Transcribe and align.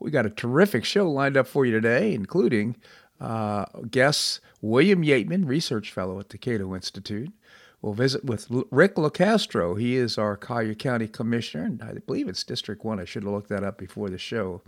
We 0.00 0.10
got 0.10 0.26
a 0.26 0.30
terrific 0.30 0.84
show 0.84 1.10
lined 1.10 1.36
up 1.36 1.46
for 1.46 1.64
you 1.64 1.72
today, 1.72 2.14
including 2.14 2.76
uh, 3.20 3.66
guests 3.90 4.40
William 4.60 5.02
Yeatman, 5.02 5.46
research 5.46 5.92
fellow 5.92 6.18
at 6.18 6.30
the 6.30 6.38
Cato 6.38 6.74
Institute. 6.74 7.32
We'll 7.82 7.94
visit 7.94 8.24
with 8.24 8.46
Rick 8.70 8.96
LoCastro. 8.96 9.78
He 9.78 9.96
is 9.96 10.18
our 10.18 10.36
Collier 10.36 10.74
County 10.74 11.06
Commissioner, 11.06 11.64
and 11.64 11.82
I 11.82 11.94
believe 12.06 12.28
it's 12.28 12.44
District 12.44 12.84
1. 12.84 13.00
I 13.00 13.04
should 13.04 13.22
have 13.22 13.32
looked 13.32 13.48
that 13.48 13.64
up 13.64 13.78
before 13.78 14.10
the 14.10 14.18
show. 14.18 14.62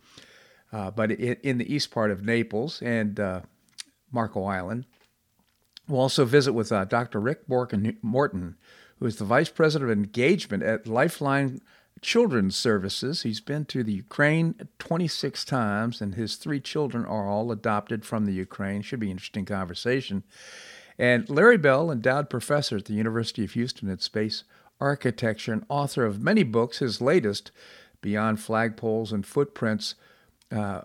Uh, 0.72 0.90
but 0.90 1.10
in 1.10 1.58
the 1.58 1.74
east 1.74 1.90
part 1.90 2.10
of 2.10 2.24
Naples 2.24 2.80
and 2.80 3.20
uh, 3.20 3.42
Marco 4.10 4.44
Island. 4.44 4.84
We'll 5.88 6.00
also 6.00 6.24
visit 6.24 6.52
with 6.52 6.70
uh, 6.70 6.84
Dr. 6.84 7.20
Rick 7.20 7.48
Morton, 7.48 8.56
who 8.98 9.06
is 9.06 9.16
the 9.16 9.24
Vice 9.24 9.48
President 9.48 9.90
of 9.90 9.98
Engagement 9.98 10.62
at 10.62 10.86
Lifeline 10.86 11.60
Children's 12.02 12.56
Services. 12.56 13.22
He's 13.22 13.40
been 13.40 13.64
to 13.66 13.82
the 13.82 13.92
Ukraine 13.92 14.68
26 14.78 15.44
times, 15.44 16.00
and 16.00 16.14
his 16.14 16.36
three 16.36 16.60
children 16.60 17.04
are 17.04 17.28
all 17.28 17.50
adopted 17.52 18.04
from 18.04 18.26
the 18.26 18.32
Ukraine. 18.32 18.82
Should 18.82 19.00
be 19.00 19.10
interesting 19.10 19.44
conversation. 19.44 20.24
And 20.98 21.28
Larry 21.30 21.56
Bell, 21.56 21.90
endowed 21.90 22.28
professor 22.28 22.76
at 22.76 22.84
the 22.86 22.94
University 22.94 23.44
of 23.44 23.52
Houston 23.52 23.88
in 23.88 23.98
space 24.00 24.44
architecture 24.80 25.52
and 25.52 25.64
author 25.68 26.04
of 26.04 26.20
many 26.20 26.42
books, 26.42 26.78
his 26.78 27.00
latest, 27.00 27.52
Beyond 28.00 28.38
Flagpoles 28.38 29.12
and 29.12 29.24
Footprints, 29.24 29.94
uh, 30.50 30.82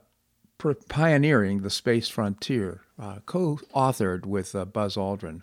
Pioneering 0.87 1.61
the 1.61 1.69
Space 1.69 2.07
Frontier, 2.07 2.81
uh, 2.99 3.19
co 3.25 3.59
authored 3.75 4.25
with 4.25 4.55
uh, 4.55 4.65
Buzz 4.65 4.95
Aldrin. 4.95 5.41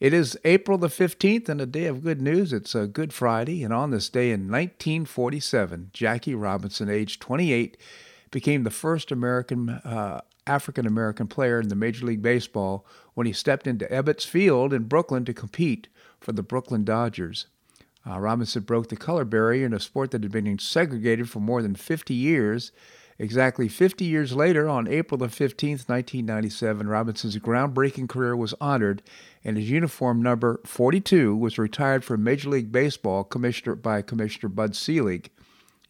It 0.00 0.12
is 0.12 0.38
April 0.44 0.78
the 0.78 0.86
15th 0.86 1.48
and 1.48 1.60
a 1.60 1.66
day 1.66 1.86
of 1.86 2.04
good 2.04 2.22
news. 2.22 2.52
It's 2.52 2.72
a 2.72 2.86
Good 2.86 3.12
Friday, 3.12 3.64
and 3.64 3.74
on 3.74 3.90
this 3.90 4.08
day 4.08 4.30
in 4.30 4.42
1947, 4.42 5.90
Jackie 5.92 6.36
Robinson, 6.36 6.88
age 6.88 7.18
28, 7.18 7.76
became 8.30 8.62
the 8.62 8.70
first 8.70 9.10
American 9.10 9.68
uh, 9.68 10.20
African 10.46 10.86
American 10.86 11.26
player 11.26 11.60
in 11.60 11.66
the 11.66 11.74
Major 11.74 12.06
League 12.06 12.22
Baseball 12.22 12.86
when 13.14 13.26
he 13.26 13.32
stepped 13.32 13.66
into 13.66 13.86
Ebbets 13.86 14.24
Field 14.24 14.72
in 14.72 14.84
Brooklyn 14.84 15.24
to 15.24 15.34
compete 15.34 15.88
for 16.20 16.30
the 16.30 16.44
Brooklyn 16.44 16.84
Dodgers. 16.84 17.48
Uh, 18.08 18.20
Robinson 18.20 18.62
broke 18.62 18.90
the 18.90 18.96
color 18.96 19.24
barrier 19.24 19.66
in 19.66 19.74
a 19.74 19.80
sport 19.80 20.12
that 20.12 20.22
had 20.22 20.30
been 20.30 20.58
segregated 20.60 21.28
for 21.28 21.40
more 21.40 21.60
than 21.60 21.74
50 21.74 22.14
years 22.14 22.70
Exactly 23.20 23.66
50 23.66 24.04
years 24.04 24.32
later, 24.32 24.68
on 24.68 24.86
April 24.86 25.18
the 25.18 25.26
15th, 25.26 25.88
1997, 25.88 26.86
Robinson's 26.86 27.36
groundbreaking 27.38 28.08
career 28.08 28.36
was 28.36 28.54
honored, 28.60 29.02
and 29.42 29.56
his 29.56 29.68
uniform 29.68 30.22
number 30.22 30.60
42 30.64 31.34
was 31.34 31.58
retired 31.58 32.04
from 32.04 32.22
Major 32.22 32.50
League 32.50 32.70
Baseball 32.70 33.24
commissioner 33.24 33.74
by 33.74 34.02
Commissioner 34.02 34.48
Bud 34.48 34.76
Selig 34.76 35.30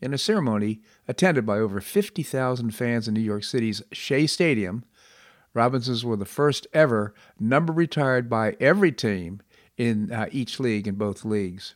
in 0.01 0.15
a 0.15 0.19
ceremony 0.19 0.81
attended 1.07 1.45
by 1.45 1.59
over 1.59 1.81
50,000 1.81 2.71
fans 2.71 3.07
in 3.07 3.15
New 3.15 3.21
York 3.21 3.45
City's 3.45 3.83
Shea 3.93 4.27
Stadium. 4.27 4.85
Robinsons 5.53 6.05
were 6.05 6.17
the 6.17 6.25
first 6.25 6.67
ever 6.73 7.15
number 7.39 7.73
retired 7.73 8.31
by 8.31 8.57
every 8.59 8.93
team 8.93 9.43
in 9.77 10.11
uh, 10.13 10.29
each 10.33 10.59
league 10.59 10.87
in 10.87 10.95
both 10.95 11.27
leagues. 11.27 11.75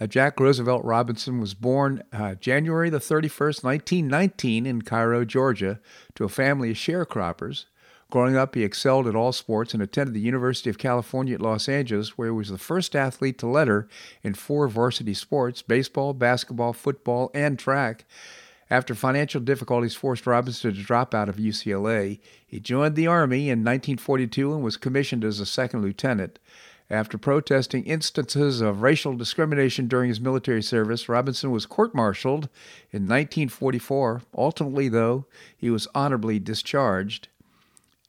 Uh, 0.00 0.06
Jack 0.06 0.40
Roosevelt 0.40 0.82
Robinson 0.82 1.40
was 1.40 1.52
born 1.52 2.02
uh, 2.10 2.34
January 2.36 2.88
the 2.88 2.98
31st, 2.98 3.62
1919, 3.62 4.64
in 4.64 4.80
Cairo, 4.80 5.26
Georgia, 5.26 5.78
to 6.14 6.24
a 6.24 6.28
family 6.28 6.70
of 6.70 6.76
sharecroppers. 6.76 7.66
Growing 8.08 8.34
up, 8.34 8.54
he 8.54 8.64
excelled 8.64 9.06
at 9.06 9.14
all 9.14 9.30
sports 9.30 9.74
and 9.74 9.82
attended 9.82 10.14
the 10.14 10.20
University 10.20 10.70
of 10.70 10.78
California 10.78 11.34
at 11.34 11.42
Los 11.42 11.68
Angeles, 11.68 12.16
where 12.16 12.28
he 12.28 12.32
was 12.32 12.48
the 12.48 12.56
first 12.56 12.96
athlete 12.96 13.38
to 13.38 13.46
letter 13.46 13.88
in 14.22 14.32
four 14.32 14.66
varsity 14.68 15.12
sports 15.12 15.60
baseball, 15.60 16.14
basketball, 16.14 16.72
football, 16.72 17.30
and 17.34 17.58
track. 17.58 18.06
After 18.70 18.94
financial 18.94 19.40
difficulties 19.40 19.94
forced 19.94 20.26
Robinson 20.26 20.72
to 20.72 20.82
drop 20.82 21.12
out 21.14 21.28
of 21.28 21.36
UCLA, 21.36 22.20
he 22.46 22.58
joined 22.58 22.96
the 22.96 23.06
Army 23.06 23.50
in 23.50 23.60
1942 23.60 24.54
and 24.54 24.62
was 24.62 24.76
commissioned 24.76 25.24
as 25.24 25.40
a 25.40 25.46
second 25.46 25.82
lieutenant. 25.82 26.38
After 26.90 27.16
protesting 27.18 27.84
instances 27.84 28.60
of 28.60 28.82
racial 28.82 29.16
discrimination 29.16 29.86
during 29.86 30.08
his 30.08 30.20
military 30.20 30.62
service, 30.62 31.08
Robinson 31.08 31.52
was 31.52 31.64
court 31.64 31.94
martialed 31.94 32.48
in 32.90 33.02
1944. 33.02 34.22
Ultimately, 34.36 34.88
though, 34.88 35.26
he 35.56 35.70
was 35.70 35.86
honorably 35.94 36.40
discharged. 36.40 37.28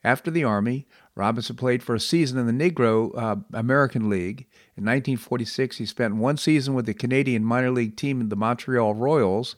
After 0.04 0.32
the 0.32 0.44
Army, 0.44 0.88
Robinson 1.14 1.56
played 1.56 1.84
for 1.84 1.94
a 1.94 2.00
season 2.00 2.40
in 2.40 2.48
the 2.48 2.72
Negro 2.72 3.16
uh, 3.16 3.36
American 3.54 4.10
League. 4.10 4.48
In 4.76 4.84
1946, 4.86 5.78
he 5.78 5.86
spent 5.86 6.16
one 6.16 6.38
season 6.38 6.74
with 6.74 6.88
the 6.88 6.96
Canadian 6.96 7.46
minor 7.46 7.70
league 7.70 7.96
team, 7.96 8.28
the 8.30 8.36
Montreal 8.36 8.96
Royals. 8.96 9.56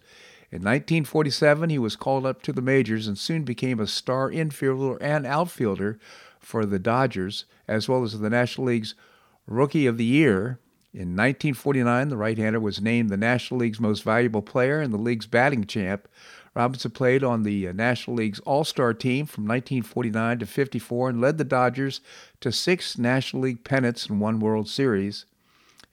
In 0.51 0.59
1947, 0.59 1.69
he 1.69 1.79
was 1.79 1.95
called 1.95 2.25
up 2.25 2.41
to 2.41 2.51
the 2.51 2.61
majors 2.61 3.07
and 3.07 3.17
soon 3.17 3.43
became 3.43 3.79
a 3.79 3.87
star 3.87 4.29
infielder 4.29 4.97
and 4.99 5.25
outfielder 5.25 5.97
for 6.41 6.65
the 6.65 6.77
Dodgers, 6.77 7.45
as 7.69 7.87
well 7.87 8.03
as 8.03 8.19
the 8.19 8.29
National 8.29 8.67
League's 8.67 8.95
Rookie 9.47 9.87
of 9.87 9.97
the 9.97 10.05
Year. 10.05 10.59
In 10.93 11.15
1949, 11.15 12.09
the 12.09 12.17
right 12.17 12.37
hander 12.37 12.59
was 12.59 12.79
named 12.79 13.09
the 13.09 13.17
National 13.17 13.59
League's 13.59 13.79
most 13.79 14.03
valuable 14.03 14.43
player 14.43 14.79
and 14.79 14.93
the 14.93 14.97
league's 14.97 15.25
batting 15.25 15.65
champ. 15.65 16.07
Robinson 16.55 16.91
played 16.91 17.23
on 17.23 17.43
the 17.43 17.67
uh, 17.67 17.71
National 17.71 18.17
League's 18.17 18.39
All 18.41 18.63
Star 18.63 18.93
team 18.93 19.25
from 19.25 19.45
1949 19.45 20.39
to 20.39 20.45
54 20.45 21.09
and 21.09 21.19
led 21.19 21.37
the 21.37 21.43
Dodgers 21.43 21.99
to 22.41 22.51
six 22.51 22.97
National 22.97 23.41
League 23.41 23.63
pennants 23.63 24.05
and 24.05 24.21
one 24.21 24.39
World 24.39 24.69
Series. 24.69 25.25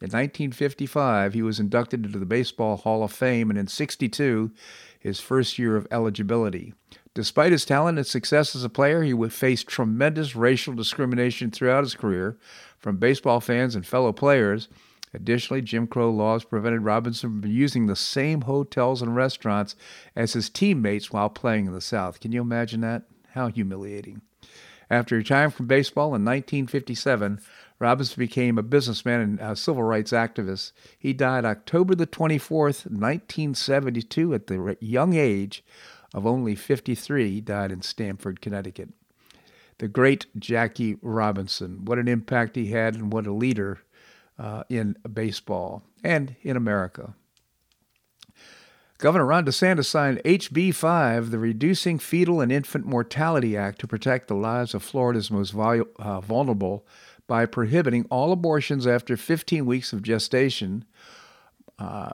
In 0.03 0.07
1955, 0.07 1.35
he 1.35 1.43
was 1.43 1.61
inducted 1.61 2.05
into 2.07 2.19
the 2.19 2.27
Baseball 2.27 2.79
Hall 2.79 3.03
of 3.03 3.13
Fame, 3.13 3.51
and 3.51 3.59
in 3.59 3.67
62, 3.67 4.51
his 4.99 5.21
first 5.21 5.59
year 5.59 5.77
of 5.77 5.87
eligibility. 5.91 6.73
Despite 7.15 7.51
his 7.51 7.65
talent 7.65 7.99
and 7.99 8.07
success 8.07 8.55
as 8.55 8.63
a 8.63 8.69
player, 8.69 9.03
he 9.03 9.13
would 9.13 9.33
face 9.33 9.65
tremendous 9.65 10.37
racial 10.37 10.75
discrimination 10.75 11.51
throughout 11.51 11.83
his 11.83 11.95
career 11.95 12.39
from 12.79 12.99
baseball 12.99 13.41
fans 13.41 13.75
and 13.75 13.85
fellow 13.85 14.13
players. 14.13 14.69
Additionally, 15.13 15.61
Jim 15.61 15.89
Crow 15.89 16.11
laws 16.11 16.45
prevented 16.45 16.83
Robinson 16.83 17.41
from 17.41 17.51
using 17.51 17.87
the 17.87 17.97
same 17.97 18.43
hotels 18.43 19.03
and 19.03 19.17
restaurants 19.17 19.75
as 20.15 20.35
his 20.35 20.49
teammates 20.49 21.11
while 21.11 21.29
playing 21.29 21.67
in 21.67 21.73
the 21.73 21.81
South. 21.81 22.21
Can 22.21 22.31
you 22.31 22.41
imagine 22.41 22.81
that? 22.83 23.03
How 23.35 23.49
humiliating. 23.49 24.23
After 24.89 25.17
retiring 25.17 25.51
from 25.51 25.67
baseball 25.67 26.15
in 26.15 26.25
1957, 26.25 27.41
Robinson 27.81 28.19
became 28.19 28.59
a 28.59 28.63
businessman 28.63 29.21
and 29.21 29.41
a 29.41 29.57
civil 29.57 29.83
rights 29.83 30.13
activist. 30.13 30.73
He 30.99 31.13
died 31.13 31.45
October 31.45 31.95
the 31.95 32.07
24th, 32.07 32.87
1972, 32.87 34.35
at 34.35 34.47
the 34.47 34.77
young 34.81 35.15
age 35.15 35.65
of 36.15 36.27
only 36.27 36.55
53. 36.55 37.41
Died 37.41 37.73
in 37.73 37.83
Stamford, 37.83 38.41
Connecticut 38.41 38.91
the 39.81 39.89
great 39.89 40.27
Jackie 40.39 40.97
Robinson. 41.01 41.85
What 41.87 41.99
an 41.99 42.07
impact 42.07 42.55
he 42.55 42.67
had 42.67 42.95
and 42.95 43.13
what 43.13 43.27
a 43.27 43.33
leader 43.33 43.81
uh, 44.39 44.63
in 44.69 44.97
baseball 45.13 45.83
and 46.05 46.37
in 46.43 46.57
America. 46.57 47.15
Governor 48.99 49.25
Ron 49.25 49.47
DeSantis 49.47 49.87
signed 49.87 50.21
HB 50.27 50.75
5, 50.75 51.31
the 51.31 51.39
Reducing 51.39 51.99
Fetal 51.99 52.43
and 52.43 52.53
Infant 52.53 52.85
Mortality 52.85 53.57
Act, 53.57 53.81
to 53.81 53.87
protect 53.87 54.29
the 54.29 54.35
lives 54.35 54.75
of 54.75 54.83
Florida's 54.83 55.31
most 55.31 55.55
uh, 55.55 56.21
vulnerable 56.21 56.87
by 57.27 57.47
prohibiting 57.47 58.07
all 58.11 58.33
abortions 58.33 58.87
after 58.87 59.17
15 59.17 59.65
weeks 59.65 59.95
of 59.95 60.03
gestation. 60.03 60.85
Uh, 61.79 62.11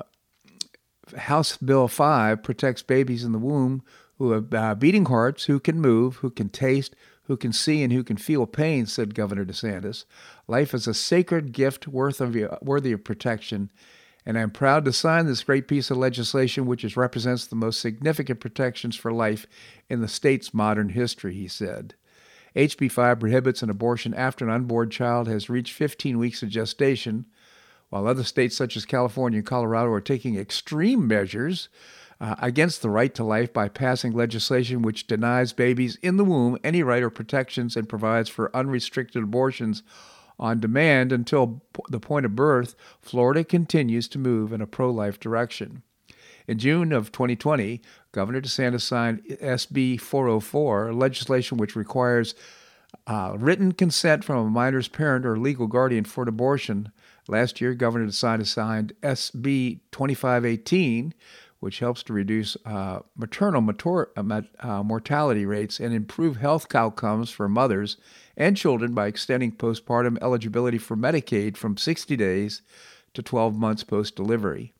House 1.16 1.56
Bill 1.56 1.88
5 1.88 2.42
protects 2.42 2.82
babies 2.82 3.24
in 3.24 3.32
the 3.32 3.38
womb 3.38 3.82
who 4.18 4.32
have 4.32 4.52
uh, 4.52 4.74
beating 4.74 5.04
hearts, 5.04 5.44
who 5.44 5.60
can 5.60 5.80
move, 5.80 6.16
who 6.16 6.30
can 6.30 6.48
taste, 6.48 6.96
who 7.24 7.36
can 7.36 7.52
see 7.52 7.82
and 7.82 7.92
who 7.92 8.02
can 8.02 8.16
feel 8.16 8.46
pain, 8.46 8.86
said 8.86 9.14
Governor 9.14 9.44
DeSantis. 9.44 10.04
Life 10.48 10.72
is 10.74 10.86
a 10.86 10.94
sacred 10.94 11.52
gift 11.52 11.86
worth 11.86 12.20
of, 12.20 12.36
worthy 12.62 12.92
of 12.92 13.04
protection, 13.04 13.70
and 14.24 14.38
I'm 14.38 14.50
proud 14.50 14.84
to 14.86 14.92
sign 14.92 15.26
this 15.26 15.44
great 15.44 15.68
piece 15.68 15.90
of 15.90 15.98
legislation 15.98 16.66
which 16.66 16.84
is, 16.84 16.96
represents 16.96 17.46
the 17.46 17.56
most 17.56 17.80
significant 17.80 18.40
protections 18.40 18.96
for 18.96 19.12
life 19.12 19.46
in 19.88 20.00
the 20.00 20.08
state's 20.08 20.54
modern 20.54 20.90
history, 20.90 21.34
he 21.34 21.46
said. 21.46 21.94
HB 22.56 22.90
5 22.90 23.20
prohibits 23.20 23.62
an 23.62 23.70
abortion 23.70 24.14
after 24.14 24.44
an 24.44 24.50
unborn 24.50 24.88
child 24.88 25.28
has 25.28 25.50
reached 25.50 25.74
15 25.74 26.18
weeks 26.18 26.42
of 26.42 26.48
gestation, 26.48 27.26
while 27.90 28.06
other 28.06 28.24
states 28.24 28.56
such 28.56 28.76
as 28.76 28.84
California 28.84 29.38
and 29.38 29.46
Colorado 29.46 29.90
are 29.90 30.00
taking 30.00 30.36
extreme 30.36 31.06
measures 31.06 31.68
uh, 32.20 32.34
against 32.40 32.82
the 32.82 32.90
right 32.90 33.14
to 33.14 33.24
life 33.24 33.52
by 33.52 33.68
passing 33.68 34.12
legislation 34.12 34.82
which 34.82 35.06
denies 35.06 35.52
babies 35.52 35.98
in 36.02 36.16
the 36.16 36.24
womb 36.24 36.58
any 36.64 36.82
right 36.82 37.02
or 37.02 37.10
protections 37.10 37.76
and 37.76 37.88
provides 37.88 38.28
for 38.28 38.54
unrestricted 38.56 39.22
abortions 39.22 39.82
on 40.38 40.60
demand 40.60 41.12
until 41.12 41.62
the 41.88 42.00
point 42.00 42.26
of 42.26 42.36
birth, 42.36 42.74
Florida 43.00 43.42
continues 43.42 44.08
to 44.08 44.18
move 44.18 44.52
in 44.52 44.60
a 44.60 44.66
pro 44.66 44.90
life 44.90 45.18
direction. 45.18 45.82
In 46.46 46.58
June 46.58 46.92
of 46.92 47.10
2020, 47.10 47.80
Governor 48.12 48.40
DeSantis 48.40 48.82
signed 48.82 49.22
SB 49.28 50.00
404, 50.00 50.94
legislation 50.94 51.58
which 51.58 51.74
requires 51.74 52.34
uh, 53.06 53.36
written 53.38 53.72
consent 53.72 54.24
from 54.24 54.46
a 54.46 54.50
minor's 54.50 54.88
parent 54.88 55.24
or 55.24 55.38
legal 55.38 55.66
guardian 55.66 56.04
for 56.04 56.22
an 56.22 56.28
abortion. 56.28 56.90
Last 57.28 57.60
year, 57.60 57.74
Governor 57.74 58.06
DeSantis 58.06 58.48
signed 58.48 58.92
SB 59.02 59.80
2518, 59.92 61.14
which 61.60 61.78
helps 61.78 62.02
to 62.04 62.12
reduce 62.12 62.56
uh, 62.64 63.00
maternal 63.16 63.60
mator- 63.60 64.10
uh, 64.16 64.42
uh, 64.60 64.82
mortality 64.82 65.46
rates 65.46 65.80
and 65.80 65.94
improve 65.94 66.36
health 66.36 66.72
outcomes 66.74 67.30
for 67.30 67.48
mothers 67.48 67.96
and 68.36 68.56
children 68.56 68.92
by 68.92 69.06
extending 69.06 69.52
postpartum 69.52 70.18
eligibility 70.20 70.78
for 70.78 70.96
Medicaid 70.96 71.56
from 71.56 71.76
60 71.76 72.16
days 72.16 72.62
to 73.14 73.22
12 73.22 73.56
months 73.56 73.84
post 73.84 74.14
delivery. 74.14 74.72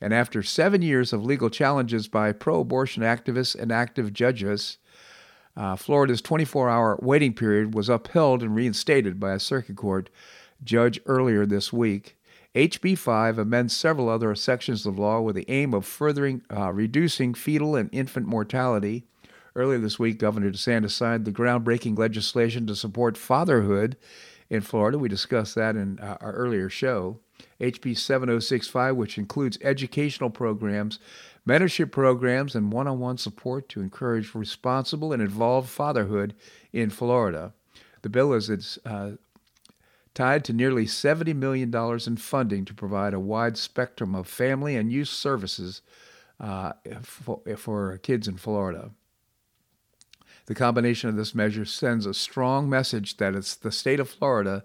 And 0.00 0.12
after 0.12 0.42
seven 0.42 0.82
years 0.82 1.12
of 1.12 1.24
legal 1.24 1.48
challenges 1.48 2.08
by 2.08 2.32
pro 2.32 2.60
abortion 2.60 3.02
activists 3.02 3.54
and 3.54 3.70
active 3.70 4.12
judges, 4.12 4.78
uh, 5.56 5.76
Florida's 5.76 6.20
24 6.20 6.68
hour 6.68 6.98
waiting 7.00 7.32
period 7.32 7.74
was 7.74 7.88
upheld 7.88 8.42
and 8.42 8.54
reinstated 8.54 9.20
by 9.20 9.32
a 9.32 9.40
circuit 9.40 9.76
court 9.76 10.10
judge 10.62 11.00
earlier 11.06 11.46
this 11.46 11.72
week. 11.72 12.16
HB 12.54 12.96
5 12.98 13.38
amends 13.38 13.76
several 13.76 14.08
other 14.08 14.34
sections 14.34 14.86
of 14.86 14.98
law 14.98 15.20
with 15.20 15.34
the 15.34 15.48
aim 15.50 15.74
of 15.74 15.84
furthering 15.84 16.42
uh, 16.54 16.72
reducing 16.72 17.34
fetal 17.34 17.74
and 17.74 17.90
infant 17.92 18.26
mortality. 18.26 19.04
Earlier 19.56 19.78
this 19.78 19.98
week, 19.98 20.18
Governor 20.18 20.50
DeSantis 20.50 20.92
signed 20.92 21.24
the 21.24 21.32
groundbreaking 21.32 21.98
legislation 21.98 22.66
to 22.66 22.76
support 22.76 23.16
fatherhood 23.16 23.96
in 24.50 24.60
Florida. 24.60 24.98
We 24.98 25.08
discussed 25.08 25.54
that 25.56 25.76
in 25.76 25.98
uh, 26.00 26.16
our 26.20 26.32
earlier 26.32 26.68
show. 26.68 27.20
HB 27.60 27.96
7065, 27.96 28.96
which 28.96 29.18
includes 29.18 29.58
educational 29.62 30.30
programs, 30.30 30.98
mentorship 31.46 31.90
programs, 31.90 32.54
and 32.54 32.72
one 32.72 32.86
on 32.86 32.98
one 32.98 33.18
support 33.18 33.68
to 33.70 33.80
encourage 33.80 34.34
responsible 34.34 35.12
and 35.12 35.22
involved 35.22 35.68
fatherhood 35.68 36.34
in 36.72 36.90
Florida. 36.90 37.52
The 38.02 38.08
bill 38.08 38.32
is 38.32 38.78
uh, 38.84 39.12
tied 40.14 40.44
to 40.44 40.52
nearly 40.52 40.86
$70 40.86 41.34
million 41.34 41.74
in 42.06 42.16
funding 42.16 42.64
to 42.64 42.74
provide 42.74 43.14
a 43.14 43.20
wide 43.20 43.58
spectrum 43.58 44.14
of 44.14 44.26
family 44.26 44.76
and 44.76 44.92
youth 44.92 45.08
services 45.08 45.82
uh, 46.40 46.72
for, 47.02 47.40
for 47.56 47.98
kids 47.98 48.28
in 48.28 48.36
Florida. 48.36 48.90
The 50.46 50.54
combination 50.54 51.08
of 51.08 51.16
this 51.16 51.34
measure 51.34 51.64
sends 51.64 52.06
a 52.06 52.14
strong 52.14 52.68
message 52.68 53.16
that 53.16 53.34
it's 53.34 53.54
the 53.54 53.72
state 53.72 54.00
of 54.00 54.10
Florida 54.10 54.64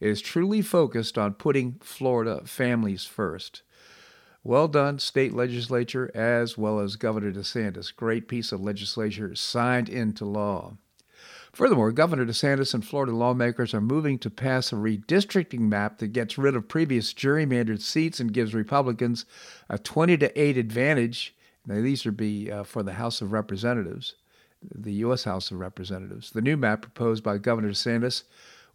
is 0.00 0.22
truly 0.22 0.62
focused 0.62 1.18
on 1.18 1.34
putting 1.34 1.74
Florida 1.82 2.42
families 2.44 3.04
first. 3.04 3.62
Well 4.48 4.66
done, 4.66 4.98
state 4.98 5.34
legislature, 5.34 6.10
as 6.14 6.56
well 6.56 6.80
as 6.80 6.96
Governor 6.96 7.30
DeSantis. 7.32 7.94
Great 7.94 8.28
piece 8.28 8.50
of 8.50 8.62
legislation 8.62 9.36
signed 9.36 9.90
into 9.90 10.24
law. 10.24 10.78
Furthermore, 11.52 11.92
Governor 11.92 12.24
DeSantis 12.24 12.72
and 12.72 12.82
Florida 12.82 13.12
lawmakers 13.12 13.74
are 13.74 13.82
moving 13.82 14.18
to 14.20 14.30
pass 14.30 14.72
a 14.72 14.76
redistricting 14.76 15.68
map 15.68 15.98
that 15.98 16.14
gets 16.14 16.38
rid 16.38 16.56
of 16.56 16.66
previous 16.66 17.12
gerrymandered 17.12 17.82
seats 17.82 18.20
and 18.20 18.32
gives 18.32 18.54
Republicans 18.54 19.26
a 19.68 19.78
20 19.78 20.16
to 20.16 20.40
8 20.40 20.56
advantage. 20.56 21.36
Now, 21.66 21.82
these 21.82 22.06
would 22.06 22.16
be 22.16 22.50
uh, 22.50 22.64
for 22.64 22.82
the 22.82 22.94
House 22.94 23.20
of 23.20 23.32
Representatives, 23.32 24.14
the 24.62 24.94
U.S. 24.94 25.24
House 25.24 25.50
of 25.50 25.58
Representatives. 25.58 26.30
The 26.30 26.40
new 26.40 26.56
map 26.56 26.80
proposed 26.80 27.22
by 27.22 27.36
Governor 27.36 27.72
DeSantis 27.72 28.22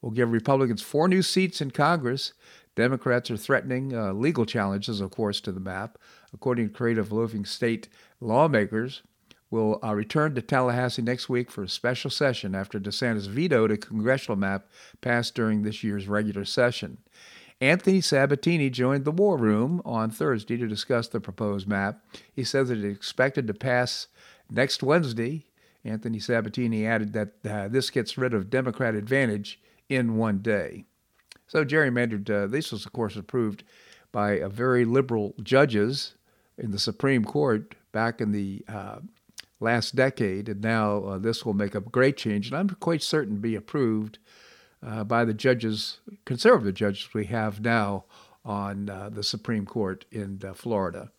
will 0.04 0.12
give 0.12 0.32
Republicans 0.32 0.84
four 0.84 1.08
new 1.08 1.24
seats 1.24 1.62
in 1.62 1.72
Congress. 1.72 2.34
Democrats 2.76 3.30
are 3.30 3.38
threatening 3.38 3.96
uh, 3.96 4.14
legal 4.14 4.46
challenges, 4.46 5.00
of 5.02 5.12
course, 5.12 5.40
to 5.42 5.52
the 5.52 5.60
map. 5.60 5.98
According 6.34 6.70
to 6.70 6.74
Creative 6.74 7.12
Living 7.12 7.46
State 7.46 7.88
lawmakers, 8.20 9.04
will 9.54 9.80
uh, 9.84 9.94
return 9.94 10.34
to 10.34 10.42
Tallahassee 10.42 11.04
next 11.04 11.30
week 11.30 11.52
for 11.52 11.64
a 11.64 11.70
special 11.70 12.10
session 12.10 12.56
after 12.56 12.80
DeSantis 12.80 13.28
vetoed 13.28 13.70
a 13.70 13.78
congressional 13.78 14.36
map 14.36 14.66
passed 15.00 15.36
during 15.36 15.62
this 15.62 15.84
year's 15.84 16.08
regular 16.08 16.44
session. 16.44 16.98
Anthony 17.62 18.02
Sabatini 18.02 18.72
joined 18.72 19.06
the 19.06 19.12
War 19.12 19.38
Room 19.38 19.80
on 19.86 20.10
Thursday 20.10 20.58
to 20.58 20.68
discuss 20.68 21.08
the 21.08 21.22
proposed 21.22 21.68
map. 21.68 22.04
He 22.34 22.44
says 22.44 22.70
that 22.70 22.80
it 22.80 22.84
is 22.84 22.96
expected 22.96 23.46
to 23.46 23.54
pass 23.54 24.08
next 24.50 24.82
Wednesday. 24.82 25.46
Anthony 25.86 26.20
Sabatini 26.20 26.86
added 26.86 27.14
that 27.14 27.34
uh, 27.48 27.68
this 27.68 27.92
gets 27.92 28.18
rid 28.18 28.34
of 28.34 28.50
Democrat 28.50 28.96
advantage 28.96 29.62
in 29.88 30.18
one 30.18 30.40
day. 30.40 30.86
So 31.54 31.64
gerrymandered, 31.64 32.28
uh, 32.32 32.48
this 32.48 32.72
was, 32.72 32.84
of 32.84 32.94
course, 32.94 33.16
approved 33.16 33.64
by 34.12 34.32
a 34.32 34.50
very 34.50 34.86
liberal 34.86 35.36
judges 35.44 36.16
in 36.58 36.72
the 36.72 36.80
Supreme 36.80 37.24
Court 37.24 37.76
back 37.92 38.20
in 38.20 38.32
the 38.32 38.66
uh, 38.68 39.02
last 39.60 39.96
decade, 39.96 40.50
and 40.50 40.62
now 40.62 41.04
uh, 41.04 41.18
this 41.20 41.46
will 41.46 41.54
make 41.54 41.76
a 41.76 41.80
great 41.80 42.18
change, 42.18 42.48
and 42.48 42.58
I'm 42.58 42.70
quite 42.80 43.04
certain 43.04 43.38
be 43.38 43.54
approved 43.54 44.18
uh, 44.82 45.04
by 45.04 45.26
the 45.26 45.34
judges, 45.36 46.00
conservative 46.26 46.74
judges 46.74 47.14
we 47.14 47.26
have 47.26 47.62
now 47.62 48.06
on 48.44 48.90
uh, 48.90 49.10
the 49.12 49.22
Supreme 49.22 49.68
Court 49.68 50.06
in 50.12 50.42
uh, 50.44 50.54
Florida. 50.54 51.12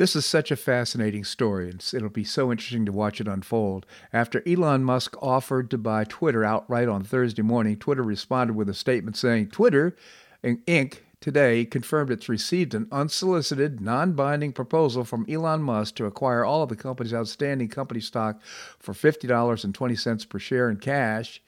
This 0.00 0.16
is 0.16 0.24
such 0.24 0.50
a 0.50 0.56
fascinating 0.56 1.24
story, 1.24 1.68
and 1.68 1.86
it'll 1.92 2.08
be 2.08 2.24
so 2.24 2.50
interesting 2.50 2.86
to 2.86 2.90
watch 2.90 3.20
it 3.20 3.28
unfold. 3.28 3.84
After 4.14 4.42
Elon 4.48 4.82
Musk 4.82 5.14
offered 5.20 5.70
to 5.70 5.76
buy 5.76 6.04
Twitter 6.04 6.42
outright 6.42 6.88
on 6.88 7.04
Thursday 7.04 7.42
morning, 7.42 7.76
Twitter 7.76 8.02
responded 8.02 8.56
with 8.56 8.70
a 8.70 8.72
statement 8.72 9.18
saying 9.18 9.48
Twitter 9.48 9.94
Inc 10.42 11.00
today 11.20 11.66
confirmed 11.66 12.10
it's 12.10 12.30
received 12.30 12.74
an 12.74 12.88
unsolicited, 12.90 13.82
non 13.82 14.14
binding 14.14 14.54
proposal 14.54 15.04
from 15.04 15.26
Elon 15.28 15.60
Musk 15.60 15.96
to 15.96 16.06
acquire 16.06 16.46
all 16.46 16.62
of 16.62 16.70
the 16.70 16.76
company's 16.76 17.12
outstanding 17.12 17.68
company 17.68 18.00
stock 18.00 18.40
for 18.78 18.94
$50.20 18.94 20.28
per 20.30 20.38
share 20.38 20.70
in 20.70 20.78
cash. 20.78 21.42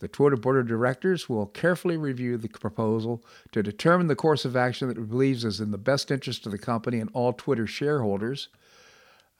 The 0.00 0.08
Twitter 0.08 0.36
board 0.36 0.58
of 0.58 0.68
directors 0.68 1.28
will 1.28 1.46
carefully 1.46 1.96
review 1.96 2.36
the 2.36 2.48
proposal 2.48 3.24
to 3.52 3.62
determine 3.62 4.06
the 4.06 4.16
course 4.16 4.44
of 4.44 4.56
action 4.56 4.88
that 4.88 4.98
it 4.98 5.08
believes 5.08 5.44
is 5.44 5.60
in 5.60 5.70
the 5.70 5.78
best 5.78 6.10
interest 6.10 6.46
of 6.46 6.52
the 6.52 6.58
company 6.58 7.00
and 7.00 7.10
all 7.12 7.32
Twitter 7.32 7.66
shareholders. 7.66 8.48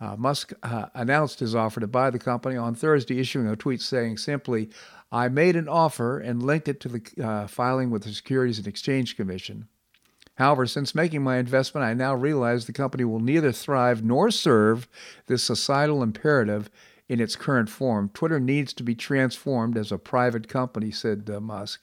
Uh, 0.00 0.16
Musk 0.16 0.52
uh, 0.62 0.86
announced 0.94 1.40
his 1.40 1.54
offer 1.54 1.80
to 1.80 1.86
buy 1.86 2.10
the 2.10 2.18
company 2.18 2.56
on 2.56 2.74
Thursday, 2.74 3.18
issuing 3.18 3.48
a 3.48 3.56
tweet 3.56 3.80
saying 3.80 4.16
simply, 4.18 4.70
I 5.10 5.28
made 5.28 5.56
an 5.56 5.68
offer 5.68 6.18
and 6.18 6.42
linked 6.42 6.68
it 6.68 6.80
to 6.80 6.88
the 6.88 7.24
uh, 7.24 7.46
filing 7.46 7.90
with 7.90 8.02
the 8.02 8.12
Securities 8.12 8.58
and 8.58 8.66
Exchange 8.66 9.16
Commission. 9.16 9.68
However, 10.36 10.66
since 10.66 10.94
making 10.94 11.24
my 11.24 11.38
investment, 11.38 11.84
I 11.84 11.94
now 11.94 12.14
realize 12.14 12.66
the 12.66 12.72
company 12.72 13.04
will 13.04 13.18
neither 13.18 13.50
thrive 13.50 14.04
nor 14.04 14.30
serve 14.30 14.86
this 15.26 15.42
societal 15.42 16.00
imperative 16.00 16.70
in 17.08 17.20
its 17.20 17.36
current 17.36 17.70
form. 17.70 18.10
Twitter 18.12 18.38
needs 18.38 18.72
to 18.74 18.82
be 18.82 18.94
transformed 18.94 19.76
as 19.76 19.90
a 19.90 19.98
private 19.98 20.48
company, 20.48 20.90
said 20.90 21.30
uh, 21.32 21.40
Musk. 21.40 21.80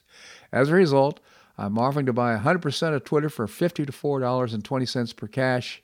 As 0.52 0.70
a 0.70 0.74
result, 0.74 1.20
I'm 1.58 1.78
offering 1.78 2.06
to 2.06 2.12
buy 2.12 2.36
100% 2.36 2.94
of 2.94 3.04
Twitter 3.04 3.28
for 3.28 3.46
50 3.46 3.86
to 3.86 3.92
$4.20 3.92 5.16
per 5.16 5.26
cash 5.26 5.82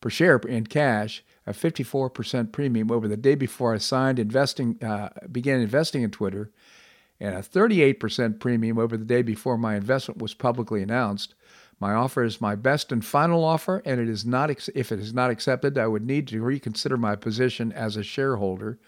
per 0.00 0.10
share 0.10 0.36
in 0.36 0.66
cash, 0.66 1.24
a 1.46 1.52
54% 1.52 2.52
premium 2.52 2.90
over 2.90 3.08
the 3.08 3.16
day 3.16 3.34
before 3.34 3.74
I 3.74 3.78
signed 3.78 4.18
investing 4.18 4.82
uh, 4.82 5.08
began 5.30 5.60
investing 5.60 6.02
in 6.02 6.10
Twitter, 6.10 6.52
and 7.20 7.34
a 7.34 7.40
38% 7.40 8.38
premium 8.38 8.78
over 8.78 8.96
the 8.96 9.04
day 9.04 9.22
before 9.22 9.58
my 9.58 9.74
investment 9.74 10.22
was 10.22 10.34
publicly 10.34 10.82
announced. 10.82 11.34
My 11.80 11.94
offer 11.94 12.24
is 12.24 12.40
my 12.40 12.56
best 12.56 12.90
and 12.90 13.04
final 13.04 13.44
offer, 13.44 13.82
and 13.84 14.00
it 14.00 14.08
is 14.08 14.24
not 14.24 14.50
if 14.50 14.90
it 14.90 14.98
is 14.98 15.14
not 15.14 15.30
accepted, 15.30 15.78
I 15.78 15.86
would 15.86 16.04
need 16.04 16.26
to 16.28 16.42
reconsider 16.42 16.96
my 16.96 17.14
position 17.14 17.72
as 17.72 17.96
a 17.96 18.02
shareholder. 18.02 18.78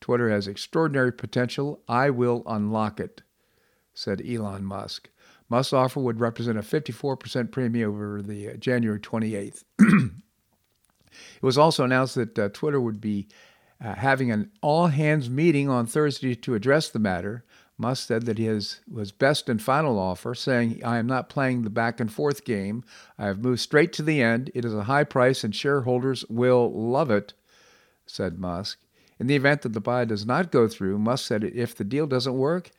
Twitter 0.00 0.28
has 0.28 0.48
extraordinary 0.48 1.12
potential. 1.12 1.80
I 1.88 2.10
will 2.10 2.42
unlock 2.46 2.98
it, 2.98 3.22
said 3.94 4.20
Elon 4.20 4.64
Musk. 4.64 5.08
Musk's 5.48 5.72
offer 5.72 6.00
would 6.00 6.18
represent 6.18 6.58
a 6.58 6.62
54% 6.62 7.52
premium 7.52 7.90
over 7.90 8.22
the 8.22 8.50
uh, 8.50 8.54
January 8.54 8.98
28th. 8.98 9.64
it 9.78 10.10
was 11.42 11.58
also 11.58 11.84
announced 11.84 12.16
that 12.16 12.38
uh, 12.38 12.48
Twitter 12.48 12.80
would 12.80 13.00
be 13.00 13.28
uh, 13.82 13.94
having 13.94 14.30
an 14.30 14.50
all 14.60 14.88
hands 14.88 15.28
meeting 15.28 15.68
on 15.68 15.86
Thursday 15.86 16.34
to 16.34 16.54
address 16.54 16.88
the 16.88 16.98
matter. 16.98 17.44
Musk 17.82 18.06
said 18.06 18.26
that 18.26 18.38
his 18.38 18.80
was 18.90 19.12
best 19.12 19.48
and 19.48 19.60
final 19.60 19.98
offer, 19.98 20.34
saying, 20.34 20.80
I 20.84 20.98
am 20.98 21.06
not 21.06 21.28
playing 21.28 21.62
the 21.62 21.70
back 21.70 22.00
and 22.00 22.10
forth 22.10 22.44
game. 22.44 22.84
I 23.18 23.26
have 23.26 23.42
moved 23.42 23.60
straight 23.60 23.92
to 23.94 24.02
the 24.02 24.22
end. 24.22 24.50
It 24.54 24.64
is 24.64 24.72
a 24.72 24.84
high 24.84 25.04
price 25.04 25.44
and 25.44 25.54
shareholders 25.54 26.24
will 26.30 26.72
love 26.72 27.10
it, 27.10 27.34
said 28.06 28.38
Musk. 28.38 28.78
In 29.18 29.26
the 29.26 29.36
event 29.36 29.62
that 29.62 29.72
the 29.72 29.80
buy 29.80 30.04
does 30.04 30.24
not 30.24 30.52
go 30.52 30.68
through, 30.68 30.98
Musk 30.98 31.26
said 31.26 31.44
if 31.44 31.74
the 31.76 31.84
deal 31.84 32.06
doesn't 32.06 32.38
work, 32.38 32.70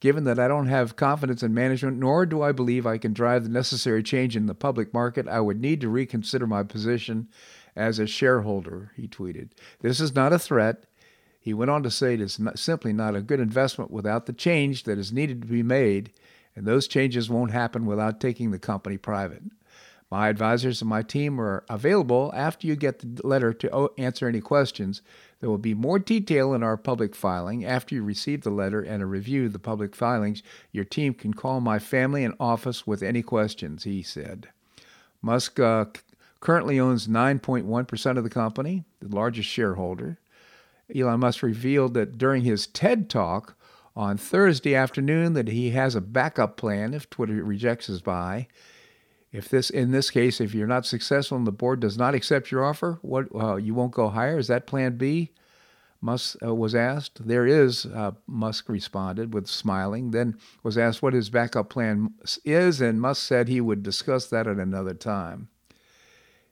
given 0.00 0.24
that 0.24 0.38
I 0.38 0.48
don't 0.48 0.66
have 0.66 0.96
confidence 0.96 1.42
in 1.42 1.54
management, 1.54 1.96
nor 1.96 2.26
do 2.26 2.42
I 2.42 2.52
believe 2.52 2.86
I 2.86 2.98
can 2.98 3.12
drive 3.12 3.44
the 3.44 3.50
necessary 3.50 4.02
change 4.02 4.36
in 4.36 4.46
the 4.46 4.54
public 4.54 4.92
market, 4.92 5.28
I 5.28 5.40
would 5.40 5.60
need 5.60 5.80
to 5.82 5.88
reconsider 5.88 6.46
my 6.46 6.64
position 6.64 7.28
as 7.76 8.00
a 8.00 8.06
shareholder, 8.08 8.90
he 8.96 9.06
tweeted. 9.06 9.50
This 9.80 10.00
is 10.00 10.14
not 10.14 10.32
a 10.32 10.38
threat. 10.38 10.84
He 11.48 11.54
went 11.54 11.70
on 11.70 11.82
to 11.82 11.90
say 11.90 12.12
it 12.12 12.20
is 12.20 12.38
not, 12.38 12.58
simply 12.58 12.92
not 12.92 13.16
a 13.16 13.22
good 13.22 13.40
investment 13.40 13.90
without 13.90 14.26
the 14.26 14.34
change 14.34 14.82
that 14.82 14.98
is 14.98 15.14
needed 15.14 15.40
to 15.40 15.48
be 15.48 15.62
made, 15.62 16.12
and 16.54 16.66
those 16.66 16.86
changes 16.86 17.30
won't 17.30 17.52
happen 17.52 17.86
without 17.86 18.20
taking 18.20 18.50
the 18.50 18.58
company 18.58 18.98
private. 18.98 19.44
My 20.10 20.28
advisors 20.28 20.82
and 20.82 20.90
my 20.90 21.00
team 21.00 21.40
are 21.40 21.64
available 21.70 22.30
after 22.36 22.66
you 22.66 22.76
get 22.76 22.98
the 22.98 23.26
letter 23.26 23.54
to 23.54 23.90
answer 23.96 24.28
any 24.28 24.42
questions. 24.42 25.00
There 25.40 25.48
will 25.48 25.56
be 25.56 25.72
more 25.72 25.98
detail 25.98 26.52
in 26.52 26.62
our 26.62 26.76
public 26.76 27.14
filing. 27.14 27.64
After 27.64 27.94
you 27.94 28.02
receive 28.02 28.42
the 28.42 28.50
letter 28.50 28.82
and 28.82 29.02
a 29.02 29.06
review 29.06 29.46
of 29.46 29.54
the 29.54 29.58
public 29.58 29.96
filings, 29.96 30.42
your 30.70 30.84
team 30.84 31.14
can 31.14 31.32
call 31.32 31.62
my 31.62 31.78
family 31.78 32.24
and 32.24 32.34
office 32.38 32.86
with 32.86 33.02
any 33.02 33.22
questions, 33.22 33.84
he 33.84 34.02
said. 34.02 34.50
Musk 35.22 35.58
uh, 35.58 35.86
currently 36.40 36.78
owns 36.78 37.08
9.1% 37.08 38.18
of 38.18 38.22
the 38.22 38.28
company, 38.28 38.84
the 39.00 39.08
largest 39.08 39.48
shareholder. 39.48 40.18
Elon 40.94 41.20
Musk 41.20 41.42
revealed 41.42 41.94
that 41.94 42.18
during 42.18 42.42
his 42.42 42.66
TED 42.66 43.10
talk 43.10 43.56
on 43.94 44.16
Thursday 44.16 44.74
afternoon 44.74 45.32
that 45.34 45.48
he 45.48 45.70
has 45.70 45.94
a 45.94 46.00
backup 46.00 46.56
plan 46.56 46.94
if 46.94 47.10
Twitter 47.10 47.42
rejects 47.42 47.86
his 47.86 48.00
buy. 48.00 48.46
If 49.30 49.48
this, 49.48 49.68
in 49.68 49.90
this 49.90 50.10
case, 50.10 50.40
if 50.40 50.54
you're 50.54 50.66
not 50.66 50.86
successful 50.86 51.36
and 51.36 51.46
the 51.46 51.52
board 51.52 51.80
does 51.80 51.98
not 51.98 52.14
accept 52.14 52.50
your 52.50 52.64
offer, 52.64 52.98
what 53.02 53.26
uh, 53.34 53.56
you 53.56 53.74
won't 53.74 53.92
go 53.92 54.08
higher? 54.08 54.38
Is 54.38 54.48
that 54.48 54.66
Plan 54.66 54.96
B? 54.96 55.32
Musk 56.00 56.36
uh, 56.44 56.54
was 56.54 56.74
asked. 56.74 57.26
There 57.26 57.46
is, 57.46 57.84
uh, 57.86 58.12
Musk 58.26 58.68
responded 58.68 59.34
with 59.34 59.48
smiling. 59.48 60.12
Then 60.12 60.38
was 60.62 60.78
asked 60.78 61.02
what 61.02 61.12
his 61.12 61.28
backup 61.28 61.68
plan 61.68 62.14
is, 62.44 62.80
and 62.80 63.00
Musk 63.00 63.26
said 63.26 63.48
he 63.48 63.60
would 63.60 63.82
discuss 63.82 64.26
that 64.28 64.46
at 64.46 64.58
another 64.58 64.94
time. 64.94 65.48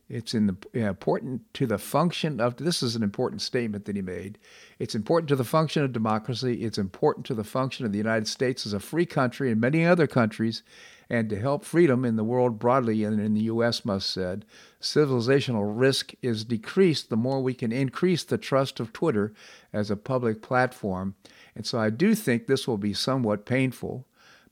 It's 0.09 0.35
in 0.35 0.47
the, 0.47 0.57
important 0.73 1.53
to 1.55 1.67
the 1.67 1.79
function 1.79 2.41
of, 2.41 2.57
this 2.57 2.81
is 2.81 2.95
an 2.95 3.03
important 3.03 3.43
statement 3.43 3.87
that 3.87 3.97
he 3.97 4.03
made. 4.03 4.39
It's 4.79 4.95
important 4.95 5.29
to 5.31 5.37
the 5.37 5.43
function 5.43 5.83
of 5.83 5.93
democracy. 5.93 6.63
It's 6.63 6.79
important 6.79 7.27
to 7.27 7.35
the 7.35 7.43
function 7.43 7.85
of 7.85 7.91
the 7.91 7.99
United 7.99 8.29
States 8.29 8.67
as 8.67 8.73
a 8.73 8.79
free 8.79 9.07
country 9.07 9.51
and 9.51 9.61
many 9.61 9.85
other 9.85 10.07
countries, 10.07 10.63
and 11.11 11.29
to 11.31 11.41
help 11.41 11.65
freedom 11.65 12.05
in 12.05 12.15
the 12.15 12.25
world 12.25 12.59
broadly 12.59 13.03
and 13.03 13.21
in 13.21 13.35
the 13.35 13.43
U.S., 13.43 13.85
Musk 13.85 14.13
said. 14.13 14.45
Civilizational 14.81 15.73
risk 15.75 16.15
is 16.23 16.45
decreased 16.45 17.11
the 17.11 17.17
more 17.17 17.43
we 17.43 17.55
can 17.55 17.73
increase 17.73 18.23
the 18.23 18.39
trust 18.39 18.79
of 18.79 18.93
Twitter 18.93 19.33
as 19.73 19.91
a 19.91 19.97
public 19.97 20.41
platform. 20.41 21.17
And 21.57 21.67
so 21.67 21.81
I 21.81 21.91
do 21.91 22.15
think 22.15 22.47
this 22.47 22.69
will 22.69 22.79
be 22.79 22.95
somewhat 22.95 23.45
painful. 23.45 24.07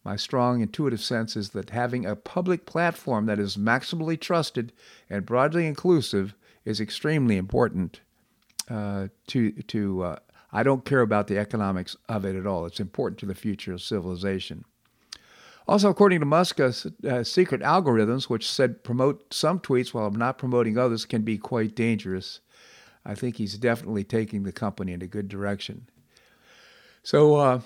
My 0.04 0.16
strong 0.16 0.60
intuitive 0.60 1.00
sense 1.00 1.34
is 1.34 1.50
that 1.50 1.70
having 1.70 2.04
a 2.04 2.14
public 2.14 2.66
platform 2.66 3.24
that 3.26 3.38
is 3.38 3.56
maximally 3.56 4.20
trusted 4.20 4.72
and 5.08 5.24
broadly 5.24 5.66
inclusive 5.66 6.34
is 6.64 6.80
extremely 6.80 7.36
important 7.36 8.00
uh, 8.68 9.08
to 9.28 9.52
to. 9.52 10.02
Uh, 10.02 10.16
I 10.52 10.62
don't 10.62 10.84
care 10.84 11.00
about 11.00 11.26
the 11.26 11.38
economics 11.38 11.96
of 12.08 12.24
it 12.24 12.36
at 12.36 12.46
all. 12.46 12.64
It's 12.64 12.78
important 12.78 13.18
to 13.20 13.26
the 13.26 13.34
future 13.34 13.72
of 13.72 13.82
civilization. 13.82 14.64
Also, 15.66 15.88
according 15.88 16.20
to 16.20 16.26
Musk, 16.26 16.60
uh, 16.60 16.70
uh, 17.08 17.24
secret 17.24 17.62
algorithms, 17.62 18.24
which 18.24 18.48
said 18.48 18.84
promote 18.84 19.32
some 19.32 19.58
tweets 19.58 19.94
while 19.94 20.10
not 20.10 20.38
promoting 20.38 20.78
others, 20.78 21.06
can 21.06 21.22
be 21.22 21.38
quite 21.38 21.74
dangerous. 21.74 22.40
I 23.04 23.14
think 23.14 23.36
he's 23.36 23.58
definitely 23.58 24.04
taking 24.04 24.42
the 24.42 24.52
company 24.52 24.92
in 24.92 25.02
a 25.02 25.06
good 25.06 25.28
direction. 25.28 25.88
So, 27.02 27.36
uh, 27.36 27.60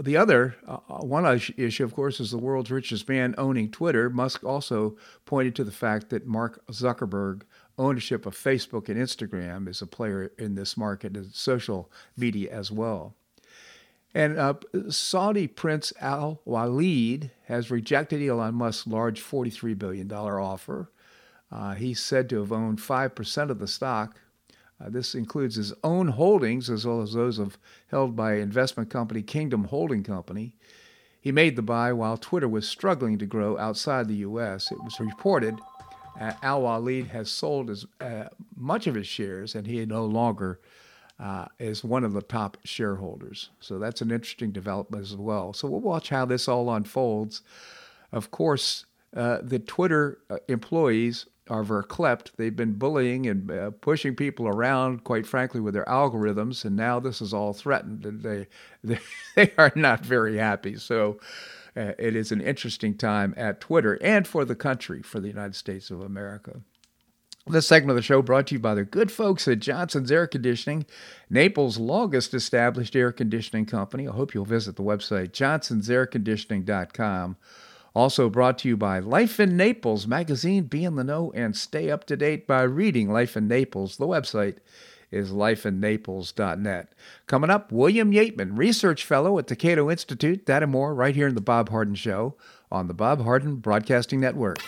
the 0.00 0.16
other 0.16 0.56
uh, 0.66 0.78
one 0.98 1.24
issue, 1.56 1.84
of 1.84 1.94
course, 1.94 2.20
is 2.20 2.30
the 2.30 2.38
world's 2.38 2.70
richest 2.70 3.08
man 3.08 3.34
owning 3.38 3.70
Twitter. 3.70 4.10
Musk 4.10 4.44
also 4.44 4.96
pointed 5.24 5.54
to 5.56 5.64
the 5.64 5.72
fact 5.72 6.10
that 6.10 6.26
Mark 6.26 6.64
Zuckerberg 6.68 7.42
ownership 7.78 8.26
of 8.26 8.36
Facebook 8.36 8.88
and 8.88 8.96
Instagram 9.00 9.68
is 9.68 9.82
a 9.82 9.86
player 9.86 10.30
in 10.38 10.54
this 10.54 10.76
market, 10.76 11.16
and 11.16 11.32
social 11.32 11.90
media 12.16 12.52
as 12.52 12.70
well. 12.70 13.14
And 14.14 14.38
uh, 14.38 14.54
Saudi 14.90 15.48
Prince 15.48 15.92
Al 16.00 16.40
Walid 16.44 17.32
has 17.46 17.70
rejected 17.70 18.22
Elon 18.22 18.54
Musk's 18.54 18.86
large 18.86 19.20
$43 19.20 19.76
billion 19.76 20.10
offer. 20.12 20.90
Uh, 21.50 21.74
he's 21.74 22.00
said 22.00 22.28
to 22.28 22.38
have 22.38 22.52
owned 22.52 22.78
5% 22.78 23.50
of 23.50 23.58
the 23.58 23.66
stock 23.68 24.16
uh, 24.80 24.90
this 24.90 25.14
includes 25.14 25.56
his 25.56 25.72
own 25.82 26.08
holdings 26.08 26.68
as 26.70 26.86
well 26.86 27.02
as 27.02 27.12
those 27.12 27.38
of 27.38 27.58
held 27.88 28.16
by 28.16 28.34
investment 28.34 28.90
company 28.90 29.22
Kingdom 29.22 29.64
Holding 29.64 30.02
Company. 30.02 30.56
He 31.20 31.32
made 31.32 31.56
the 31.56 31.62
buy 31.62 31.92
while 31.92 32.16
Twitter 32.16 32.48
was 32.48 32.68
struggling 32.68 33.18
to 33.18 33.26
grow 33.26 33.56
outside 33.56 34.08
the 34.08 34.16
U.S. 34.16 34.70
It 34.70 34.82
was 34.82 35.00
reported 35.00 35.58
uh, 36.20 36.32
Al 36.42 36.62
Walid 36.62 37.08
has 37.08 37.30
sold 37.30 37.70
as 37.70 37.86
uh, 38.00 38.24
much 38.56 38.86
of 38.86 38.94
his 38.94 39.06
shares, 39.06 39.54
and 39.54 39.66
he 39.66 39.84
no 39.84 40.06
longer 40.06 40.60
uh, 41.18 41.46
is 41.58 41.84
one 41.84 42.04
of 42.04 42.12
the 42.12 42.22
top 42.22 42.56
shareholders. 42.64 43.50
So 43.60 43.78
that's 43.78 44.00
an 44.00 44.10
interesting 44.10 44.52
development 44.52 45.02
as 45.02 45.16
well. 45.16 45.52
So 45.52 45.68
we'll 45.68 45.80
watch 45.80 46.10
how 46.10 46.24
this 46.24 46.48
all 46.48 46.72
unfolds. 46.72 47.42
Of 48.12 48.30
course, 48.30 48.86
uh, 49.16 49.38
the 49.42 49.58
Twitter 49.58 50.18
uh, 50.30 50.36
employees 50.48 51.26
are 51.48 51.62
verklempt. 51.62 52.32
They've 52.36 52.54
been 52.54 52.74
bullying 52.74 53.26
and 53.26 53.50
uh, 53.50 53.70
pushing 53.70 54.16
people 54.16 54.48
around, 54.48 55.04
quite 55.04 55.26
frankly, 55.26 55.60
with 55.60 55.74
their 55.74 55.84
algorithms, 55.84 56.64
and 56.64 56.76
now 56.76 57.00
this 57.00 57.20
is 57.20 57.34
all 57.34 57.52
threatened, 57.52 58.06
and 58.06 58.22
they 58.22 58.46
they, 58.84 58.98
they 59.36 59.52
are 59.58 59.72
not 59.74 60.04
very 60.04 60.38
happy. 60.38 60.76
So. 60.76 61.18
Uh, 61.76 61.92
it 61.98 62.14
is 62.14 62.30
an 62.30 62.40
interesting 62.40 62.96
time 62.96 63.34
at 63.36 63.60
Twitter 63.60 63.98
and 64.00 64.28
for 64.28 64.44
the 64.44 64.54
country, 64.54 65.02
for 65.02 65.18
the 65.18 65.26
United 65.26 65.56
States 65.56 65.90
of 65.90 66.00
America. 66.00 66.60
This 67.46 67.66
segment 67.66 67.90
of 67.90 67.96
the 67.96 68.02
show 68.02 68.22
brought 68.22 68.46
to 68.46 68.54
you 68.54 68.58
by 68.58 68.74
the 68.74 68.84
good 68.84 69.12
folks 69.12 69.46
at 69.46 69.58
Johnson's 69.58 70.10
Air 70.10 70.26
Conditioning, 70.26 70.86
Naples' 71.28 71.76
longest 71.76 72.32
established 72.32 72.96
air 72.96 73.12
conditioning 73.12 73.66
company. 73.66 74.08
I 74.08 74.12
hope 74.12 74.32
you'll 74.32 74.46
visit 74.46 74.76
the 74.76 74.82
website 74.82 75.32
johnsonsairconditioning.com. 75.32 77.36
Also 77.94 78.28
brought 78.28 78.58
to 78.58 78.68
you 78.68 78.76
by 78.76 78.98
Life 78.98 79.38
in 79.38 79.56
Naples 79.56 80.06
magazine. 80.06 80.64
Be 80.64 80.84
in 80.84 80.96
the 80.96 81.04
know 81.04 81.30
and 81.32 81.56
stay 81.56 81.90
up 81.90 82.04
to 82.06 82.16
date 82.16 82.44
by 82.44 82.62
reading 82.62 83.08
Life 83.08 83.36
in 83.36 83.46
Naples. 83.46 83.98
The 83.98 84.06
website 84.08 84.56
is 85.12 85.30
lifeinnaples.net. 85.30 86.92
Coming 87.28 87.50
up, 87.50 87.70
William 87.70 88.10
Yeatman, 88.10 88.58
research 88.58 89.04
fellow 89.04 89.38
at 89.38 89.46
the 89.46 89.54
Cato 89.54 89.88
Institute. 89.88 90.46
That 90.46 90.64
and 90.64 90.72
more 90.72 90.92
right 90.92 91.14
here 91.14 91.28
in 91.28 91.36
the 91.36 91.40
Bob 91.40 91.68
Harden 91.68 91.94
Show 91.94 92.34
on 92.70 92.88
the 92.88 92.94
Bob 92.94 93.22
Harden 93.22 93.56
Broadcasting 93.56 94.18
Network. 94.18 94.58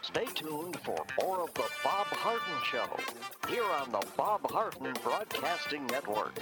Stay 0.00 0.24
tuned 0.34 0.78
for 0.82 1.04
more 1.20 1.42
of 1.42 1.52
the 1.52 1.68
Bob 1.82 2.06
Harden 2.06 2.64
Show 2.64 2.88
here 3.48 3.64
on 3.64 3.92
the 3.92 4.02
Bob 4.16 4.50
Harden 4.50 4.94
Broadcasting 5.02 5.84
Network. 5.88 6.38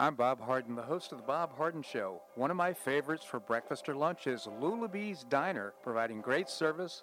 I'm 0.00 0.14
Bob 0.14 0.40
Harden, 0.40 0.76
the 0.76 0.80
host 0.80 1.12
of 1.12 1.18
The 1.18 1.24
Bob 1.24 1.54
Harden 1.58 1.82
Show. 1.82 2.22
One 2.34 2.50
of 2.50 2.56
my 2.56 2.72
favorites 2.72 3.22
for 3.22 3.38
breakfast 3.38 3.86
or 3.86 3.94
lunch 3.94 4.26
is 4.26 4.48
Lulabee's 4.58 5.24
Diner, 5.24 5.74
providing 5.82 6.22
great 6.22 6.48
service, 6.48 7.02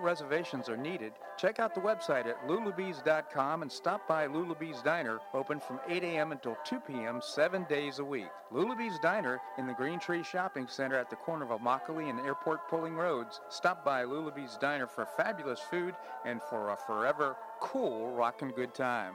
reservations 0.00 0.68
are 0.68 0.76
needed. 0.76 1.12
Check 1.36 1.60
out 1.60 1.74
the 1.74 1.80
website 1.80 2.26
at 2.26 2.46
lulabees.com 2.46 3.62
and 3.62 3.70
stop 3.70 4.06
by 4.08 4.26
Lulabee's 4.26 4.82
Diner, 4.82 5.20
open 5.32 5.60
from 5.60 5.80
8 5.88 6.02
a.m. 6.02 6.32
until 6.32 6.56
2 6.64 6.80
p.m. 6.80 7.20
seven 7.22 7.64
days 7.68 7.98
a 7.98 8.04
week. 8.04 8.28
Lulabee's 8.52 8.98
Diner 9.00 9.40
in 9.58 9.66
the 9.66 9.72
Green 9.72 9.98
Tree 9.98 10.22
Shopping 10.22 10.66
Center 10.68 10.96
at 10.96 11.10
the 11.10 11.16
corner 11.16 11.44
of 11.44 11.60
Immokalee 11.60 12.10
and 12.10 12.20
Airport 12.20 12.68
Pulling 12.68 12.96
Roads. 12.96 13.40
Stop 13.48 13.84
by 13.84 14.04
Lulabee's 14.04 14.56
Diner 14.56 14.86
for 14.86 15.06
fabulous 15.16 15.60
food 15.60 15.94
and 16.24 16.42
for 16.42 16.70
a 16.70 16.76
forever 16.76 17.36
cool 17.60 18.10
rockin' 18.12 18.50
good 18.50 18.74
time. 18.74 19.14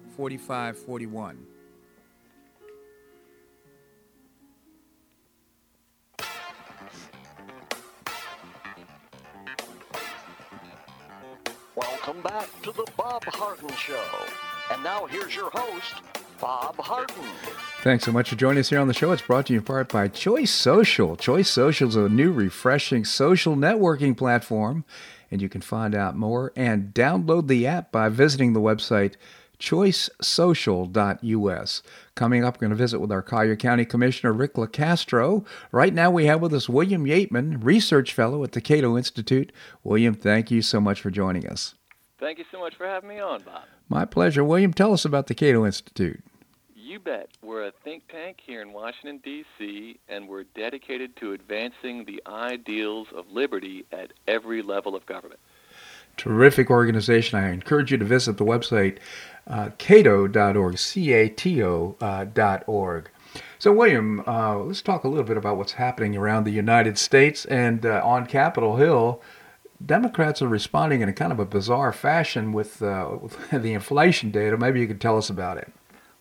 4541. 0.15 1.45
Welcome 11.75 12.21
back 12.21 12.61
to 12.63 12.71
the 12.71 12.85
Bob 12.97 13.23
Harden 13.25 13.69
Show. 13.75 14.03
And 14.71 14.83
now 14.83 15.05
here's 15.05 15.35
your 15.35 15.49
host, 15.51 15.95
Bob 16.39 16.77
Harden. 16.77 17.15
Thanks 17.83 18.03
so 18.03 18.11
much 18.11 18.29
for 18.29 18.35
joining 18.35 18.59
us 18.59 18.69
here 18.69 18.79
on 18.79 18.87
the 18.87 18.93
show. 18.93 19.11
It's 19.11 19.21
brought 19.21 19.45
to 19.47 19.53
you 19.53 19.59
in 19.59 19.65
part 19.65 19.91
by 19.91 20.07
Choice 20.07 20.51
Social. 20.51 21.15
Choice 21.15 21.49
Social 21.49 21.87
is 21.87 21.95
a 21.95 22.09
new, 22.09 22.31
refreshing 22.31 23.05
social 23.05 23.55
networking 23.55 24.15
platform, 24.17 24.83
and 25.31 25.41
you 25.41 25.47
can 25.47 25.61
find 25.61 25.95
out 25.95 26.17
more 26.17 26.51
and 26.55 26.93
download 26.93 27.47
the 27.47 27.65
app 27.65 27.91
by 27.91 28.09
visiting 28.09 28.53
the 28.53 28.59
website 28.59 29.13
choicesocial.us. 29.61 31.83
Coming 32.15 32.43
up, 32.43 32.55
we're 32.55 32.61
going 32.61 32.71
to 32.71 32.75
visit 32.75 32.99
with 32.99 33.11
our 33.11 33.21
Collier 33.21 33.55
County 33.55 33.85
Commissioner 33.85 34.33
Rick 34.33 34.55
LoCastro. 34.55 35.45
Right 35.71 35.93
now, 35.93 36.11
we 36.11 36.25
have 36.25 36.41
with 36.41 36.53
us 36.53 36.67
William 36.67 37.05
Yeatman, 37.05 37.63
Research 37.63 38.13
Fellow 38.13 38.43
at 38.43 38.51
the 38.51 38.59
Cato 38.59 38.97
Institute. 38.97 39.53
William, 39.83 40.15
thank 40.15 40.51
you 40.51 40.61
so 40.61 40.81
much 40.81 40.99
for 40.99 41.09
joining 41.09 41.47
us. 41.47 41.75
Thank 42.19 42.39
you 42.39 42.45
so 42.51 42.59
much 42.59 42.75
for 42.75 42.85
having 42.85 43.07
me 43.09 43.19
on, 43.19 43.43
Bob. 43.43 43.63
My 43.87 44.03
pleasure. 44.05 44.43
William, 44.43 44.73
tell 44.73 44.91
us 44.93 45.05
about 45.05 45.27
the 45.27 45.35
Cato 45.35 45.65
Institute. 45.65 46.21
You 46.75 46.99
bet. 46.99 47.29
We're 47.41 47.67
a 47.67 47.71
think 47.83 48.07
tank 48.09 48.39
here 48.45 48.61
in 48.61 48.73
Washington, 48.73 49.21
D.C., 49.23 49.97
and 50.09 50.27
we're 50.27 50.43
dedicated 50.43 51.15
to 51.17 51.31
advancing 51.31 52.03
the 52.05 52.21
ideals 52.27 53.07
of 53.15 53.31
liberty 53.31 53.85
at 53.91 54.11
every 54.27 54.61
level 54.61 54.95
of 54.95 55.05
government. 55.05 55.39
Terrific 56.17 56.69
organization. 56.69 57.39
I 57.39 57.51
encourage 57.51 57.91
you 57.91 57.97
to 57.97 58.05
visit 58.05 58.37
the 58.37 58.45
website 58.45 58.97
uh, 59.47 59.69
cato.org, 59.77 60.77
C-A-T-O 60.77 61.95
uh, 61.99 62.25
dot 62.25 62.63
org. 62.67 63.09
So, 63.59 63.71
William, 63.71 64.23
uh, 64.25 64.57
let's 64.57 64.81
talk 64.81 65.03
a 65.03 65.07
little 65.07 65.23
bit 65.23 65.37
about 65.37 65.57
what's 65.57 65.73
happening 65.73 66.15
around 66.17 66.43
the 66.45 66.51
United 66.51 66.97
States 66.97 67.45
and 67.45 67.85
uh, 67.85 68.01
on 68.03 68.25
Capitol 68.25 68.77
Hill. 68.77 69.21
Democrats 69.85 70.41
are 70.41 70.47
responding 70.47 71.01
in 71.01 71.09
a 71.09 71.13
kind 71.13 71.31
of 71.31 71.39
a 71.39 71.45
bizarre 71.45 71.93
fashion 71.93 72.53
with, 72.53 72.81
uh, 72.81 73.17
with 73.21 73.49
the 73.51 73.73
inflation 73.73 74.31
data. 74.31 74.57
Maybe 74.57 74.79
you 74.79 74.87
could 74.87 75.01
tell 75.01 75.17
us 75.17 75.29
about 75.29 75.57
it. 75.57 75.71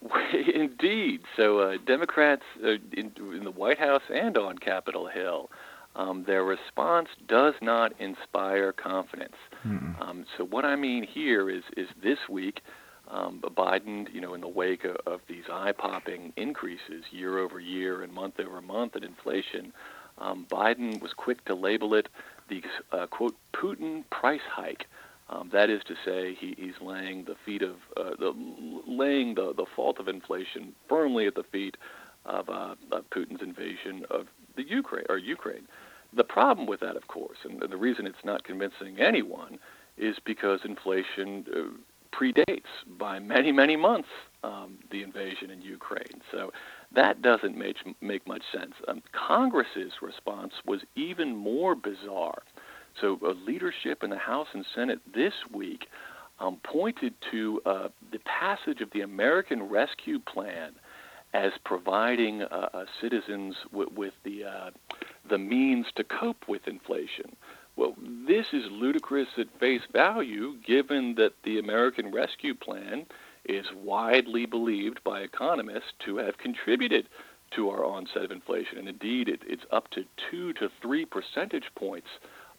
Indeed. 0.54 1.22
So, 1.36 1.60
uh, 1.60 1.76
Democrats 1.86 2.42
uh, 2.62 2.72
in, 2.92 3.12
in, 3.18 3.44
the 3.44 3.50
White 3.50 3.78
House 3.78 4.02
and 4.12 4.36
on 4.38 4.58
Capitol 4.58 5.08
Hill, 5.08 5.50
um, 5.96 6.24
their 6.26 6.44
response 6.44 7.08
does 7.26 7.54
not 7.60 7.92
inspire 7.98 8.72
confidence. 8.72 9.36
Um, 9.64 10.24
so, 10.36 10.44
what 10.44 10.64
I 10.64 10.76
mean 10.76 11.04
here 11.04 11.50
is, 11.50 11.64
is 11.76 11.88
this 12.02 12.18
week, 12.28 12.60
um, 13.10 13.42
Biden, 13.42 14.12
you 14.12 14.20
know, 14.20 14.34
in 14.34 14.40
the 14.40 14.48
wake 14.48 14.84
of, 14.84 14.96
of 15.06 15.20
these 15.28 15.44
eye-popping 15.50 16.32
increases 16.36 17.04
year 17.10 17.38
over 17.38 17.58
year 17.58 18.02
and 18.02 18.12
month 18.12 18.38
over 18.38 18.60
month 18.60 18.96
in 18.96 19.04
inflation, 19.04 19.72
um, 20.18 20.46
Biden 20.50 21.00
was 21.00 21.12
quick 21.12 21.44
to 21.46 21.54
label 21.54 21.94
it 21.94 22.08
the 22.48 22.62
uh, 22.92 23.06
quote 23.06 23.36
Putin 23.54 24.04
price 24.10 24.40
hike. 24.50 24.86
Um, 25.28 25.48
that 25.52 25.70
is 25.70 25.82
to 25.86 25.94
say, 26.04 26.34
he, 26.34 26.54
he's 26.58 26.80
laying 26.80 27.24
the 27.24 27.36
feet 27.46 27.62
of 27.62 27.76
uh, 27.96 28.10
the 28.18 28.32
laying 28.86 29.34
the, 29.34 29.54
the 29.56 29.66
fault 29.76 29.98
of 30.00 30.08
inflation 30.08 30.74
firmly 30.88 31.26
at 31.26 31.36
the 31.36 31.44
feet 31.44 31.76
of, 32.24 32.48
uh, 32.48 32.74
of 32.90 33.08
Putin's 33.10 33.40
invasion 33.40 34.04
of 34.10 34.26
the 34.56 34.64
Ukraine 34.64 35.06
or 35.08 35.18
Ukraine. 35.18 35.66
The 36.12 36.24
problem 36.24 36.66
with 36.66 36.80
that, 36.80 36.96
of 36.96 37.06
course, 37.06 37.38
and 37.44 37.62
the 37.62 37.76
reason 37.76 38.06
it's 38.06 38.24
not 38.24 38.42
convincing 38.42 38.98
anyone, 38.98 39.60
is 39.96 40.16
because 40.24 40.60
inflation 40.64 41.46
uh, 41.54 41.60
predates 42.12 42.70
by 42.98 43.18
many, 43.18 43.52
many 43.52 43.76
months 43.76 44.08
um, 44.42 44.78
the 44.90 45.02
invasion 45.02 45.50
in 45.50 45.60
Ukraine. 45.60 46.22
So 46.30 46.52
that 46.94 47.22
doesn't 47.22 47.56
make, 47.56 47.76
make 48.00 48.26
much 48.26 48.42
sense. 48.52 48.74
Um, 48.88 49.02
Congress's 49.12 49.92
response 50.02 50.52
was 50.66 50.80
even 50.96 51.36
more 51.36 51.74
bizarre. 51.74 52.42
So 53.00 53.18
uh, 53.24 53.32
leadership 53.46 54.02
in 54.02 54.10
the 54.10 54.18
House 54.18 54.48
and 54.52 54.64
Senate 54.74 55.00
this 55.14 55.34
week 55.52 55.86
um, 56.40 56.58
pointed 56.64 57.14
to 57.30 57.60
uh, 57.66 57.88
the 58.12 58.18
passage 58.20 58.80
of 58.80 58.90
the 58.92 59.02
American 59.02 59.64
Rescue 59.64 60.18
Plan 60.18 60.72
as 61.32 61.52
providing 61.64 62.42
uh, 62.42 62.68
uh 62.74 62.84
citizens 63.00 63.54
w- 63.70 63.90
with 63.94 64.14
the 64.24 64.42
uh, 64.44 64.70
the 65.28 65.38
means 65.38 65.86
to 65.94 66.02
cope 66.02 66.48
with 66.48 66.66
inflation. 66.66 67.36
Well, 67.76 67.94
this 68.26 68.46
is 68.52 68.64
ludicrous 68.70 69.28
at 69.38 69.58
face 69.58 69.82
value, 69.92 70.56
given 70.66 71.14
that 71.16 71.34
the 71.44 71.58
American 71.58 72.12
Rescue 72.12 72.54
Plan 72.54 73.06
is 73.44 73.66
widely 73.74 74.46
believed 74.46 75.02
by 75.04 75.20
economists 75.20 75.92
to 76.04 76.18
have 76.18 76.36
contributed 76.38 77.08
to 77.52 77.70
our 77.70 77.84
onset 77.84 78.24
of 78.24 78.30
inflation. 78.30 78.78
And 78.78 78.88
indeed, 78.88 79.28
it, 79.28 79.40
it's 79.46 79.64
up 79.72 79.90
to 79.90 80.04
two 80.30 80.52
to 80.54 80.68
three 80.82 81.04
percentage 81.04 81.70
points 81.74 82.08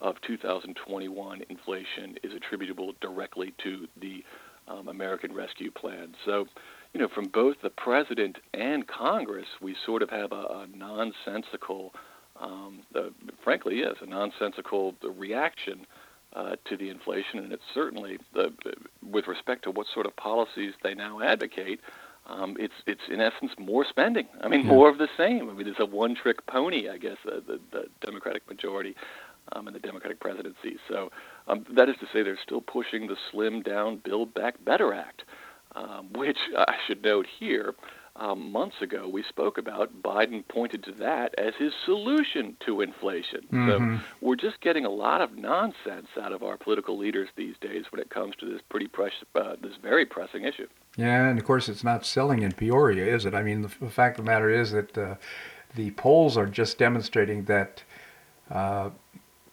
of 0.01 0.15
2021 0.21 1.43
inflation 1.49 2.17
is 2.23 2.33
attributable 2.33 2.93
directly 2.99 3.53
to 3.63 3.87
the 4.01 4.23
um, 4.67 4.87
American 4.87 5.33
Rescue 5.33 5.71
Plan. 5.71 6.15
So, 6.25 6.45
you 6.93 6.99
know, 6.99 7.07
from 7.13 7.27
both 7.27 7.57
the 7.61 7.69
president 7.69 8.37
and 8.53 8.87
Congress, 8.87 9.47
we 9.61 9.75
sort 9.85 10.01
of 10.01 10.09
have 10.09 10.31
a, 10.31 10.35
a 10.35 10.67
nonsensical 10.75 11.93
um, 12.41 12.79
uh, 12.95 13.09
frankly, 13.43 13.79
yes, 13.79 13.95
a 14.01 14.05
nonsensical 14.05 14.95
reaction 15.03 15.85
uh, 16.33 16.55
to 16.65 16.77
the 16.77 16.89
inflation, 16.89 17.39
and 17.39 17.51
it's 17.51 17.63
certainly 17.73 18.17
the, 18.33 18.53
with 19.07 19.27
respect 19.27 19.63
to 19.63 19.71
what 19.71 19.85
sort 19.93 20.05
of 20.05 20.15
policies 20.15 20.73
they 20.83 20.93
now 20.93 21.21
advocate. 21.21 21.79
Um, 22.27 22.55
it's 22.59 22.73
it's 22.85 23.01
in 23.09 23.19
essence 23.19 23.51
more 23.57 23.83
spending. 23.87 24.27
I 24.41 24.47
mean, 24.47 24.61
yeah. 24.61 24.67
more 24.67 24.89
of 24.89 24.97
the 24.97 25.09
same. 25.17 25.49
I 25.49 25.53
mean, 25.53 25.67
it's 25.67 25.79
a 25.79 25.85
one-trick 25.85 26.45
pony, 26.45 26.87
I 26.87 26.97
guess, 26.97 27.17
uh, 27.25 27.41
the, 27.45 27.59
the 27.71 27.85
Democratic 28.05 28.47
majority 28.47 28.95
um, 29.53 29.67
and 29.67 29.75
the 29.75 29.79
Democratic 29.79 30.19
presidency. 30.19 30.77
So 30.87 31.11
um, 31.47 31.65
that 31.75 31.89
is 31.89 31.95
to 31.99 32.05
say, 32.13 32.21
they're 32.21 32.37
still 32.41 32.61
pushing 32.61 33.07
the 33.07 33.17
slim 33.31 33.61
down, 33.61 33.97
Build 33.97 34.33
Back 34.33 34.63
Better 34.63 34.93
Act, 34.93 35.23
um, 35.75 36.13
which 36.13 36.37
I 36.55 36.75
should 36.87 37.03
note 37.03 37.25
here 37.39 37.73
um, 38.15 38.51
months 38.51 38.75
ago 38.81 39.07
we 39.07 39.23
spoke 39.23 39.57
about, 39.57 40.01
Biden 40.01 40.47
pointed 40.47 40.83
to 40.83 40.91
that 40.93 41.33
as 41.37 41.53
his 41.57 41.73
solution 41.85 42.55
to 42.65 42.81
inflation. 42.81 43.41
Mm-hmm. 43.51 43.95
So 43.97 44.03
we're 44.21 44.35
just 44.35 44.61
getting 44.61 44.85
a 44.85 44.89
lot 44.89 45.21
of 45.21 45.37
nonsense 45.37 46.07
out 46.21 46.31
of 46.31 46.43
our 46.43 46.57
political 46.57 46.97
leaders 46.97 47.29
these 47.35 47.55
days 47.61 47.85
when 47.91 48.01
it 48.01 48.09
comes 48.09 48.35
to 48.39 48.45
this 48.45 48.61
pretty 48.69 48.87
precious, 48.87 49.23
uh, 49.35 49.55
this 49.61 49.73
very 49.81 50.05
pressing 50.05 50.43
issue. 50.43 50.67
Yeah, 50.97 51.27
and 51.27 51.39
of 51.39 51.45
course 51.45 51.69
it's 51.69 51.83
not 51.83 52.05
selling 52.05 52.41
in 52.41 52.51
Peoria, 52.51 53.05
is 53.05 53.25
it? 53.25 53.33
I 53.33 53.43
mean, 53.43 53.61
the, 53.61 53.71
the 53.79 53.89
fact 53.89 54.19
of 54.19 54.25
the 54.25 54.31
matter 54.31 54.49
is 54.49 54.71
that 54.71 54.97
uh, 54.97 55.15
the 55.75 55.91
polls 55.91 56.37
are 56.37 56.47
just 56.47 56.77
demonstrating 56.77 57.45
that 57.45 57.83
uh, 58.49 58.89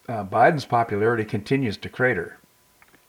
uh 0.09 0.25
Biden's 0.25 0.65
popularity 0.65 1.25
continues 1.25 1.77
to 1.77 1.89
crater. 1.89 2.39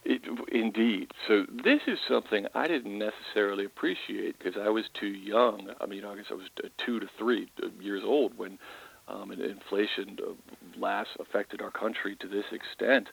It, 0.06 0.22
indeed. 0.52 1.12
So 1.28 1.46
this 1.64 1.82
is 1.88 2.00
something 2.08 2.48
I 2.56 2.68
didn't 2.68 2.98
necessarily 2.98 3.66
appreciate 3.66 4.38
because 4.40 4.60
I 4.60 4.70
was 4.70 4.86
too 4.94 5.08
young. 5.08 5.72
I 5.82 5.86
mean, 5.86 6.06
I 6.06 6.16
guess 6.16 6.26
I 6.32 6.36
was 6.36 6.48
two 6.78 7.00
to 7.00 7.08
three 7.18 7.50
years 7.80 8.04
old 8.06 8.38
when 8.38 8.58
um, 9.08 9.32
inflation 9.32 10.18
uh, 10.26 10.32
last 10.78 11.10
affected 11.20 11.62
our 11.62 11.72
country 11.72 12.16
to 12.18 12.28
this 12.28 12.46
extent. 12.52 13.10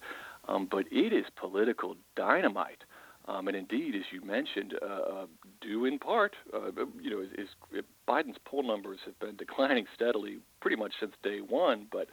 Um, 0.48 0.68
but 0.70 0.86
it 0.92 1.12
is 1.12 1.24
political 1.34 1.96
dynamite. 2.14 2.84
Um, 3.28 3.48
and 3.48 3.56
indeed, 3.56 3.96
as 3.96 4.04
you 4.12 4.20
mentioned, 4.20 4.74
uh, 4.80 4.84
uh, 4.86 5.26
due 5.60 5.84
in 5.84 5.98
part, 5.98 6.34
uh, 6.54 6.70
you 7.00 7.10
know, 7.10 7.20
is, 7.20 7.48
is, 7.72 7.82
Biden's 8.08 8.38
poll 8.44 8.62
numbers 8.62 9.00
have 9.04 9.18
been 9.18 9.36
declining 9.38 9.86
steadily 9.94 10.38
pretty 10.60 10.76
much 10.76 10.92
since 11.00 11.14
day 11.22 11.40
one, 11.40 11.88
but 11.90 12.08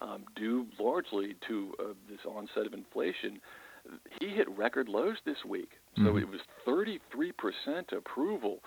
um, 0.00 0.24
due 0.36 0.66
largely 0.78 1.34
to 1.48 1.74
uh, 1.80 1.84
this 2.08 2.20
onset 2.26 2.66
of 2.66 2.74
inflation, 2.74 3.40
he 4.20 4.28
hit 4.28 4.48
record 4.50 4.88
lows 4.88 5.16
this 5.24 5.44
week. 5.46 5.70
So 5.96 6.02
mm-hmm. 6.02 6.18
it 6.18 6.28
was 6.28 6.40
33% 6.66 7.96
approval. 7.96 8.60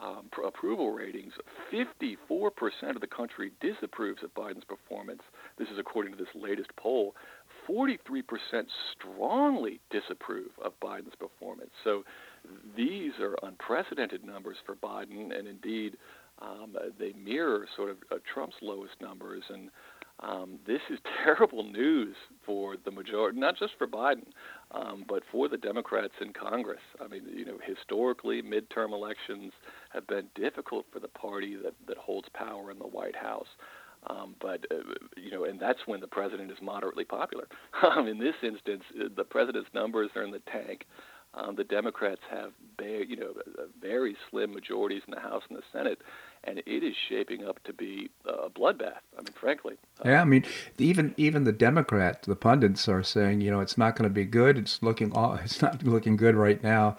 Um, 0.00 0.28
pr- 0.30 0.42
approval 0.42 0.92
ratings. 0.92 1.32
54% 1.72 2.60
of 2.94 3.00
the 3.00 3.08
country 3.08 3.50
disapproves 3.60 4.22
of 4.22 4.32
Biden's 4.34 4.64
performance. 4.64 5.20
This 5.58 5.68
is 5.68 5.78
according 5.80 6.12
to 6.12 6.18
this 6.18 6.32
latest 6.34 6.70
poll. 6.76 7.16
43% 7.68 8.22
strongly 8.94 9.80
disapprove 9.90 10.50
of 10.64 10.78
Biden's 10.80 11.16
performance. 11.18 11.70
So 11.82 12.04
these 12.76 13.12
are 13.20 13.36
unprecedented 13.42 14.24
numbers 14.24 14.56
for 14.64 14.76
Biden, 14.76 15.36
and 15.36 15.48
indeed, 15.48 15.96
um, 16.40 16.76
they 16.98 17.12
mirror 17.12 17.66
sort 17.76 17.90
of 17.90 17.96
uh, 18.10 18.16
Trump's 18.32 18.56
lowest 18.62 18.94
numbers. 19.00 19.42
And 19.50 19.70
um, 20.22 20.58
this 20.66 20.80
is 20.90 20.98
terrible 21.24 21.64
news 21.64 22.14
for 22.44 22.76
the 22.84 22.90
majority, 22.90 23.38
not 23.38 23.58
just 23.58 23.72
for 23.78 23.86
Biden, 23.86 24.26
um, 24.72 25.04
but 25.08 25.22
for 25.30 25.48
the 25.48 25.56
Democrats 25.56 26.14
in 26.20 26.32
Congress. 26.32 26.80
I 27.02 27.08
mean, 27.08 27.22
you 27.32 27.44
know, 27.44 27.58
historically, 27.64 28.42
midterm 28.42 28.92
elections 28.92 29.52
have 29.92 30.06
been 30.06 30.26
difficult 30.34 30.86
for 30.92 31.00
the 31.00 31.08
party 31.08 31.56
that, 31.56 31.74
that 31.86 31.96
holds 31.96 32.28
power 32.34 32.70
in 32.70 32.78
the 32.78 32.86
White 32.86 33.16
House. 33.16 33.48
Um, 34.06 34.34
but 34.40 34.64
uh, 34.70 34.76
you 35.16 35.30
know, 35.30 35.44
and 35.44 35.60
that's 35.60 35.80
when 35.84 36.00
the 36.00 36.06
president 36.06 36.50
is 36.50 36.56
moderately 36.62 37.04
popular. 37.04 37.46
Um, 37.82 38.06
in 38.08 38.18
this 38.18 38.34
instance, 38.42 38.82
uh, 39.00 39.08
the 39.16 39.24
president's 39.24 39.70
numbers 39.72 40.10
are 40.14 40.22
in 40.22 40.30
the 40.30 40.42
tank. 40.52 40.84
Um, 41.32 41.54
the 41.56 41.64
Democrats 41.64 42.20
have, 42.30 42.52
ba- 42.76 43.04
you 43.08 43.16
know, 43.16 43.32
very 43.80 44.16
slim 44.30 44.52
majorities 44.52 45.02
in 45.06 45.14
the 45.14 45.20
House 45.20 45.42
and 45.48 45.56
the 45.56 45.62
Senate, 45.72 45.98
and 46.44 46.58
it 46.66 46.82
is 46.82 46.94
shaping 47.08 47.44
up 47.46 47.62
to 47.64 47.72
be 47.72 48.10
uh, 48.26 48.32
a 48.32 48.50
bloodbath. 48.50 49.00
I 49.16 49.22
mean, 49.22 49.34
frankly. 49.34 49.74
Uh, 50.04 50.10
yeah, 50.10 50.22
I 50.22 50.24
mean, 50.24 50.44
even 50.78 51.14
even 51.16 51.44
the 51.44 51.52
Democrats, 51.52 52.26
the 52.26 52.36
pundits 52.36 52.88
are 52.88 53.02
saying, 53.02 53.40
you 53.40 53.50
know, 53.50 53.60
it's 53.60 53.76
not 53.76 53.96
going 53.96 54.08
to 54.08 54.14
be 54.14 54.24
good. 54.24 54.58
It's 54.58 54.82
looking, 54.82 55.12
it's 55.16 55.62
not 55.62 55.82
looking 55.82 56.16
good 56.16 56.34
right 56.34 56.62
now. 56.62 56.96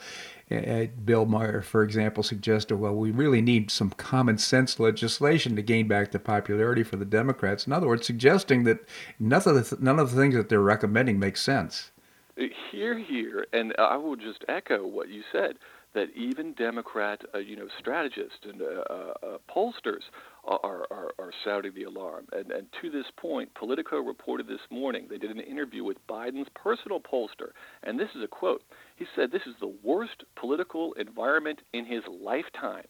Bill 1.05 1.25
Maher, 1.25 1.61
for 1.61 1.81
example, 1.81 2.23
suggested, 2.23 2.75
well, 2.75 2.93
we 2.93 3.09
really 3.09 3.41
need 3.41 3.71
some 3.71 3.91
common 3.91 4.37
sense 4.37 4.81
legislation 4.81 5.55
to 5.55 5.61
gain 5.61 5.87
back 5.87 6.11
the 6.11 6.19
popularity 6.19 6.83
for 6.83 6.97
the 6.97 7.05
Democrats. 7.05 7.65
In 7.65 7.71
other 7.71 7.87
words, 7.87 8.05
suggesting 8.05 8.65
that 8.65 8.79
none 9.17 9.41
of 9.45 9.69
the, 9.69 9.77
none 9.79 9.97
of 9.97 10.11
the 10.11 10.21
things 10.21 10.35
that 10.35 10.49
they're 10.49 10.59
recommending 10.59 11.19
make 11.19 11.37
sense. 11.37 11.91
Uh, 12.37 12.45
here, 12.69 12.97
here, 12.97 13.45
and 13.53 13.73
I 13.79 13.95
will 13.95 14.17
just 14.17 14.43
echo 14.49 14.85
what 14.85 15.07
you 15.07 15.23
said 15.31 15.55
that 15.93 16.07
even 16.15 16.53
Democrat, 16.53 17.21
uh, 17.33 17.39
you 17.39 17.55
know, 17.55 17.67
strategists 17.79 18.39
and 18.43 18.61
uh, 18.61 18.65
uh, 18.65 19.13
uh 19.23 19.37
pollsters 19.53 20.03
are, 20.45 20.87
are, 20.89 21.11
are 21.19 21.31
sounding 21.45 21.73
the 21.75 21.83
alarm. 21.83 22.25
And, 22.31 22.51
and 22.51 22.67
to 22.81 22.89
this 22.89 23.05
point, 23.17 23.53
Politico 23.53 23.97
reported 23.99 24.47
this 24.47 24.61
morning 24.69 25.07
they 25.09 25.17
did 25.17 25.31
an 25.31 25.39
interview 25.39 25.83
with 25.83 25.97
Biden's 26.07 26.49
personal 26.55 26.99
pollster, 26.99 27.51
and 27.83 27.99
this 27.99 28.09
is 28.15 28.23
a 28.23 28.27
quote. 28.27 28.63
He 28.95 29.05
said, 29.15 29.31
"This 29.31 29.43
is 29.45 29.55
the 29.59 29.73
worst 29.83 30.23
political 30.35 30.93
environment 30.93 31.59
in 31.73 31.85
his 31.85 32.03
lifetime." 32.07 32.87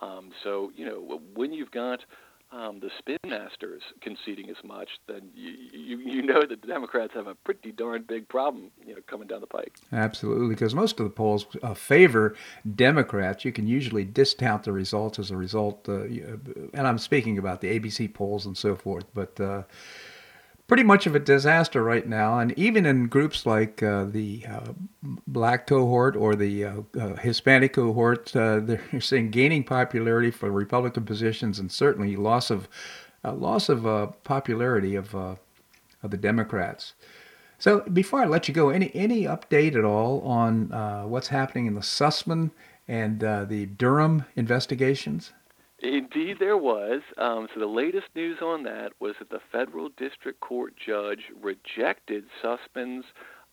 Um, 0.00 0.30
so 0.44 0.70
you 0.76 0.84
know, 0.84 1.20
when 1.34 1.52
you've 1.52 1.70
got 1.70 2.00
um, 2.52 2.80
the 2.80 2.90
spin 2.98 3.18
masters 3.26 3.82
conceding 4.00 4.50
as 4.50 4.56
much, 4.64 4.88
then 5.06 5.30
you, 5.34 5.52
you, 5.72 5.98
you 5.98 6.22
know 6.22 6.40
that 6.40 6.60
the 6.60 6.66
Democrats 6.66 7.14
have 7.14 7.26
a 7.26 7.34
pretty 7.34 7.72
darn 7.72 8.02
big 8.02 8.28
problem, 8.28 8.70
you 8.86 8.94
know, 8.94 9.00
coming 9.06 9.26
down 9.26 9.40
the 9.40 9.46
pike. 9.46 9.74
Absolutely, 9.92 10.48
because 10.48 10.74
most 10.74 11.00
of 11.00 11.04
the 11.04 11.10
polls 11.10 11.46
uh, 11.62 11.74
favor 11.74 12.36
Democrats. 12.74 13.44
You 13.44 13.52
can 13.52 13.66
usually 13.66 14.04
discount 14.04 14.64
the 14.64 14.72
results 14.72 15.18
as 15.18 15.30
a 15.30 15.36
result, 15.36 15.88
uh, 15.88 16.02
and 16.02 16.86
I'm 16.86 16.98
speaking 16.98 17.38
about 17.38 17.60
the 17.60 17.78
ABC 17.78 18.12
polls 18.12 18.46
and 18.46 18.56
so 18.56 18.76
forth, 18.76 19.06
but. 19.14 19.40
Uh, 19.40 19.62
pretty 20.72 20.82
much 20.82 21.06
of 21.06 21.14
a 21.14 21.18
disaster 21.18 21.84
right 21.84 22.08
now. 22.08 22.38
And 22.38 22.58
even 22.58 22.86
in 22.86 23.06
groups 23.08 23.44
like 23.44 23.82
uh, 23.82 24.04
the 24.04 24.46
uh, 24.48 24.72
black 25.26 25.66
cohort 25.66 26.16
or 26.16 26.34
the 26.34 26.64
uh, 26.64 26.80
uh 26.98 27.16
Hispanic 27.16 27.74
cohort, 27.74 28.34
uh, 28.34 28.58
they're 28.62 28.98
seeing 28.98 29.30
gaining 29.30 29.64
popularity 29.64 30.30
for 30.30 30.50
Republican 30.50 31.04
positions 31.04 31.58
and 31.58 31.70
certainly 31.70 32.16
loss 32.16 32.50
of 32.50 32.68
uh, 33.22 33.34
loss 33.34 33.68
of 33.68 33.82
popularity 34.24 34.94
of 34.94 35.14
of 35.14 35.38
the 36.08 36.16
Democrats. 36.16 36.94
So 37.58 37.80
before 37.80 38.22
I 38.22 38.24
let 38.24 38.48
you 38.48 38.54
go, 38.54 38.70
any 38.70 38.90
any 38.94 39.24
update 39.24 39.76
at 39.76 39.84
all 39.84 40.22
on 40.22 40.70
what's 41.06 41.28
happening 41.28 41.66
in 41.66 41.74
the 41.74 41.82
Sussmann 41.82 42.50
and 42.88 43.20
the 43.20 43.68
Durham 43.76 44.24
investigations? 44.36 45.34
Indeed, 45.82 46.36
there 46.38 46.56
was. 46.56 47.02
Um, 47.18 47.48
so 47.52 47.58
the 47.58 47.66
latest 47.66 48.06
news 48.14 48.38
on 48.40 48.62
that 48.62 48.92
was 49.00 49.16
that 49.18 49.30
the 49.30 49.40
federal 49.50 49.88
district 49.96 50.38
court 50.40 50.74
judge 50.76 51.22
rejected 51.40 52.24
Sussmann's 52.40 53.04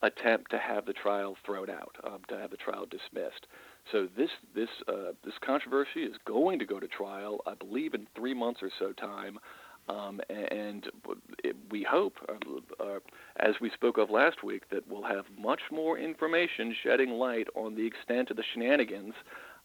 attempt 0.03 0.51
to 0.51 0.59
have 0.59 0.85
the 0.85 0.93
trial 0.93 1.35
thrown 1.43 1.69
out, 1.71 1.95
um, 2.05 2.19
to 2.29 2.37
have 2.37 2.51
the 2.51 2.57
trial 2.57 2.85
dismissed. 2.85 3.47
So 3.91 4.07
this 4.15 4.29
this 4.53 4.69
uh, 4.87 5.13
this 5.25 5.33
controversy 5.43 6.01
is 6.01 6.15
going 6.25 6.59
to 6.59 6.65
go 6.65 6.79
to 6.79 6.87
trial, 6.87 7.41
I 7.47 7.55
believe, 7.55 7.95
in 7.95 8.05
three 8.15 8.35
months 8.35 8.59
or 8.61 8.69
so 8.77 8.93
time. 8.93 9.39
Um, 9.87 10.21
and 10.29 10.85
we 11.71 11.83
hope, 11.89 12.13
uh, 12.29 12.83
uh, 12.83 12.99
as 13.37 13.55
we 13.59 13.71
spoke 13.71 13.97
of 13.97 14.11
last 14.11 14.43
week, 14.43 14.69
that 14.69 14.87
we'll 14.87 15.01
have 15.01 15.25
much 15.35 15.61
more 15.71 15.97
information 15.97 16.75
shedding 16.83 17.09
light 17.09 17.47
on 17.55 17.73
the 17.73 17.87
extent 17.87 18.29
of 18.29 18.37
the 18.37 18.43
shenanigans, 18.53 19.15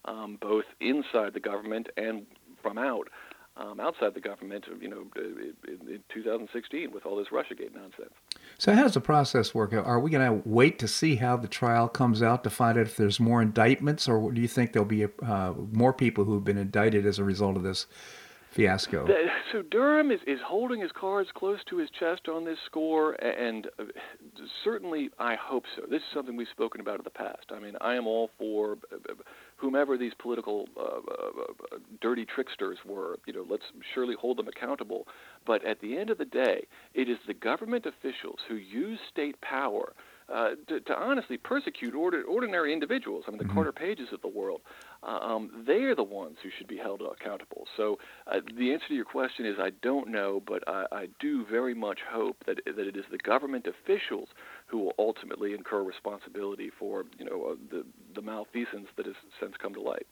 um, 0.07 0.39
both 0.41 0.65
inside 0.81 1.35
the 1.35 1.41
government 1.41 1.89
and 1.99 2.25
from 2.65 2.79
out 2.79 3.09
um, 3.57 3.79
outside 3.79 4.15
the 4.15 4.21
government, 4.21 4.65
you 4.81 4.89
know, 4.89 5.05
in, 5.17 5.89
in 5.89 6.03
2016 6.13 6.91
with 6.91 7.07
all 7.07 7.17
this 7.17 7.29
RussiaGate 7.29 7.75
nonsense. 7.75 8.13
So 8.59 8.73
how 8.73 8.83
does 8.83 8.95
the 8.95 9.01
process 9.01 9.55
work? 9.55 9.73
Are 9.73 10.01
we 10.01 10.11
going 10.11 10.43
to 10.43 10.49
wait 10.49 10.79
to 10.81 10.89
see 10.89 11.17
how 11.17 11.37
the 11.37 11.49
trial 11.49 11.89
comes 11.89 12.23
out 12.23 12.43
to 12.45 12.51
find 12.51 12.79
out 12.79 12.87
if 12.87 12.97
there's 12.97 13.21
more 13.21 13.41
indictments, 13.41 14.09
or 14.09 14.33
do 14.33 14.41
you 14.41 14.49
think 14.49 14.73
there'll 14.73 14.87
be 14.87 15.07
uh, 15.23 15.53
more 15.73 15.93
people 15.93 16.25
who've 16.25 16.45
been 16.45 16.59
indicted 16.59 17.07
as 17.07 17.19
a 17.19 17.25
result 17.25 17.57
of 17.57 17.63
this 17.63 17.87
fiasco? 18.51 19.07
So 19.53 19.63
Durham 19.63 20.11
is, 20.11 20.19
is 20.27 20.41
holding 20.45 20.81
his 20.81 20.91
cards 20.91 21.29
close 21.33 21.61
to 21.71 21.77
his 21.77 21.89
chest 21.91 22.29
on 22.29 22.45
this 22.45 22.59
score, 22.67 23.13
and 23.23 23.69
uh, 23.79 23.85
certainly 24.65 25.11
I 25.21 25.37
hope 25.37 25.63
so. 25.77 25.83
This 25.83 25.99
is 25.99 26.09
something 26.13 26.37
we've 26.37 26.49
spoken 26.51 26.81
about 26.81 26.99
in 26.99 27.05
the 27.05 27.11
past. 27.11 27.53
I 27.55 27.61
mean, 27.61 27.77
I 27.81 27.95
am 27.95 28.09
all 28.09 28.31
for 28.37 28.79
uh, 28.93 29.15
whomever 29.57 29.97
these 29.97 30.13
political 30.19 30.69
uh, 30.77 30.83
uh, 30.83 30.87
uh, 31.73 31.79
dirty 32.01 32.25
tricksters 32.25 32.79
were, 32.85 33.19
you 33.27 33.33
know, 33.33 33.45
let's 33.49 33.65
surely 33.95 34.15
hold 34.15 34.39
them 34.39 34.49
accountable. 34.49 35.07
But 35.47 35.65
at 35.65 35.81
the 35.81 35.97
end 35.97 36.11
of 36.11 36.19
the 36.19 36.25
day, 36.25 36.67
it 36.95 37.09
is 37.09 37.19
the 37.27 37.35
government 37.35 37.87
officials 37.87 38.41
who 38.49 38.57
use 38.57 38.99
state 39.11 39.41
power 39.41 39.95
uh, 40.33 40.51
to, 40.69 40.81
to, 40.81 40.95
honestly 40.97 41.37
persecute 41.37 41.95
order, 41.95 42.23
ordinary 42.23 42.73
individuals. 42.73 43.25
I 43.27 43.31
mean, 43.31 43.39
the 43.39 43.45
mm-hmm. 43.45 43.55
Carter 43.55 43.73
Pages 43.73 44.09
of 44.13 44.23
the 44.23 44.29
world. 44.29 44.63
Uh, 45.03 45.19
um, 45.21 45.65
they 45.67 45.83
are 45.83 45.95
the 45.95 46.03
ones 46.03 46.39
who 46.43 46.49
should 46.57 46.67
be 46.67 46.79
held 46.79 47.03
accountable. 47.03 47.67
So 47.77 47.99
uh, 48.27 48.41
the 48.57 48.73
answer 48.73 48.89
to 48.89 48.95
your 48.95 49.05
question 49.05 49.45
is 49.45 49.57
I 49.59 49.71
don't 49.83 50.09
know, 50.09 50.43
but 50.47 50.67
I, 50.67 50.87
I 50.91 51.09
do 51.21 51.45
very 51.45 51.75
much 51.75 51.99
hope 52.11 52.39
that 52.47 52.59
that 52.65 52.87
it 52.87 52.97
is 52.97 53.05
the 53.11 53.19
government 53.19 53.67
officials 53.67 54.29
who 54.75 54.81
will 54.81 54.95
ultimately 54.99 55.55
incur 55.55 55.85
responsibility 55.85 56.69
for 56.77 57.05
you 57.17 57.25
know 57.25 57.53
uh, 57.53 57.55
the 57.71 57.85
the 58.17 58.21
malfeasance 58.21 58.89
that 58.97 59.07
has 59.07 59.15
since 59.41 59.55
come 59.57 59.73
to 59.73 59.81
light. 59.81 60.05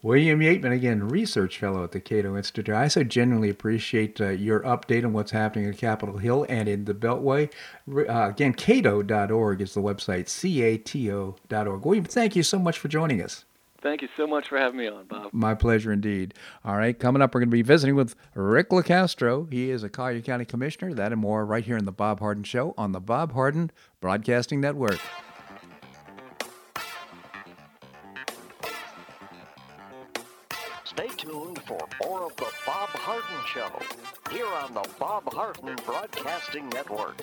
William 0.00 0.38
Yeatman, 0.38 0.72
again, 0.72 1.08
research 1.08 1.58
fellow 1.58 1.82
at 1.82 1.90
the 1.90 1.98
Cato 1.98 2.36
Institute. 2.36 2.72
I 2.72 2.86
so 2.86 3.02
genuinely 3.02 3.50
appreciate 3.50 4.20
uh, 4.20 4.28
your 4.28 4.60
update 4.60 5.04
on 5.04 5.12
what's 5.12 5.32
happening 5.32 5.64
in 5.64 5.74
Capitol 5.74 6.18
Hill 6.18 6.46
and 6.48 6.68
in 6.68 6.84
the 6.84 6.94
Beltway. 6.94 7.50
Uh, 7.92 8.28
again, 8.28 8.54
cato.org 8.54 9.60
is 9.60 9.74
the 9.74 9.82
website, 9.82 10.28
C 10.28 10.62
A 10.62 10.78
T 10.78 11.10
O.org. 11.10 11.84
William, 11.84 12.04
thank 12.04 12.36
you 12.36 12.44
so 12.44 12.60
much 12.60 12.78
for 12.78 12.86
joining 12.86 13.20
us. 13.20 13.44
Thank 13.80 14.02
you 14.02 14.08
so 14.16 14.26
much 14.26 14.48
for 14.48 14.58
having 14.58 14.78
me 14.78 14.88
on, 14.88 15.06
Bob. 15.06 15.32
My 15.32 15.54
pleasure 15.54 15.92
indeed. 15.92 16.34
All 16.64 16.76
right, 16.76 16.98
coming 16.98 17.22
up, 17.22 17.32
we're 17.32 17.40
going 17.40 17.50
to 17.50 17.56
be 17.56 17.62
visiting 17.62 17.94
with 17.94 18.16
Rick 18.34 18.70
LoCastro. 18.70 19.52
He 19.52 19.70
is 19.70 19.84
a 19.84 19.88
Collier 19.88 20.20
County 20.20 20.44
Commissioner. 20.44 20.94
That 20.94 21.12
and 21.12 21.20
more 21.20 21.46
right 21.46 21.64
here 21.64 21.76
in 21.76 21.84
the 21.84 21.92
Bob 21.92 22.18
Harden 22.18 22.42
Show 22.42 22.74
on 22.76 22.90
the 22.90 23.00
Bob 23.00 23.32
Harden 23.32 23.70
Broadcasting 24.00 24.60
Network. 24.60 24.98
Stay 30.84 31.08
tuned 31.16 31.62
for 31.62 31.78
more 32.02 32.24
of 32.24 32.34
the 32.36 32.50
Bob 32.66 32.88
Harden 32.88 33.46
Show 33.46 33.70
here 34.32 34.46
on 34.46 34.74
the 34.74 34.88
Bob 34.98 35.32
Harden 35.32 35.76
Broadcasting 35.86 36.68
Network. 36.70 37.22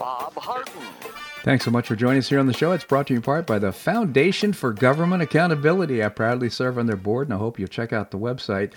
Bob 0.00 0.34
Harden. 0.34 0.72
Thanks 1.42 1.64
so 1.66 1.70
much 1.70 1.86
for 1.86 1.94
joining 1.94 2.20
us 2.20 2.28
here 2.30 2.40
on 2.40 2.46
the 2.46 2.54
show. 2.54 2.72
It's 2.72 2.84
brought 2.84 3.06
to 3.08 3.12
you 3.12 3.18
in 3.18 3.22
part 3.22 3.46
by 3.46 3.58
the 3.58 3.70
Foundation 3.70 4.54
for 4.54 4.72
Government 4.72 5.22
Accountability. 5.22 6.02
I 6.02 6.08
proudly 6.08 6.48
serve 6.48 6.78
on 6.78 6.86
their 6.86 6.96
board, 6.96 7.28
and 7.28 7.34
I 7.34 7.38
hope 7.38 7.58
you'll 7.58 7.68
check 7.68 7.92
out 7.92 8.10
the 8.10 8.18
website. 8.18 8.72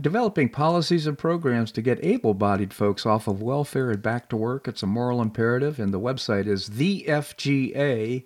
Developing 0.00 0.48
policies 0.48 1.08
and 1.08 1.18
programs 1.18 1.72
to 1.72 1.82
get 1.82 2.04
able 2.04 2.34
bodied 2.34 2.72
folks 2.72 3.04
off 3.04 3.26
of 3.26 3.42
welfare 3.42 3.90
and 3.90 4.00
back 4.00 4.28
to 4.28 4.36
work. 4.36 4.68
It's 4.68 4.84
a 4.84 4.86
moral 4.86 5.20
imperative, 5.20 5.80
and 5.80 5.92
the 5.92 5.98
website 5.98 6.46
is 6.46 6.70
thefga 6.70 8.24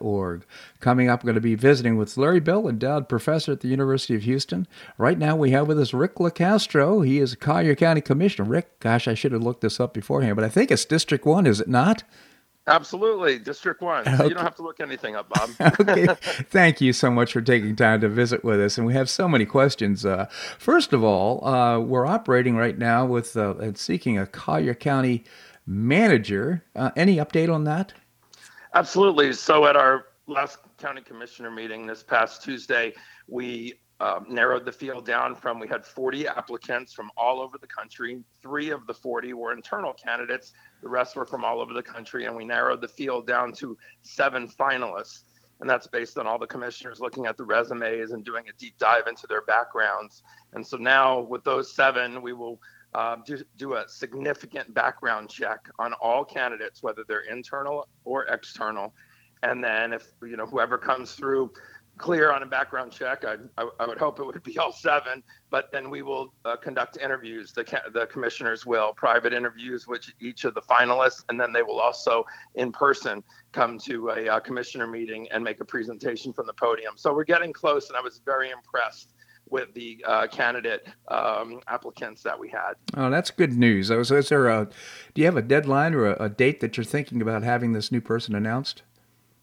Org. 0.00 0.44
Coming 0.80 1.08
up, 1.08 1.22
we're 1.22 1.28
going 1.28 1.34
to 1.36 1.40
be 1.40 1.54
visiting 1.54 1.96
with 1.96 2.16
Larry 2.16 2.40
Bell, 2.40 2.68
endowed 2.68 3.08
professor 3.08 3.52
at 3.52 3.60
the 3.60 3.68
University 3.68 4.14
of 4.14 4.22
Houston. 4.22 4.66
Right 4.98 5.18
now, 5.18 5.34
we 5.36 5.50
have 5.52 5.68
with 5.68 5.78
us 5.78 5.94
Rick 5.94 6.16
LoCastro. 6.16 7.06
He 7.06 7.18
is 7.18 7.32
a 7.32 7.36
Collier 7.36 7.74
County 7.74 8.00
Commissioner. 8.00 8.48
Rick, 8.48 8.80
gosh, 8.80 9.08
I 9.08 9.14
should 9.14 9.32
have 9.32 9.42
looked 9.42 9.62
this 9.62 9.80
up 9.80 9.94
beforehand, 9.94 10.36
but 10.36 10.44
I 10.44 10.48
think 10.48 10.70
it's 10.70 10.84
District 10.84 11.24
1, 11.24 11.46
is 11.46 11.60
it 11.60 11.68
not? 11.68 12.02
Absolutely, 12.66 13.38
District 13.38 13.80
1. 13.80 14.04
So 14.04 14.12
okay. 14.12 14.24
you 14.24 14.34
don't 14.34 14.44
have 14.44 14.54
to 14.56 14.62
look 14.62 14.78
anything 14.78 15.16
up, 15.16 15.28
Bob. 15.28 15.50
okay. 15.80 16.06
Thank 16.50 16.80
you 16.80 16.92
so 16.92 17.10
much 17.10 17.32
for 17.32 17.40
taking 17.40 17.74
time 17.74 18.00
to 18.02 18.08
visit 18.08 18.44
with 18.44 18.60
us. 18.60 18.78
And 18.78 18.86
we 18.86 18.92
have 18.92 19.10
so 19.10 19.26
many 19.26 19.44
questions. 19.46 20.06
Uh, 20.06 20.26
first 20.58 20.92
of 20.92 21.02
all, 21.02 21.44
uh, 21.44 21.80
we're 21.80 22.06
operating 22.06 22.56
right 22.56 22.78
now 22.78 23.04
with 23.04 23.36
uh, 23.36 23.56
and 23.56 23.76
seeking 23.76 24.16
a 24.16 24.26
Collier 24.26 24.74
County 24.74 25.24
manager. 25.66 26.62
Uh, 26.76 26.90
any 26.94 27.16
update 27.16 27.52
on 27.52 27.64
that? 27.64 27.94
Absolutely. 28.74 29.32
So 29.34 29.66
at 29.66 29.76
our 29.76 30.06
last 30.26 30.58
county 30.78 31.02
commissioner 31.02 31.50
meeting 31.50 31.86
this 31.86 32.02
past 32.02 32.42
Tuesday, 32.42 32.94
we 33.28 33.74
um, 34.00 34.24
narrowed 34.28 34.64
the 34.64 34.72
field 34.72 35.04
down 35.04 35.34
from 35.34 35.60
we 35.60 35.68
had 35.68 35.84
40 35.84 36.26
applicants 36.26 36.92
from 36.92 37.10
all 37.16 37.40
over 37.40 37.58
the 37.58 37.66
country. 37.66 38.24
Three 38.40 38.70
of 38.70 38.86
the 38.86 38.94
40 38.94 39.34
were 39.34 39.52
internal 39.52 39.92
candidates. 39.92 40.52
The 40.82 40.88
rest 40.88 41.16
were 41.16 41.26
from 41.26 41.44
all 41.44 41.60
over 41.60 41.74
the 41.74 41.82
country, 41.82 42.24
and 42.24 42.34
we 42.34 42.44
narrowed 42.44 42.80
the 42.80 42.88
field 42.88 43.26
down 43.26 43.52
to 43.54 43.76
seven 44.02 44.48
finalists. 44.48 45.20
And 45.60 45.70
that's 45.70 45.86
based 45.86 46.18
on 46.18 46.26
all 46.26 46.38
the 46.38 46.46
commissioners 46.46 46.98
looking 46.98 47.26
at 47.26 47.36
the 47.36 47.44
resumes 47.44 48.10
and 48.10 48.24
doing 48.24 48.48
a 48.48 48.52
deep 48.58 48.76
dive 48.78 49.06
into 49.06 49.28
their 49.28 49.42
backgrounds. 49.42 50.22
And 50.54 50.66
so 50.66 50.76
now, 50.76 51.20
with 51.20 51.44
those 51.44 51.72
seven, 51.72 52.22
we 52.22 52.32
will 52.32 52.58
uh, 52.94 53.16
do, 53.24 53.38
do 53.56 53.74
a 53.74 53.84
significant 53.88 54.72
background 54.74 55.30
check 55.30 55.60
on 55.78 55.92
all 55.94 56.24
candidates, 56.24 56.82
whether 56.82 57.04
they're 57.08 57.20
internal 57.30 57.88
or 58.04 58.24
external. 58.24 58.94
And 59.42 59.62
then 59.62 59.92
if 59.92 60.12
you 60.22 60.36
know 60.36 60.46
whoever 60.46 60.78
comes 60.78 61.12
through 61.12 61.52
clear 61.98 62.32
on 62.32 62.42
a 62.42 62.46
background 62.46 62.90
check, 62.90 63.24
I, 63.24 63.36
I, 63.58 63.68
I 63.80 63.86
would 63.86 63.98
hope 63.98 64.18
it 64.18 64.24
would 64.24 64.42
be 64.42 64.56
all 64.58 64.72
seven. 64.72 65.22
But 65.50 65.70
then 65.72 65.90
we 65.90 66.02
will 66.02 66.32
uh, 66.44 66.56
conduct 66.56 66.98
interviews. 66.98 67.52
The 67.52 67.64
the 67.92 68.06
commissioners 68.06 68.64
will 68.66 68.92
private 68.92 69.32
interviews 69.32 69.86
with 69.88 70.04
each 70.20 70.44
of 70.44 70.54
the 70.54 70.62
finalists, 70.62 71.24
and 71.28 71.40
then 71.40 71.52
they 71.52 71.62
will 71.62 71.80
also 71.80 72.24
in 72.54 72.72
person 72.72 73.22
come 73.52 73.78
to 73.80 74.10
a 74.10 74.28
uh, 74.28 74.40
commissioner 74.40 74.86
meeting 74.86 75.28
and 75.32 75.42
make 75.42 75.60
a 75.60 75.64
presentation 75.64 76.32
from 76.32 76.46
the 76.46 76.54
podium. 76.54 76.94
So 76.96 77.12
we're 77.12 77.24
getting 77.24 77.52
close, 77.52 77.88
and 77.88 77.96
I 77.96 78.00
was 78.00 78.20
very 78.24 78.50
impressed 78.50 79.14
with 79.52 79.72
the 79.74 80.02
uh, 80.08 80.26
candidate 80.26 80.88
um, 81.08 81.60
applicants 81.68 82.22
that 82.22 82.38
we 82.38 82.48
had. 82.48 82.72
Oh, 82.96 83.10
that's 83.10 83.30
good 83.30 83.52
news. 83.52 83.88
So, 83.88 84.00
is 84.00 84.28
there 84.28 84.48
a? 84.48 84.68
Do 85.14 85.20
you 85.20 85.26
have 85.26 85.36
a 85.36 85.42
deadline 85.42 85.94
or 85.94 86.06
a, 86.06 86.24
a 86.24 86.28
date 86.28 86.60
that 86.60 86.76
you're 86.76 86.84
thinking 86.84 87.22
about 87.22 87.42
having 87.42 87.72
this 87.72 87.92
new 87.92 88.00
person 88.00 88.34
announced? 88.34 88.82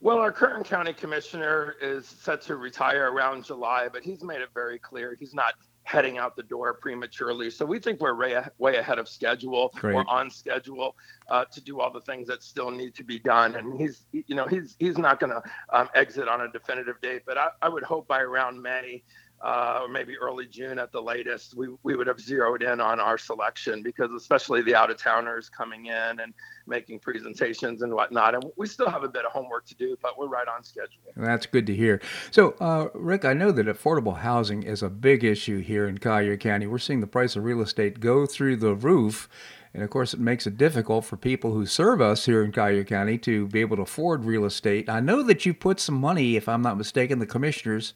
Well, 0.02 0.20
our 0.20 0.32
current 0.32 0.66
county 0.66 0.94
commissioner 0.94 1.76
is 1.82 2.08
set 2.08 2.42
to 2.44 2.56
retire 2.56 3.12
around 3.12 3.46
July, 3.46 3.90
but 3.92 4.02
he's 4.02 4.24
made 4.24 4.42
it 4.42 4.50
very 4.54 4.80
clear 4.80 5.16
he's 5.20 5.34
not 5.34 5.56
heading 5.84 6.20
out 6.20 6.36
the 6.36 6.44
door 6.44 6.76
prematurely. 6.76 7.50
So 7.50 7.66
we 7.66 7.80
think 7.80 8.00
we're 8.00 8.16
way, 8.16 8.40
way 8.60 8.76
ahead 8.78 9.00
of 9.00 9.10
schedule. 9.10 9.72
Great. 9.76 9.96
We're 9.96 10.06
on 10.08 10.30
schedule 10.30 10.96
uh, 11.30 11.46
to 11.46 11.62
do 11.62 11.82
all 11.82 11.92
the 11.92 12.02
things 12.02 12.28
that 12.28 12.44
still 12.44 12.70
need 12.70 12.94
to 12.96 13.04
be 13.04 13.18
done. 13.18 13.56
And 13.56 13.80
he's, 13.80 14.06
you 14.12 14.36
know, 14.36 14.46
he's 14.46 14.76
he's 14.80 14.98
not 14.98 15.20
going 15.20 15.32
to 15.32 15.42
um, 15.74 15.90
exit 15.96 16.28
on 16.28 16.42
a 16.42 16.52
definitive 16.52 17.02
date, 17.02 17.24
but 17.26 17.38
I, 17.38 17.48
I 17.64 17.70
would 17.70 17.84
hope 17.84 18.08
by 18.08 18.22
around 18.22 18.62
May 18.62 19.04
uh, 19.42 19.80
or 19.84 19.88
maybe 19.88 20.18
early 20.18 20.46
June 20.46 20.80
at 20.80 20.92
the 20.92 21.02
latest, 21.02 21.56
we, 21.56 21.70
we 21.84 21.96
would 21.96 22.08
have 22.08 22.20
zeroed 22.20 22.62
in 22.62 22.82
on 22.82 23.00
our 23.00 23.18
selection 23.18 23.82
because 23.82 24.12
especially 24.12 24.62
the 24.62 24.76
out 24.76 24.92
of 24.92 24.98
towners 24.98 25.50
coming 25.50 25.86
in 25.86 26.20
and 26.20 26.34
making 26.68 27.00
presentations 27.00 27.82
and 27.82 27.94
whatnot. 27.94 28.36
And 28.36 28.44
we 28.58 28.68
still 28.68 28.90
have 28.90 29.04
a 29.04 29.08
bit 29.08 29.26
of 29.26 29.32
homework 29.32 29.66
to 29.68 29.76
do, 29.76 29.98
but 30.02 30.18
we're 30.20 30.28
right 30.28 30.48
on 30.48 30.64
schedule. 30.64 31.02
That's 31.16 31.46
good 31.46 31.66
to 31.68 31.76
hear. 31.76 32.02
So, 32.32 32.56
uh, 32.60 32.90
Rick, 32.94 33.24
I 33.24 33.34
know 33.34 33.52
that 33.52 33.68
affordable 33.68 34.18
housing 34.18 34.64
is 34.64 34.84
a 34.84 34.90
big 34.90 35.24
issue 35.24 35.60
here 35.60 35.88
in 35.88 36.00
Collier 36.00 36.38
County. 36.38 36.68
We're 36.68 36.78
seeing 36.78 37.00
the 37.00 37.08
price 37.08 37.36
of 37.36 37.44
real 37.44 37.62
estate 37.62 38.00
go 38.00 38.26
through 38.26 38.58
the 38.58 38.76
roof. 38.76 39.30
And 39.74 39.84
of 39.84 39.90
course, 39.90 40.14
it 40.14 40.20
makes 40.20 40.48
it 40.48 40.58
difficult 40.58 41.06
for 41.06 41.16
people 41.16 41.54
who 41.54 41.66
serve 41.66 42.02
us 42.02 42.26
here 42.26 42.44
in 42.44 42.52
Collier 42.52 42.84
County 42.84 43.18
to 43.20 43.48
be 43.48 43.62
able 43.62 43.78
to 43.78 43.84
afford 43.84 44.26
real 44.26 44.44
estate. 44.44 44.90
I 44.90 45.00
know 45.00 45.22
that 45.24 45.46
you 45.46 45.54
put 45.54 45.80
some 45.80 45.96
money, 45.96 46.36
if 46.36 46.50
I'm 46.50 46.64
not 46.64 46.78
mistaken, 46.78 47.20
the 47.20 47.28
commissioners 47.28 47.94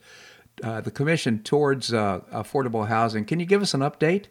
uh, 0.62 0.82
the 0.82 0.92
commission 0.92 1.42
towards 1.42 1.94
uh, 1.94 2.20
affordable 2.32 2.88
housing. 2.88 3.26
Can 3.26 3.40
you 3.40 3.46
give 3.46 3.62
us 3.62 3.74
an 3.74 3.82
update? 3.82 4.26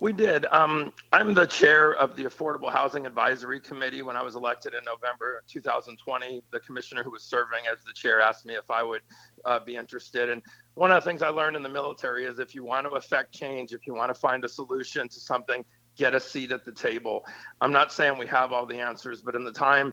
We 0.00 0.12
did. 0.12 0.46
Um, 0.52 0.92
I'm 1.12 1.34
the 1.34 1.46
chair 1.46 1.94
of 1.94 2.14
the 2.14 2.22
Affordable 2.22 2.70
Housing 2.70 3.04
Advisory 3.04 3.58
Committee. 3.58 4.02
When 4.02 4.14
I 4.14 4.22
was 4.22 4.36
elected 4.36 4.74
in 4.74 4.84
November 4.84 5.42
2020, 5.48 6.40
the 6.52 6.60
commissioner 6.60 7.02
who 7.02 7.10
was 7.10 7.24
serving 7.24 7.64
as 7.70 7.82
the 7.82 7.92
chair 7.92 8.20
asked 8.20 8.46
me 8.46 8.54
if 8.54 8.70
I 8.70 8.84
would 8.84 9.00
uh, 9.44 9.58
be 9.58 9.74
interested. 9.74 10.30
And 10.30 10.40
one 10.74 10.92
of 10.92 11.02
the 11.02 11.10
things 11.10 11.20
I 11.20 11.30
learned 11.30 11.56
in 11.56 11.64
the 11.64 11.68
military 11.68 12.26
is 12.26 12.38
if 12.38 12.54
you 12.54 12.62
want 12.62 12.86
to 12.86 12.90
affect 12.90 13.34
change, 13.34 13.72
if 13.72 13.88
you 13.88 13.94
want 13.94 14.14
to 14.14 14.14
find 14.14 14.44
a 14.44 14.48
solution 14.48 15.08
to 15.08 15.18
something, 15.18 15.64
get 15.96 16.14
a 16.14 16.20
seat 16.20 16.52
at 16.52 16.64
the 16.64 16.70
table. 16.70 17.26
I'm 17.60 17.72
not 17.72 17.92
saying 17.92 18.16
we 18.18 18.28
have 18.28 18.52
all 18.52 18.66
the 18.66 18.78
answers, 18.78 19.20
but 19.20 19.34
in 19.34 19.42
the 19.42 19.50
time, 19.50 19.92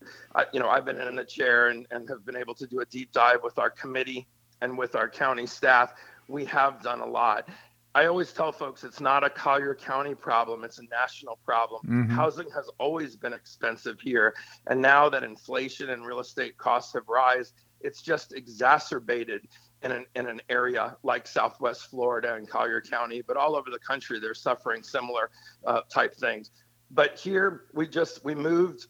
you 0.52 0.60
know, 0.60 0.68
I've 0.68 0.84
been 0.84 1.00
in 1.00 1.16
the 1.16 1.24
chair 1.24 1.70
and, 1.70 1.84
and 1.90 2.08
have 2.08 2.24
been 2.24 2.36
able 2.36 2.54
to 2.54 2.66
do 2.68 2.78
a 2.78 2.86
deep 2.86 3.10
dive 3.10 3.40
with 3.42 3.58
our 3.58 3.70
committee 3.70 4.28
and 4.60 4.76
with 4.76 4.94
our 4.96 5.08
county 5.08 5.46
staff, 5.46 5.94
we 6.28 6.44
have 6.46 6.82
done 6.82 7.00
a 7.00 7.06
lot. 7.06 7.48
I 7.94 8.06
always 8.06 8.30
tell 8.30 8.52
folks 8.52 8.84
it's 8.84 9.00
not 9.00 9.24
a 9.24 9.30
Collier 9.30 9.74
County 9.74 10.14
problem, 10.14 10.64
it's 10.64 10.78
a 10.78 10.84
national 10.90 11.38
problem. 11.46 11.80
Mm-hmm. 11.86 12.10
Housing 12.10 12.50
has 12.54 12.68
always 12.78 13.16
been 13.16 13.32
expensive 13.32 13.98
here. 14.00 14.34
And 14.66 14.82
now 14.82 15.08
that 15.08 15.24
inflation 15.24 15.88
and 15.88 16.04
real 16.04 16.20
estate 16.20 16.58
costs 16.58 16.92
have 16.92 17.08
rise, 17.08 17.54
it's 17.80 18.02
just 18.02 18.34
exacerbated 18.34 19.48
in 19.82 19.92
an, 19.92 20.04
in 20.14 20.26
an 20.26 20.42
area 20.50 20.96
like 21.04 21.26
Southwest 21.26 21.88
Florida 21.88 22.34
and 22.34 22.46
Collier 22.46 22.82
County, 22.82 23.22
but 23.22 23.38
all 23.38 23.56
over 23.56 23.70
the 23.70 23.78
country, 23.78 24.20
they're 24.20 24.34
suffering 24.34 24.82
similar 24.82 25.30
uh, 25.66 25.80
type 25.90 26.14
things. 26.16 26.50
But 26.90 27.18
here 27.18 27.64
we 27.72 27.88
just, 27.88 28.22
we 28.24 28.34
moved 28.34 28.88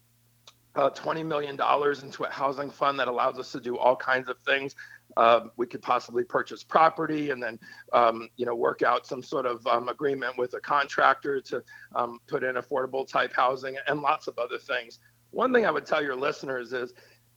uh, 0.74 0.90
$20 0.90 1.24
million 1.24 1.54
into 1.54 2.24
a 2.24 2.30
housing 2.30 2.70
fund 2.70 2.98
that 2.98 3.08
allows 3.08 3.38
us 3.38 3.52
to 3.52 3.60
do 3.60 3.78
all 3.78 3.96
kinds 3.96 4.28
of 4.28 4.36
things 4.44 4.74
um, 5.16 5.50
we 5.56 5.66
could 5.66 5.82
possibly 5.82 6.24
purchase 6.24 6.62
property 6.62 7.30
and 7.30 7.42
then 7.42 7.58
um, 7.92 8.28
you 8.36 8.46
know 8.46 8.54
work 8.54 8.82
out 8.82 9.06
some 9.06 9.22
sort 9.22 9.46
of 9.46 9.66
um, 9.66 9.88
agreement 9.88 10.36
with 10.36 10.54
a 10.54 10.60
contractor 10.60 11.40
to 11.40 11.62
um, 11.94 12.18
put 12.26 12.44
in 12.44 12.56
affordable 12.56 13.06
type 13.06 13.32
housing 13.34 13.76
and 13.86 14.00
lots 14.00 14.26
of 14.26 14.38
other 14.38 14.58
things. 14.58 14.98
One 15.30 15.52
thing 15.52 15.66
i 15.66 15.70
would 15.70 15.86
tell 15.86 16.02
your 16.02 16.16
listeners 16.16 16.72
is 16.72 16.94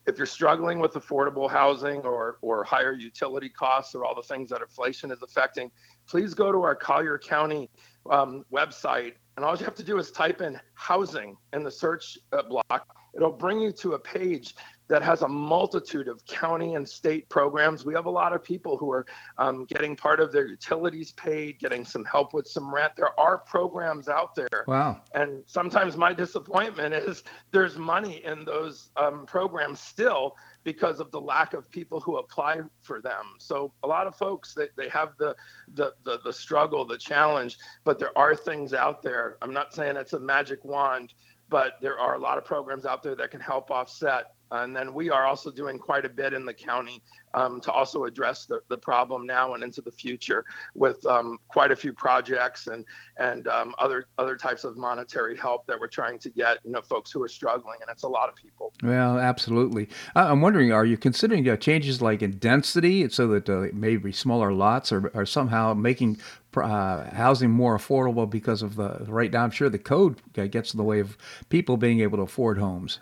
if 0.08 0.18
you're 0.18 0.28
struggling 0.28 0.80
with 0.80 0.94
affordable 0.94 1.50
housing 1.50 2.02
or 2.02 2.38
or 2.42 2.64
higher 2.64 2.94
utility 2.94 3.50
costs 3.50 3.94
or 3.96 4.06
all 4.06 4.16
the 4.16 4.24
things 4.24 4.50
that 4.50 4.62
inflation 4.62 5.12
is 5.12 5.22
affecting 5.22 5.70
please 6.08 6.34
go 6.34 6.52
to 6.52 6.62
our 6.64 6.76
collier 6.76 7.18
county 7.18 7.70
um, 8.10 8.46
website. 8.52 9.14
And 9.36 9.46
all 9.46 9.56
you 9.56 9.64
have 9.64 9.76
to 9.76 9.84
do 9.84 9.98
is 10.00 10.12
type 10.12 10.42
in 10.42 10.60
housing 10.74 11.38
in 11.54 11.64
the 11.64 11.72
search 11.72 12.18
uh, 12.34 12.42
block. 12.44 12.88
It'll 13.16 13.32
bring 13.32 13.60
you 13.60 13.72
to 13.74 13.94
a 13.94 14.00
page 14.00 14.56
that 14.90 15.04
has 15.04 15.22
a 15.22 15.28
multitude 15.28 16.08
of 16.08 16.26
county 16.26 16.74
and 16.74 16.88
state 16.88 17.30
programs. 17.30 17.86
We 17.86 17.94
have 17.94 18.08
a 18.08 18.12
lot 18.12 18.34
of 18.34 18.44
people 18.44 18.76
who 18.78 18.92
are 18.92 19.06
um, 19.38 19.66
getting 19.66 19.96
part 19.96 20.20
of 20.20 20.32
their 20.32 20.48
utilities 20.48 21.12
paid, 21.12 21.60
getting 21.60 21.86
some 21.86 22.04
help 22.06 22.34
with 22.34 22.48
some 22.48 22.74
rent. 22.74 22.94
There 22.98 23.18
are 23.20 23.38
programs 23.38 24.10
out 24.10 24.36
there. 24.36 24.66
Wow. 24.68 25.02
And 25.14 25.44
sometimes 25.46 25.96
my 25.96 26.12
disappointment 26.12 26.96
is 26.96 27.24
there's 27.52 27.78
money 27.78 28.24
in 28.26 28.44
those 28.44 28.90
um, 28.98 29.26
programs 29.28 29.80
still 29.80 30.36
because 30.64 31.00
of 31.00 31.12
the 31.12 31.22
lack 31.22 31.54
of 31.54 31.70
people 31.70 32.00
who 32.00 32.18
apply 32.18 32.62
for 32.82 33.00
them. 33.00 33.36
So 33.38 33.72
a 33.84 33.88
lot 33.88 34.08
of 34.08 34.16
folks 34.16 34.56
they, 34.56 34.68
they 34.76 34.90
have 34.90 35.14
the, 35.18 35.36
the 35.76 35.94
the 36.04 36.20
the 36.24 36.34
struggle, 36.34 36.84
the 36.84 36.98
challenge, 36.98 37.58
but 37.84 38.00
there 38.00 38.16
are 38.18 38.36
things 38.36 38.74
out 38.74 39.02
there. 39.02 39.38
I'm 39.42 39.54
not 39.54 39.74
saying 39.74 39.96
it's 39.98 40.14
a 40.14 40.20
magic 40.20 40.66
wand, 40.66 41.14
but 41.48 41.74
there 41.82 41.98
are 41.98 42.16
a 42.16 42.20
lot 42.20 42.38
of 42.38 42.46
programs 42.46 42.86
out 42.86 43.04
there 43.04 43.16
that 43.16 43.32
can 43.32 43.40
help 43.40 43.72
offset 43.72 44.34
and 44.52 44.76
then 44.76 44.94
we 44.94 45.10
are 45.10 45.26
also 45.26 45.52
doing 45.52 45.78
quite 45.78 46.06
a 46.06 46.10
bit 46.10 46.34
in 46.34 46.46
the 46.46 46.54
county 46.54 47.02
um, 47.34 47.62
to 47.62 47.72
also 47.72 48.06
address 48.06 48.46
the, 48.46 48.62
the 48.70 48.78
problem 48.78 49.26
now 49.26 49.54
and 49.54 49.64
into 49.64 49.82
the 49.82 49.92
future 49.92 50.44
with 50.74 51.06
um, 51.06 51.38
quite 51.48 51.72
a 51.72 51.76
few 51.76 51.94
projects 51.94 52.68
and 52.68 52.86
and 53.18 53.48
um, 53.48 53.76
other 53.78 54.08
other 54.18 54.36
types 54.36 54.64
of 54.64 54.78
monetary 54.78 55.38
help 55.38 55.68
that 55.68 55.80
we're 55.80 55.88
trying 55.88 56.18
to 56.20 56.30
get 56.30 56.60
you 56.64 56.72
know 56.72 56.82
folks 56.82 57.12
who 57.12 57.22
are 57.22 57.28
struggling 57.28 57.78
and 57.82 57.90
it's 57.90 58.04
a 58.04 58.08
lot 58.08 58.30
of 58.30 58.36
people. 58.36 58.74
Well, 58.84 59.20
absolutely. 59.20 59.90
I'm 60.16 60.42
wondering, 60.42 60.72
are 60.72 60.86
you 60.86 60.98
considering 60.98 61.48
uh, 61.48 61.58
changes 61.58 62.02
like 62.02 62.22
in 62.22 62.38
density 62.38 63.08
so 63.10 63.28
that 63.28 63.50
uh, 63.50 63.68
maybe 63.74 64.12
smaller 64.12 64.54
lots 64.54 64.92
are, 64.92 65.16
are 65.16 65.26
somehow 65.26 65.74
making 65.74 66.20
uh, 66.56 67.10
housing 67.12 67.52
more 67.52 67.78
affordable 67.78 68.30
because 68.30 68.62
of 68.62 68.76
the 68.76 69.06
right 69.08 69.32
now? 69.32 69.44
I'm 69.44 69.52
sure 69.52 69.70
the 69.70 69.78
code 69.78 70.22
gets 70.34 70.74
in 70.74 70.78
the 70.78 70.84
way 70.84 71.00
of 71.00 71.18
people 71.50 71.78
being 71.78 72.00
able 72.00 72.18
to 72.18 72.24
afford 72.24 72.58
homes. 72.58 73.00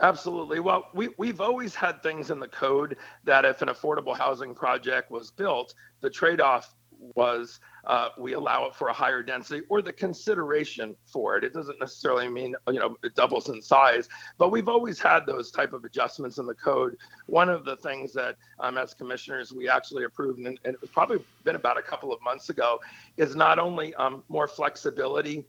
Absolutely. 0.00 0.60
Well, 0.60 0.88
we, 0.94 1.08
we've 1.18 1.40
always 1.40 1.74
had 1.74 2.02
things 2.02 2.30
in 2.30 2.38
the 2.38 2.48
code 2.48 2.96
that 3.24 3.44
if 3.44 3.62
an 3.62 3.68
affordable 3.68 4.16
housing 4.16 4.54
project 4.54 5.10
was 5.10 5.30
built, 5.30 5.74
the 6.00 6.10
trade 6.10 6.40
off 6.40 6.74
was 7.14 7.60
uh, 7.86 8.08
we 8.18 8.32
allow 8.32 8.66
it 8.66 8.74
for 8.74 8.88
a 8.88 8.92
higher 8.92 9.22
density 9.22 9.64
or 9.68 9.82
the 9.82 9.92
consideration 9.92 10.94
for 11.06 11.36
it. 11.36 11.44
It 11.44 11.52
doesn't 11.52 11.78
necessarily 11.80 12.28
mean 12.28 12.54
you 12.68 12.80
know 12.80 12.96
it 13.02 13.14
doubles 13.14 13.48
in 13.48 13.62
size, 13.62 14.08
but 14.36 14.50
we've 14.50 14.68
always 14.68 15.00
had 15.00 15.24
those 15.24 15.50
type 15.50 15.72
of 15.72 15.84
adjustments 15.84 16.38
in 16.38 16.46
the 16.46 16.54
code. 16.54 16.96
One 17.26 17.48
of 17.48 17.64
the 17.64 17.76
things 17.76 18.12
that 18.14 18.36
um, 18.60 18.78
as 18.78 18.94
commissioners 18.94 19.52
we 19.52 19.68
actually 19.68 20.04
approved, 20.04 20.40
and, 20.40 20.58
and 20.64 20.76
it's 20.82 20.92
probably 20.92 21.18
been 21.44 21.56
about 21.56 21.78
a 21.78 21.82
couple 21.82 22.12
of 22.12 22.20
months 22.22 22.50
ago, 22.50 22.80
is 23.16 23.36
not 23.36 23.58
only 23.58 23.94
um, 23.94 24.24
more 24.28 24.48
flexibility 24.48 25.44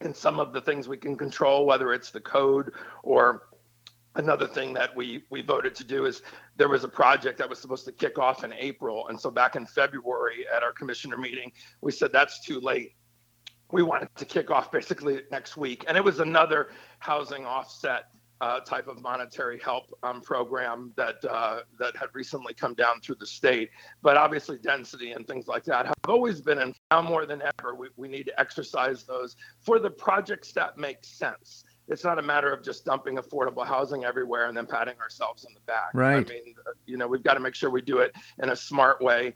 in 0.00 0.12
some 0.12 0.40
of 0.40 0.52
the 0.52 0.60
things 0.60 0.88
we 0.88 0.96
can 0.96 1.16
control, 1.16 1.66
whether 1.66 1.92
it's 1.92 2.10
the 2.10 2.20
code 2.20 2.72
or 3.04 3.44
another 4.16 4.46
thing 4.46 4.72
that 4.74 4.94
we 4.94 5.24
we 5.30 5.42
voted 5.42 5.74
to 5.76 5.84
do 5.84 6.06
is 6.06 6.22
there 6.56 6.68
was 6.68 6.84
a 6.84 6.88
project 6.88 7.38
that 7.38 7.48
was 7.48 7.58
supposed 7.58 7.84
to 7.86 7.92
kick 7.92 8.18
off 8.18 8.44
in 8.44 8.52
April, 8.52 9.08
and 9.08 9.20
so 9.20 9.30
back 9.30 9.56
in 9.56 9.66
February 9.66 10.46
at 10.54 10.62
our 10.62 10.72
commissioner 10.72 11.16
meeting, 11.16 11.52
we 11.80 11.92
said 11.92 12.12
that's 12.12 12.44
too 12.44 12.60
late. 12.60 12.94
We 13.72 13.82
wanted 13.82 14.08
to 14.16 14.24
kick 14.24 14.50
off 14.50 14.70
basically 14.70 15.22
next 15.30 15.56
week, 15.56 15.84
and 15.88 15.96
it 15.96 16.04
was 16.04 16.20
another 16.20 16.70
housing 16.98 17.44
offset 17.44 18.04
uh, 18.40 18.60
type 18.60 18.88
of 18.88 19.00
monetary 19.00 19.58
help 19.60 19.96
um, 20.02 20.20
program 20.20 20.92
that 20.96 21.24
uh, 21.28 21.60
that 21.78 21.96
had 21.96 22.08
recently 22.12 22.52
come 22.52 22.74
down 22.74 23.00
through 23.00 23.16
the 23.18 23.26
state. 23.26 23.70
But 24.02 24.16
obviously, 24.16 24.58
density 24.58 25.12
and 25.12 25.26
things 25.26 25.48
like 25.48 25.64
that 25.64 25.86
have 25.86 25.94
always 26.08 26.40
been, 26.40 26.58
and 26.58 26.74
now 26.90 27.02
more 27.02 27.26
than 27.26 27.42
ever, 27.42 27.74
we, 27.74 27.88
we 27.96 28.08
need 28.08 28.24
to 28.26 28.38
exercise 28.38 29.04
those 29.04 29.36
for 29.60 29.78
the 29.78 29.90
projects 29.90 30.52
that 30.52 30.76
make 30.78 30.98
sense 31.02 31.64
it's 31.88 32.04
not 32.04 32.18
a 32.18 32.22
matter 32.22 32.52
of 32.52 32.62
just 32.62 32.84
dumping 32.84 33.16
affordable 33.16 33.66
housing 33.66 34.04
everywhere 34.04 34.46
and 34.48 34.56
then 34.56 34.66
patting 34.66 34.98
ourselves 35.00 35.44
on 35.44 35.52
the 35.54 35.60
back. 35.60 35.90
Right. 35.92 36.26
I 36.26 36.32
mean, 36.32 36.54
you 36.86 36.96
know, 36.96 37.06
we've 37.06 37.22
got 37.22 37.34
to 37.34 37.40
make 37.40 37.54
sure 37.54 37.70
we 37.70 37.82
do 37.82 37.98
it 37.98 38.14
in 38.42 38.50
a 38.50 38.56
smart 38.56 39.00
way 39.00 39.34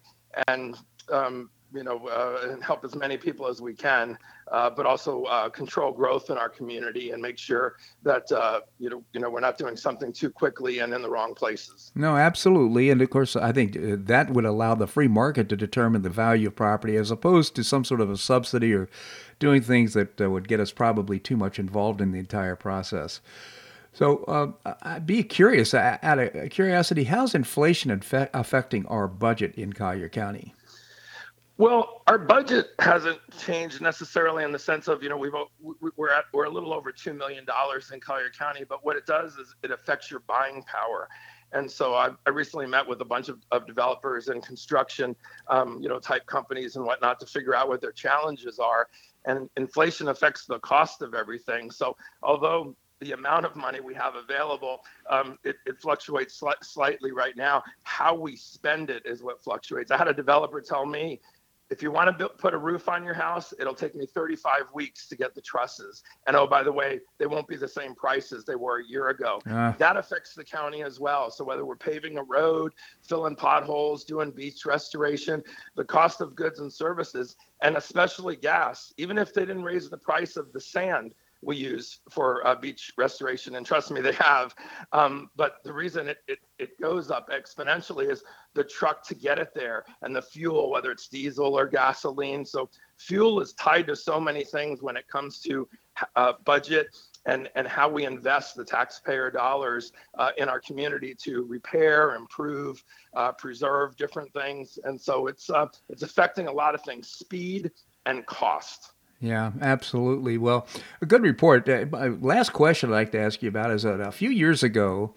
and, 0.49 0.77
um, 1.11 1.51
you 1.75 1.83
know, 1.83 2.07
uh, 2.09 2.49
and 2.51 2.65
help 2.65 2.85
as 2.85 2.95
many 2.95 3.19
people 3.19 3.47
as 3.47 3.61
we 3.61 3.75
can, 3.75 4.17
uh, 4.51 4.71
but 4.71 4.87
also 4.87 5.25
uh, 5.25 5.51
control 5.51 5.93
growth 5.93 6.31
in 6.31 6.39
our 6.39 6.49
community 6.49 7.11
and 7.11 7.21
make 7.21 7.37
sure 7.37 7.77
that 8.03 8.31
uh, 8.33 8.61
you 8.79 8.89
know, 8.89 9.05
you 9.13 9.21
know, 9.21 9.29
we're 9.29 9.41
not 9.41 9.59
doing 9.59 9.77
something 9.77 10.11
too 10.11 10.31
quickly 10.31 10.79
and 10.79 10.95
in 10.95 11.03
the 11.03 11.11
wrong 11.11 11.35
places. 11.35 11.93
No, 11.95 12.17
absolutely, 12.17 12.89
and 12.89 13.03
of 13.03 13.11
course, 13.11 13.37
I 13.37 13.53
think 13.53 13.77
uh, 13.77 13.97
that 13.99 14.31
would 14.31 14.47
allow 14.47 14.75
the 14.75 14.87
free 14.87 15.09
market 15.09 15.51
to 15.51 15.57
determine 15.57 16.01
the 16.01 16.11
value 16.11 16.49
of 16.49 16.57
property 16.57 16.97
as 16.97 17.11
opposed 17.11 17.55
to 17.57 17.65
some 17.65 17.85
sort 17.85 18.01
of 18.01 18.11
a 18.11 18.17
subsidy 18.17 18.73
or 18.73 18.89
doing 19.39 19.63
things 19.63 19.95
that 19.95 20.21
uh, 20.21 20.31
would 20.31 20.49
get 20.49 20.61
us 20.61 20.73
probably 20.73 21.19
too 21.19 21.37
much 21.37 21.59
involved 21.59 22.01
in 22.01 22.13
the 22.13 22.19
entire 22.19 22.57
process. 22.57 23.21
So, 23.93 24.25
uh, 24.25 24.75
I'd 24.83 25.07
be 25.07 25.23
curious, 25.25 25.75
out 25.75 26.19
of 26.19 26.51
curiosity, 26.51 27.05
how's 27.05 27.35
inflation 27.35 27.91
affecting 27.91 28.87
our 28.87 29.09
budget 29.09 29.55
in 29.57 29.73
Collier 29.73 30.09
County? 30.09 30.55
Well, 31.57 32.03
our 32.07 32.19
budget 32.19 32.69
hasn't 32.79 33.19
changed 33.37 33.81
necessarily 33.81 34.45
in 34.45 34.53
the 34.53 34.59
sense 34.61 34.87
of 34.87 35.03
you 35.03 35.09
know 35.09 35.17
we've 35.17 35.33
we're 35.97 36.11
at 36.13 36.27
we're 36.33 36.45
a 36.45 36.51
little 36.51 36.73
over 36.73 36.93
two 36.93 37.13
million 37.13 37.45
dollars 37.45 37.91
in 37.91 37.99
Collier 37.99 38.31
County, 38.31 38.65
but 38.69 38.85
what 38.85 38.97
it 38.97 39.07
does 39.07 39.37
is 39.39 39.57
it 39.65 39.73
affects 39.73 40.09
your 40.09 40.21
buying 40.21 40.63
power. 40.63 41.09
And 41.53 41.69
so 41.69 41.95
I, 41.95 42.11
I 42.27 42.31
recently 42.31 42.67
met 42.67 42.87
with 42.87 43.01
a 43.01 43.05
bunch 43.05 43.29
of, 43.29 43.39
of 43.51 43.67
developers 43.67 44.29
and 44.29 44.43
construction, 44.43 45.17
um, 45.49 45.81
you 45.81 45.89
know, 45.89 45.99
type 45.99 46.27
companies 46.27 46.77
and 46.77 46.85
whatnot 46.85 47.19
to 47.21 47.27
figure 47.27 47.55
out 47.55 47.69
what 47.69 47.81
their 47.81 47.93
challenges 47.93 48.59
are. 48.59 48.89
And 49.29 49.49
inflation 49.57 50.09
affects 50.09 50.47
the 50.47 50.59
cost 50.59 51.03
of 51.03 51.15
everything. 51.15 51.71
So 51.71 51.97
although 52.23 52.75
the 53.01 53.13
amount 53.13 53.45
of 53.45 53.55
money 53.55 53.79
we 53.79 53.95
have 53.95 54.15
available, 54.17 54.81
um, 55.09 55.39
it, 55.45 55.57
it, 55.67 55.81
fluctuates 55.81 56.41
sli- 56.41 56.63
slightly 56.63 57.13
right 57.13 57.37
now. 57.37 57.63
How 57.85 58.15
we 58.15 58.35
spend 58.35 58.91
it 58.91 59.05
is 59.05 59.23
what 59.23 59.41
fluctuates. 59.41 59.91
I 59.91 59.97
had 59.97 60.09
a 60.09 60.15
developer 60.15 60.61
tell 60.61 60.85
me 60.85 61.21
if 61.71 61.83
you 61.83 61.91
want 61.91 62.19
to 62.19 62.29
put 62.31 62.55
a 62.55 62.59
roof 62.59 62.89
on 62.89 63.05
your 63.05 63.15
house, 63.15 63.53
it'll 63.59 63.75
take 63.75 63.95
me 63.95 64.07
35 64.07 64.73
weeks 64.73 65.07
to 65.09 65.17
get 65.17 65.35
the 65.35 65.41
trusses. 65.41 66.03
And 66.27 66.35
oh, 66.35 66.47
by 66.47 66.63
the 66.63 66.73
way, 66.73 67.01
they 67.19 67.27
won't 67.27 67.47
be 67.47 67.57
the 67.57 67.69
same 67.69 67.95
price 67.95 68.33
as 68.33 68.45
they 68.45 68.55
were 68.55 68.81
a 68.81 68.85
year 68.87 69.09
ago. 69.09 69.41
Uh. 69.49 69.73
That 69.73 69.97
affects 69.97 70.35
the 70.35 70.45
county 70.45 70.83
as 70.83 70.99
well. 70.99 71.31
So 71.31 71.45
whether 71.45 71.67
we're 71.67 71.77
paving 71.77 72.17
a 72.17 72.23
road, 72.23 72.73
filling 73.03 73.37
potholes, 73.37 74.05
doing 74.05 74.31
beach 74.31 74.65
restoration, 74.65 75.43
the 75.77 75.85
cost 75.85 76.21
of 76.21 76.35
goods 76.35 76.61
and 76.61 76.73
services, 76.73 77.37
and 77.63 77.77
especially 77.77 78.37
gas, 78.37 78.95
even 78.97 79.19
if 79.19 79.35
they 79.35 79.45
didn't 79.45 79.65
raise 79.65 79.91
the 79.91 79.99
price 79.99 80.37
of 80.37 80.53
the 80.53 80.61
sand, 80.61 81.13
we 81.43 81.57
use 81.57 82.01
for 82.11 82.47
uh, 82.47 82.55
beach 82.55 82.93
restoration. 82.99 83.57
And 83.57 83.65
trust 83.65 83.91
me, 83.91 84.01
they 84.01 84.13
have. 84.13 84.55
Um, 84.93 85.31
but 85.37 85.57
the 85.65 85.73
reason 85.73 86.09
it, 86.09 86.19
it, 86.27 86.39
it 86.59 86.81
goes 86.81 87.11
up 87.11 87.31
exponentially 87.31 88.11
is 88.11 88.23
the 88.55 88.65
truck 88.65 89.07
to 89.07 89.15
get 89.15 89.39
it 89.39 89.51
there 89.55 89.85
and 90.03 90.15
the 90.15 90.23
fuel, 90.23 90.71
whether 90.71 90.91
it's 90.91 91.09
diesel 91.09 91.57
or 91.57 91.67
gasoline. 91.67 92.45
So 92.45 92.69
fuel 92.97 93.41
is 93.41 93.53
tied 93.55 93.87
to 93.87 93.97
so 93.97 94.19
many 94.19 94.45
things 94.45 94.83
when 94.83 94.97
it 94.97 95.07
comes 95.07 95.41
to 95.43 95.69
uh, 96.17 96.33
budget 96.45 96.89
and, 97.27 97.49
and 97.55 97.67
how 97.67 97.89
we 97.89 98.05
invest 98.05 98.57
the 98.57 98.65
taxpayer 98.65 99.31
dollars 99.31 99.93
uh, 100.19 100.31
in 100.39 100.49
our 100.49 100.61
community 100.61 101.15
to 101.23 101.43
repair, 101.45 102.15
improve, 102.15 102.83
uh, 103.15 103.33
preserve 103.33 103.97
different 103.97 104.33
things. 104.33 104.79
And 104.85 105.01
so 105.01 105.27
it's, 105.27 105.51
uh, 105.51 105.67
it's 105.89 106.03
affecting 106.03 106.49
a 106.49 106.53
lot 106.53 106.75
of 106.75 106.83
things, 106.83 107.09
speed 107.09 107.71
and 108.07 108.25
cost. 108.27 108.93
Yeah, 109.21 109.53
absolutely. 109.61 110.39
Well, 110.39 110.67
a 111.01 111.07
good 111.07 111.23
report. 111.23 111.69
Uh, 111.69 111.87
last 112.21 112.53
question 112.53 112.91
I'd 112.91 112.95
like 112.95 113.13
to 113.13 113.21
ask 113.21 113.43
you 113.43 113.49
about 113.49 113.73
is 113.73 113.83
that 113.83 114.01
a 114.01 114.13
few 114.13 114.31
years 114.31 114.63
ago, 114.63 115.15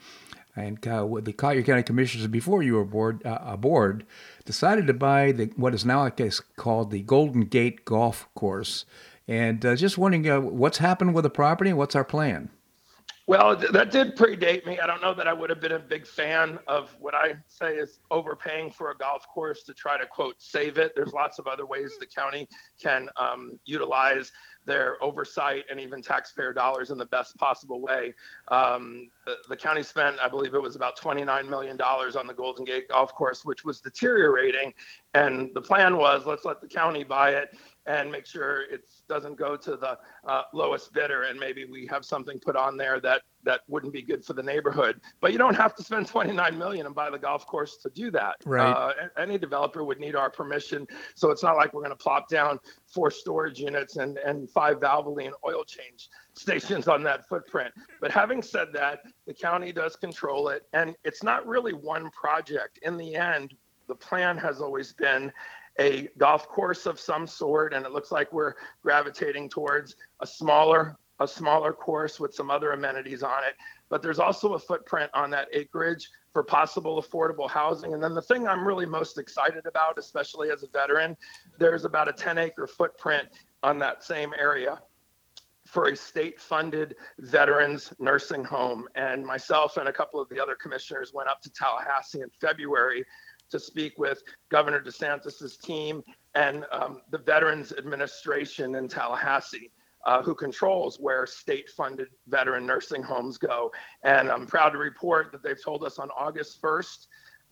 and 0.55 0.85
uh, 0.87 1.07
the 1.21 1.33
Collier 1.33 1.61
County 1.63 1.83
Commissioners, 1.83 2.27
before 2.27 2.63
you 2.63 2.75
were 2.75 2.81
aboard, 2.81 3.25
uh, 3.25 3.37
aboard 3.41 4.05
decided 4.43 4.87
to 4.87 4.93
buy 4.93 5.31
the 5.31 5.45
what 5.55 5.73
is 5.73 5.85
now 5.85 6.03
I 6.03 6.09
guess 6.09 6.39
called 6.39 6.91
the 6.91 7.01
Golden 7.03 7.41
Gate 7.41 7.85
Golf 7.85 8.27
Course. 8.33 8.85
And 9.27 9.65
uh, 9.65 9.75
just 9.75 9.97
wondering 9.97 10.27
uh, 10.29 10.41
what's 10.41 10.79
happened 10.79 11.13
with 11.13 11.23
the 11.23 11.29
property 11.29 11.69
and 11.69 11.77
what's 11.77 11.95
our 11.95 12.03
plan? 12.03 12.49
Well, 13.31 13.55
that 13.55 13.91
did 13.91 14.17
predate 14.17 14.65
me. 14.65 14.81
I 14.81 14.85
don't 14.85 15.01
know 15.01 15.13
that 15.13 15.25
I 15.25 15.31
would 15.31 15.49
have 15.49 15.61
been 15.61 15.71
a 15.71 15.79
big 15.79 16.05
fan 16.05 16.59
of 16.67 16.93
what 16.99 17.15
I 17.15 17.35
say 17.47 17.75
is 17.75 18.01
overpaying 18.11 18.71
for 18.71 18.91
a 18.91 18.97
golf 18.97 19.25
course 19.25 19.63
to 19.63 19.73
try 19.73 19.97
to 19.97 20.05
quote 20.05 20.35
save 20.39 20.77
it. 20.77 20.91
There's 20.97 21.13
lots 21.13 21.39
of 21.39 21.47
other 21.47 21.65
ways 21.65 21.93
the 21.97 22.07
county 22.07 22.49
can 22.77 23.07
um, 23.15 23.57
utilize 23.63 24.33
their 24.65 25.01
oversight 25.01 25.63
and 25.71 25.79
even 25.79 26.01
taxpayer 26.01 26.51
dollars 26.51 26.91
in 26.91 26.97
the 26.97 27.05
best 27.05 27.37
possible 27.37 27.79
way. 27.79 28.13
Um, 28.49 29.09
the, 29.25 29.35
the, 29.47 29.55
county 29.55 29.81
spent, 29.81 30.17
I 30.19 30.27
believe 30.27 30.53
it 30.53 30.61
was 30.61 30.75
about 30.75 30.99
$29 30.99 31.49
million 31.49 31.79
on 31.79 32.27
the 32.27 32.33
Golden 32.33 32.65
Gate 32.65 32.89
Golf 32.89 33.15
Course, 33.15 33.45
which 33.45 33.63
was 33.63 33.79
deteriorating. 33.79 34.73
And 35.13 35.51
the 35.53 35.61
plan 35.61 35.95
was 35.95 36.25
let's 36.25 36.43
let 36.43 36.59
the 36.59 36.67
county 36.67 37.05
buy 37.05 37.31
it 37.31 37.57
and 37.85 38.11
make 38.11 38.25
sure 38.25 38.63
it 38.71 38.81
doesn't 39.09 39.37
go 39.37 39.55
to 39.57 39.71
the 39.71 39.97
uh, 40.27 40.43
lowest 40.53 40.93
bidder 40.93 41.23
and 41.23 41.39
maybe 41.39 41.65
we 41.65 41.87
have 41.87 42.05
something 42.05 42.39
put 42.39 42.55
on 42.55 42.77
there 42.77 42.99
that 42.99 43.21
that 43.43 43.61
wouldn't 43.67 43.91
be 43.91 44.03
good 44.03 44.23
for 44.23 44.33
the 44.33 44.43
neighborhood. 44.43 45.01
But 45.19 45.31
you 45.31 45.39
don't 45.39 45.55
have 45.55 45.73
to 45.75 45.83
spend 45.83 46.07
29 46.07 46.57
million 46.59 46.85
and 46.85 46.93
buy 46.93 47.09
the 47.09 47.17
golf 47.17 47.47
course 47.47 47.77
to 47.77 47.89
do 47.89 48.11
that. 48.11 48.35
Right. 48.45 48.71
Uh, 48.71 48.93
any 49.17 49.39
developer 49.39 49.83
would 49.83 49.99
need 49.99 50.15
our 50.15 50.29
permission. 50.29 50.87
So 51.15 51.31
it's 51.31 51.41
not 51.41 51.55
like 51.55 51.73
we're 51.73 51.81
going 51.81 51.89
to 51.89 52.03
plop 52.03 52.29
down 52.29 52.59
four 52.85 53.09
storage 53.09 53.59
units 53.59 53.97
and 53.97 54.17
and 54.19 54.49
five 54.49 54.77
valvoline 54.79 55.31
oil 55.45 55.63
change 55.63 56.09
stations 56.33 56.87
on 56.87 57.03
that 57.03 57.27
footprint. 57.27 57.73
But 57.99 58.11
having 58.11 58.41
said 58.41 58.67
that 58.73 58.99
the 59.25 59.33
county 59.33 59.71
does 59.71 59.95
control 59.95 60.49
it 60.49 60.67
and 60.73 60.95
it's 61.03 61.23
not 61.23 61.47
really 61.47 61.73
one 61.73 62.11
project. 62.11 62.79
In 62.83 62.97
the 62.97 63.15
end 63.15 63.55
the 63.87 63.95
plan 63.95 64.37
has 64.37 64.61
always 64.61 64.93
been 64.93 65.31
a 65.79 66.09
golf 66.17 66.47
course 66.47 66.85
of 66.85 66.99
some 66.99 67.25
sort, 67.25 67.73
and 67.73 67.85
it 67.85 67.91
looks 67.91 68.11
like 68.11 68.31
we're 68.33 68.55
gravitating 68.83 69.49
towards 69.49 69.95
a 70.19 70.27
smaller 70.27 70.97
a 71.21 71.27
smaller 71.27 71.71
course 71.71 72.19
with 72.19 72.33
some 72.33 72.49
other 72.49 72.71
amenities 72.71 73.21
on 73.21 73.43
it. 73.43 73.53
But 73.89 74.01
there's 74.01 74.17
also 74.19 74.53
a 74.53 74.59
footprint 74.59 75.11
on 75.13 75.29
that 75.31 75.47
acreage 75.53 76.09
for 76.33 76.43
possible 76.43 77.01
affordable 77.01 77.49
housing. 77.49 77.93
And 77.93 78.03
then 78.03 78.15
the 78.15 78.21
thing 78.21 78.47
I'm 78.47 78.67
really 78.67 78.87
most 78.87 79.19
excited 79.19 79.65
about, 79.67 79.99
especially 79.99 80.49
as 80.49 80.63
a 80.63 80.67
veteran, 80.67 81.15
there's 81.59 81.85
about 81.85 82.07
a 82.07 82.13
10 82.13 82.37
acre 82.39 82.65
footprint 82.65 83.27
on 83.61 83.77
that 83.79 84.03
same 84.03 84.33
area 84.37 84.81
for 85.67 85.89
a 85.89 85.95
state 85.95 86.41
funded 86.41 86.95
veterans 87.19 87.93
nursing 87.99 88.43
home. 88.43 88.87
And 88.95 89.23
myself 89.23 89.77
and 89.77 89.87
a 89.87 89.93
couple 89.93 90.19
of 90.19 90.27
the 90.29 90.41
other 90.41 90.55
commissioners 90.55 91.13
went 91.13 91.29
up 91.29 91.41
to 91.43 91.51
Tallahassee 91.51 92.21
in 92.21 92.29
February 92.41 93.05
to 93.51 93.59
speak 93.59 93.97
with 93.97 94.21
Governor 94.49 94.81
DeSantis's 94.81 95.57
team 95.57 96.03
and 96.35 96.65
um, 96.71 97.01
the 97.11 97.17
Veterans 97.17 97.73
Administration 97.77 98.75
in 98.75 98.87
Tallahassee. 98.87 99.71
Uh, 100.03 100.19
who 100.19 100.33
controls 100.33 100.97
where 100.99 101.27
state 101.27 101.69
funded 101.69 102.07
veteran 102.27 102.65
nursing 102.65 103.03
homes 103.03 103.37
go. 103.37 103.71
And 104.01 104.31
I'm 104.31 104.47
proud 104.47 104.69
to 104.69 104.79
report 104.79 105.31
that 105.31 105.43
they've 105.43 105.63
told 105.63 105.83
us 105.83 105.99
on 105.99 106.09
August 106.17 106.59
1st, 106.59 107.05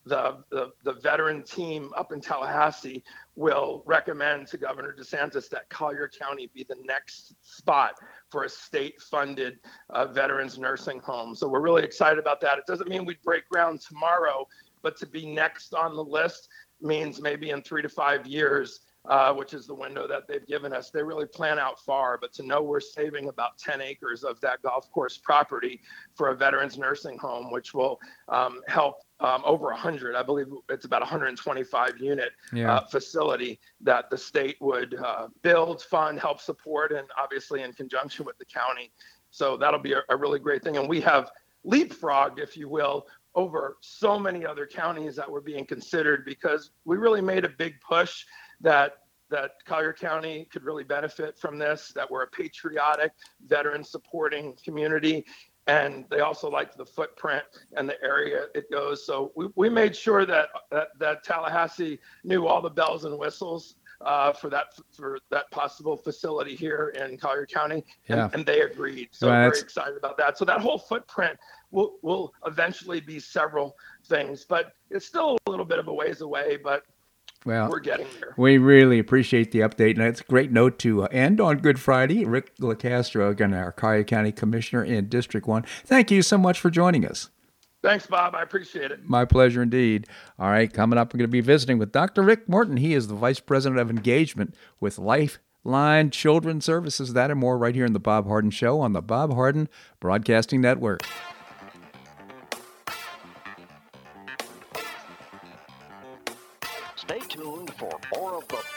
the, 0.05 0.43
the, 0.49 0.71
the, 0.83 0.93
veteran 0.93 1.43
team 1.43 1.91
up 1.95 2.11
in 2.11 2.21
Tallahassee 2.21 3.03
will 3.35 3.83
recommend 3.85 4.47
to 4.47 4.57
Governor 4.57 4.95
DeSantis 4.97 5.49
that 5.49 5.69
Collier 5.69 6.09
County 6.09 6.49
be 6.53 6.65
the 6.67 6.77
next 6.83 7.35
spot 7.41 7.93
for 8.29 8.43
a 8.43 8.49
state 8.49 9.01
funded 9.01 9.59
uh, 9.89 10.07
veterans 10.07 10.57
nursing 10.57 10.99
home. 10.99 11.35
So 11.35 11.47
we're 11.47 11.61
really 11.61 11.83
excited 11.83 12.17
about 12.19 12.41
that. 12.41 12.57
It 12.57 12.65
doesn't 12.65 12.89
mean 12.89 13.05
we'd 13.05 13.21
break 13.21 13.47
ground 13.49 13.81
tomorrow, 13.81 14.47
but 14.81 14.97
to 14.97 15.05
be 15.05 15.25
next 15.25 15.73
on 15.73 15.95
the 15.95 16.03
list 16.03 16.49
means 16.81 17.21
maybe 17.21 17.49
in 17.49 17.61
three 17.61 17.81
to 17.81 17.89
five 17.89 18.25
years, 18.25 18.81
uh, 19.07 19.33
which 19.33 19.53
is 19.53 19.65
the 19.65 19.73
window 19.73 20.07
that 20.07 20.27
they've 20.27 20.45
given 20.45 20.73
us. 20.73 20.91
They 20.91 21.03
really 21.03 21.25
plan 21.25 21.57
out 21.57 21.79
far, 21.79 22.17
but 22.17 22.33
to 22.33 22.43
know 22.43 22.61
we're 22.61 22.79
saving 22.79 23.27
about 23.27 23.57
10 23.57 23.81
acres 23.81 24.23
of 24.23 24.39
that 24.41 24.61
golf 24.61 24.91
course 24.91 25.17
property 25.17 25.81
for 26.15 26.29
a 26.29 26.35
veterans 26.35 26.77
nursing 26.77 27.17
home, 27.17 27.51
which 27.51 27.73
will 27.73 27.99
um, 28.27 28.61
help 28.67 29.01
um, 29.21 29.41
over 29.45 29.65
100, 29.65 30.15
I 30.15 30.23
believe 30.23 30.47
it's 30.69 30.85
about 30.85 31.01
125 31.01 31.97
unit 31.99 32.31
yeah. 32.53 32.75
uh, 32.75 32.85
facility 32.85 33.59
that 33.81 34.09
the 34.09 34.17
state 34.17 34.55
would 34.61 34.95
uh, 34.95 35.27
build, 35.41 35.81
fund, 35.81 36.19
help 36.19 36.39
support, 36.39 36.93
and 36.93 37.07
obviously 37.21 37.63
in 37.63 37.73
conjunction 37.73 38.25
with 38.25 38.37
the 38.37 38.45
county. 38.45 38.91
So 39.31 39.57
that'll 39.57 39.81
be 39.81 39.93
a, 39.93 40.01
a 40.09 40.15
really 40.15 40.39
great 40.39 40.63
thing. 40.63 40.77
And 40.77 40.87
we 40.87 41.01
have 41.01 41.31
leapfrogged, 41.65 42.39
if 42.39 42.55
you 42.55 42.69
will, 42.69 43.07
over 43.35 43.77
so 43.81 44.19
many 44.19 44.45
other 44.45 44.65
counties 44.65 45.15
that 45.15 45.29
were 45.29 45.41
being 45.41 45.65
considered 45.65 46.25
because 46.25 46.71
we 46.85 46.97
really 46.97 47.21
made 47.21 47.45
a 47.45 47.49
big 47.49 47.75
push 47.81 48.25
that 48.61 48.93
that 49.29 49.51
Collier 49.65 49.93
County 49.93 50.47
could 50.51 50.63
really 50.63 50.83
benefit 50.83 51.37
from 51.37 51.59
this, 51.59 51.91
that 51.93 52.09
we're 52.09 52.23
a 52.23 52.27
patriotic, 52.27 53.11
veteran 53.45 53.83
supporting 53.83 54.57
community. 54.63 55.23
And 55.67 56.05
they 56.09 56.21
also 56.21 56.49
liked 56.49 56.77
the 56.77 56.85
footprint 56.85 57.43
and 57.77 57.87
the 57.87 58.01
area 58.03 58.45
it 58.55 58.71
goes. 58.71 59.05
So 59.05 59.31
we, 59.35 59.49
we 59.55 59.69
made 59.69 59.95
sure 59.95 60.25
that, 60.25 60.49
that, 60.71 60.87
that 60.99 61.23
Tallahassee 61.23 61.99
knew 62.23 62.47
all 62.47 62.59
the 62.59 62.71
bells 62.71 63.05
and 63.05 63.19
whistles 63.19 63.75
uh, 64.01 64.31
for 64.31 64.49
that 64.49 64.67
for 64.93 65.19
that 65.29 65.49
possible 65.51 65.97
facility 65.97 66.55
here 66.55 66.93
in 66.95 67.17
Collier 67.17 67.45
County, 67.45 67.83
and, 68.07 68.17
yeah. 68.17 68.29
and 68.33 68.45
they 68.45 68.61
agreed. 68.61 69.09
So 69.11 69.27
well, 69.27 69.49
very 69.49 69.59
excited 69.59 69.97
about 69.97 70.17
that. 70.17 70.37
So 70.37 70.45
that 70.45 70.61
whole 70.61 70.77
footprint 70.77 71.37
will 71.71 71.97
will 72.01 72.33
eventually 72.45 72.99
be 72.99 73.19
several 73.19 73.75
things, 74.05 74.45
but 74.45 74.73
it's 74.89 75.05
still 75.05 75.37
a 75.45 75.49
little 75.49 75.65
bit 75.65 75.79
of 75.79 75.87
a 75.87 75.93
ways 75.93 76.21
away. 76.21 76.57
But 76.63 76.83
well, 77.45 77.69
we're 77.69 77.79
getting 77.79 78.07
there. 78.19 78.33
We 78.37 78.57
really 78.57 78.99
appreciate 78.99 79.51
the 79.51 79.59
update, 79.59 79.91
and 79.91 80.01
it's 80.01 80.21
a 80.21 80.25
great 80.25 80.51
note 80.51 80.79
to 80.79 81.03
end 81.05 81.39
on 81.39 81.59
Good 81.59 81.79
Friday. 81.79 82.25
Rick 82.25 82.55
LoCastro, 82.57 83.31
again, 83.31 83.53
our 83.53 83.71
Collier 83.71 84.03
County 84.03 84.31
Commissioner 84.31 84.83
in 84.83 85.07
District 85.07 85.47
One. 85.47 85.63
Thank 85.85 86.11
you 86.11 86.21
so 86.21 86.37
much 86.37 86.59
for 86.59 86.69
joining 86.69 87.05
us. 87.05 87.29
Thanks, 87.81 88.05
Bob. 88.07 88.35
I 88.35 88.41
appreciate 88.41 88.91
it. 88.91 89.07
My 89.07 89.23
pleasure 89.23 89.61
indeed. 89.61 90.05
All 90.37 90.49
right, 90.49 90.71
coming 90.71 90.99
up, 90.99 91.13
we're 91.13 91.19
going 91.19 91.29
to 91.29 91.31
be 91.31 91.39
visiting 91.39 91.77
with 91.77 91.93
Dr. 91.93 92.23
Rick 92.23 92.49
Morton. 92.49 92.75
He 92.75 92.93
is 92.93 93.07
the 93.07 93.15
Vice 93.15 93.39
President 93.39 93.79
of 93.79 93.89
Engagement 93.89 94.53
with 94.81 94.99
Lifeline 94.99 96.09
Children's 96.09 96.65
Services. 96.65 97.13
That 97.13 97.31
and 97.31 97.39
more 97.39 97.57
right 97.57 97.73
here 97.73 97.85
in 97.85 97.93
the 97.93 97.99
Bob 97.99 98.27
Harden 98.27 98.51
Show 98.51 98.81
on 98.81 98.91
the 98.91 99.01
Bob 99.01 99.33
Harden 99.33 99.69
Broadcasting 100.01 100.59
Network. 100.59 101.03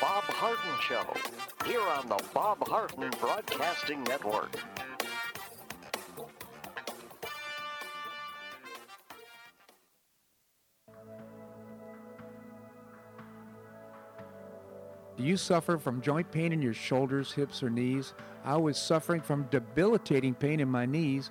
Bob 0.02 0.24
Harden 0.24 0.80
Show 0.80 1.06
here 1.64 1.80
on 1.80 2.08
the 2.08 2.20
Bob 2.34 2.66
Harden 2.66 3.08
Broadcasting 3.20 4.02
Network. 4.02 4.50
Do 15.16 15.22
you 15.22 15.36
suffer 15.36 15.78
from 15.78 16.00
joint 16.00 16.32
pain 16.32 16.52
in 16.52 16.60
your 16.60 16.74
shoulders, 16.74 17.30
hips, 17.30 17.62
or 17.62 17.70
knees? 17.70 18.14
I 18.44 18.56
was 18.56 18.76
suffering 18.76 19.20
from 19.20 19.46
debilitating 19.52 20.34
pain 20.34 20.58
in 20.58 20.68
my 20.68 20.84
knees 20.84 21.30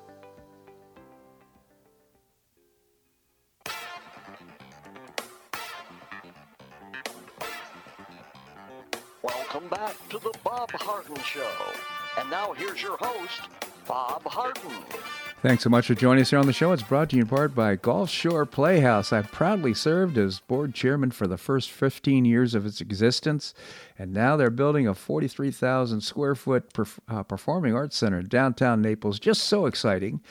Bob 10.71 10.81
Harden 10.81 11.21
Show. 11.23 11.51
And 12.17 12.29
now 12.29 12.53
here's 12.53 12.81
your 12.81 12.97
host, 12.97 13.41
Bob 13.87 14.23
Harden. 14.23 14.71
Thanks 15.41 15.63
so 15.63 15.69
much 15.69 15.87
for 15.87 15.95
joining 15.95 16.21
us 16.21 16.29
here 16.29 16.39
on 16.39 16.45
the 16.45 16.53
show. 16.53 16.71
It's 16.71 16.83
brought 16.83 17.09
to 17.09 17.15
you 17.15 17.23
in 17.23 17.27
part 17.27 17.55
by 17.55 17.75
Gulf 17.75 18.09
Shore 18.09 18.45
Playhouse. 18.45 19.11
I 19.11 19.23
proudly 19.23 19.73
served 19.73 20.17
as 20.17 20.39
board 20.39 20.75
chairman 20.75 21.09
for 21.11 21.25
the 21.25 21.37
first 21.37 21.71
15 21.71 22.25
years 22.25 22.53
of 22.53 22.65
its 22.65 22.79
existence, 22.79 23.53
and 23.97 24.13
now 24.13 24.37
they're 24.37 24.51
building 24.51 24.87
a 24.87 24.93
43,000 24.93 26.01
square 26.01 26.35
foot 26.35 26.71
perf- 26.73 26.99
uh, 27.07 27.23
performing 27.23 27.73
arts 27.73 27.97
center 27.97 28.19
in 28.19 28.27
downtown 28.27 28.81
Naples. 28.81 29.19
Just 29.19 29.43
so 29.45 29.65
exciting. 29.65 30.21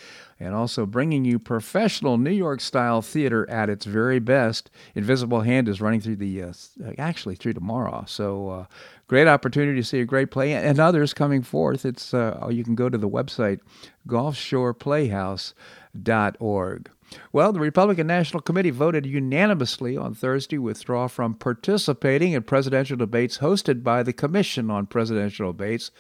And 0.40 0.54
also 0.54 0.86
bringing 0.86 1.26
you 1.26 1.38
professional 1.38 2.16
New 2.16 2.30
York 2.30 2.62
style 2.62 3.02
theater 3.02 3.48
at 3.50 3.68
its 3.68 3.84
very 3.84 4.18
best. 4.18 4.70
Invisible 4.94 5.42
Hand 5.42 5.68
is 5.68 5.82
running 5.82 6.00
through 6.00 6.16
the, 6.16 6.42
uh, 6.42 6.54
actually 6.96 7.34
through 7.34 7.52
tomorrow. 7.52 8.04
So, 8.06 8.48
uh, 8.48 8.64
great 9.06 9.28
opportunity 9.28 9.78
to 9.78 9.84
see 9.84 10.00
a 10.00 10.06
great 10.06 10.30
play 10.30 10.54
and 10.54 10.80
others 10.80 11.12
coming 11.12 11.42
forth. 11.42 11.84
It's 11.84 12.14
uh, 12.14 12.48
you 12.50 12.64
can 12.64 12.74
go 12.74 12.88
to 12.88 12.96
the 12.96 13.08
website 13.08 13.60
gulfshoreplayhouse.org. 14.08 16.90
Well, 17.32 17.52
the 17.52 17.60
Republican 17.60 18.06
National 18.06 18.40
Committee 18.40 18.70
voted 18.70 19.04
unanimously 19.04 19.96
on 19.96 20.14
Thursday 20.14 20.56
to 20.56 20.62
withdraw 20.62 21.08
from 21.08 21.34
participating 21.34 22.32
in 22.32 22.44
presidential 22.44 22.96
debates 22.96 23.38
hosted 23.38 23.82
by 23.82 24.02
the 24.02 24.12
Commission 24.12 24.70
on 24.70 24.86
Presidential 24.86 25.52
Debates, 25.52 25.90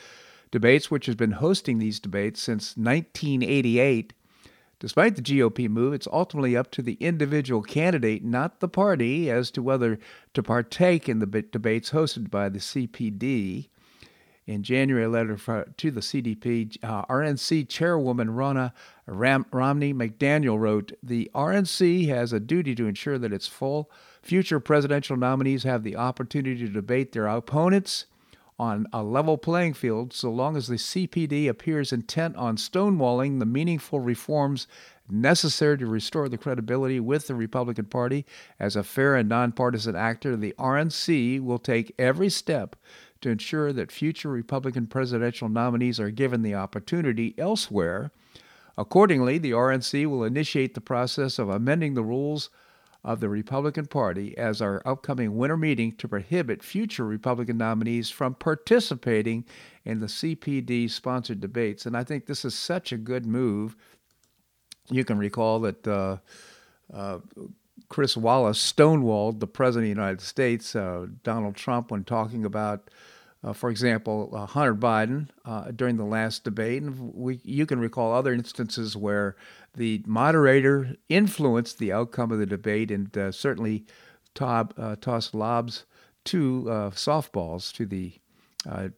debates 0.50 0.90
which 0.90 1.06
has 1.06 1.16
been 1.16 1.32
hosting 1.32 1.78
these 1.78 2.00
debates 2.00 2.40
since 2.40 2.76
1988. 2.76 4.12
Despite 4.80 5.14
the 5.14 5.22
GOP 5.22 5.68
move, 5.68 5.92
it's 5.92 6.08
ultimately 6.10 6.56
up 6.56 6.70
to 6.70 6.80
the 6.82 6.96
individual 7.00 7.62
candidate, 7.62 8.24
not 8.24 8.60
the 8.60 8.68
party, 8.68 9.30
as 9.30 9.50
to 9.52 9.62
whether 9.62 9.98
to 10.32 10.42
partake 10.42 11.06
in 11.06 11.18
the 11.18 11.26
debates 11.26 11.90
hosted 11.90 12.30
by 12.30 12.48
the 12.48 12.60
CPD. 12.60 13.68
In 14.46 14.62
January, 14.62 15.04
a 15.04 15.08
letter 15.08 15.36
to 15.76 15.90
the 15.90 16.00
CDP, 16.00 16.82
uh, 16.82 17.04
RNC 17.04 17.68
Chairwoman 17.68 18.30
Ronna 18.30 18.72
Ram- 19.06 19.46
Romney 19.52 19.92
McDaniel 19.92 20.58
wrote 20.58 20.92
The 21.02 21.30
RNC 21.34 22.08
has 22.08 22.32
a 22.32 22.40
duty 22.40 22.74
to 22.74 22.88
ensure 22.88 23.18
that 23.18 23.34
its 23.34 23.46
full 23.46 23.90
future 24.22 24.60
presidential 24.60 25.16
nominees 25.16 25.64
have 25.64 25.82
the 25.82 25.94
opportunity 25.94 26.66
to 26.66 26.72
debate 26.72 27.12
their 27.12 27.26
opponents 27.26 28.06
on 28.60 28.86
a 28.92 29.02
level 29.02 29.38
playing 29.38 29.72
field 29.72 30.12
so 30.12 30.30
long 30.30 30.54
as 30.54 30.66
the 30.68 30.76
CPD 30.76 31.48
appears 31.48 31.94
intent 31.94 32.36
on 32.36 32.56
stonewalling 32.56 33.38
the 33.38 33.46
meaningful 33.46 34.00
reforms 34.00 34.66
necessary 35.08 35.78
to 35.78 35.86
restore 35.86 36.28
the 36.28 36.36
credibility 36.36 37.00
with 37.00 37.26
the 37.26 37.34
Republican 37.34 37.86
Party 37.86 38.26
as 38.58 38.76
a 38.76 38.84
fair 38.84 39.16
and 39.16 39.30
nonpartisan 39.30 39.96
actor, 39.96 40.36
the 40.36 40.54
RNC 40.58 41.42
will 41.42 41.58
take 41.58 41.94
every 41.98 42.28
step 42.28 42.76
to 43.22 43.30
ensure 43.30 43.72
that 43.72 43.90
future 43.90 44.28
Republican 44.28 44.86
presidential 44.86 45.48
nominees 45.48 45.98
are 45.98 46.10
given 46.10 46.42
the 46.42 46.54
opportunity 46.54 47.34
elsewhere. 47.38 48.10
Accordingly, 48.76 49.38
the 49.38 49.52
RNC 49.52 50.06
will 50.06 50.22
initiate 50.22 50.74
the 50.74 50.82
process 50.82 51.38
of 51.38 51.48
amending 51.48 51.94
the 51.94 52.04
rules 52.04 52.50
of 53.02 53.20
the 53.20 53.28
Republican 53.28 53.86
Party 53.86 54.36
as 54.36 54.60
our 54.60 54.82
upcoming 54.84 55.36
winter 55.36 55.56
meeting 55.56 55.92
to 55.92 56.08
prohibit 56.08 56.62
future 56.62 57.04
Republican 57.04 57.56
nominees 57.56 58.10
from 58.10 58.34
participating 58.34 59.44
in 59.84 60.00
the 60.00 60.06
CPD 60.06 60.90
sponsored 60.90 61.40
debates. 61.40 61.86
And 61.86 61.96
I 61.96 62.04
think 62.04 62.26
this 62.26 62.44
is 62.44 62.54
such 62.54 62.92
a 62.92 62.98
good 62.98 63.24
move. 63.24 63.76
You 64.90 65.04
can 65.04 65.18
recall 65.18 65.60
that 65.60 65.86
uh, 65.88 66.18
uh, 66.92 67.18
Chris 67.88 68.16
Wallace 68.16 68.58
stonewalled 68.58 69.40
the 69.40 69.46
President 69.46 69.90
of 69.90 69.96
the 69.96 70.00
United 70.00 70.20
States, 70.20 70.76
uh, 70.76 71.06
Donald 71.22 71.56
Trump, 71.56 71.90
when 71.90 72.04
talking 72.04 72.44
about. 72.44 72.90
Uh, 73.42 73.52
for 73.54 73.70
example, 73.70 74.30
uh, 74.34 74.44
Hunter 74.44 74.74
Biden 74.74 75.28
uh, 75.44 75.70
during 75.70 75.96
the 75.96 76.04
last 76.04 76.44
debate, 76.44 76.82
and 76.82 77.14
we, 77.14 77.40
you 77.42 77.64
can 77.64 77.80
recall 77.80 78.12
other 78.12 78.34
instances 78.34 78.96
where 78.96 79.34
the 79.74 80.02
moderator 80.06 80.96
influenced 81.08 81.78
the 81.78 81.92
outcome 81.92 82.32
of 82.32 82.38
the 82.38 82.46
debate 82.46 82.90
and 82.90 83.16
uh, 83.16 83.32
certainly 83.32 83.86
tob, 84.34 84.74
uh, 84.76 84.96
tossed 85.00 85.34
lobs 85.34 85.86
to 86.24 86.66
uh, 86.68 86.90
softballs 86.90 87.72
to 87.72 87.86
the 87.86 88.12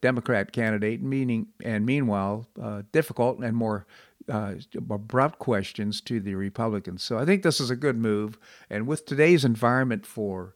Democrat 0.01 0.51
candidate, 0.51 1.01
meaning 1.01 1.47
and 1.63 1.85
meanwhile 1.85 2.45
difficult 2.91 3.39
and 3.39 3.55
more 3.55 3.85
uh, 4.29 4.55
abrupt 4.89 5.39
questions 5.39 6.01
to 6.01 6.19
the 6.19 6.35
Republicans. 6.35 7.03
So 7.03 7.17
I 7.17 7.25
think 7.25 7.43
this 7.43 7.59
is 7.59 7.69
a 7.69 7.75
good 7.75 7.97
move. 7.97 8.37
And 8.69 8.87
with 8.87 9.05
today's 9.05 9.45
environment 9.45 10.05
for 10.05 10.55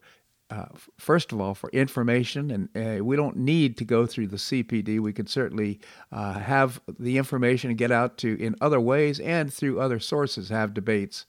uh, 0.50 0.66
first 0.96 1.32
of 1.32 1.40
all, 1.40 1.54
for 1.54 1.68
information, 1.70 2.50
and 2.50 3.00
uh, 3.00 3.04
we 3.04 3.16
don't 3.16 3.36
need 3.36 3.76
to 3.76 3.84
go 3.84 4.06
through 4.06 4.28
the 4.28 4.36
CPD. 4.36 4.98
We 4.98 5.12
can 5.12 5.26
certainly 5.26 5.80
uh, 6.10 6.34
have 6.34 6.80
the 6.98 7.18
information 7.18 7.70
and 7.70 7.78
get 7.78 7.90
out 7.90 8.16
to 8.18 8.40
in 8.42 8.56
other 8.60 8.80
ways 8.80 9.20
and 9.20 9.52
through 9.52 9.80
other 9.80 10.00
sources 10.00 10.48
have 10.48 10.72
debates 10.72 11.26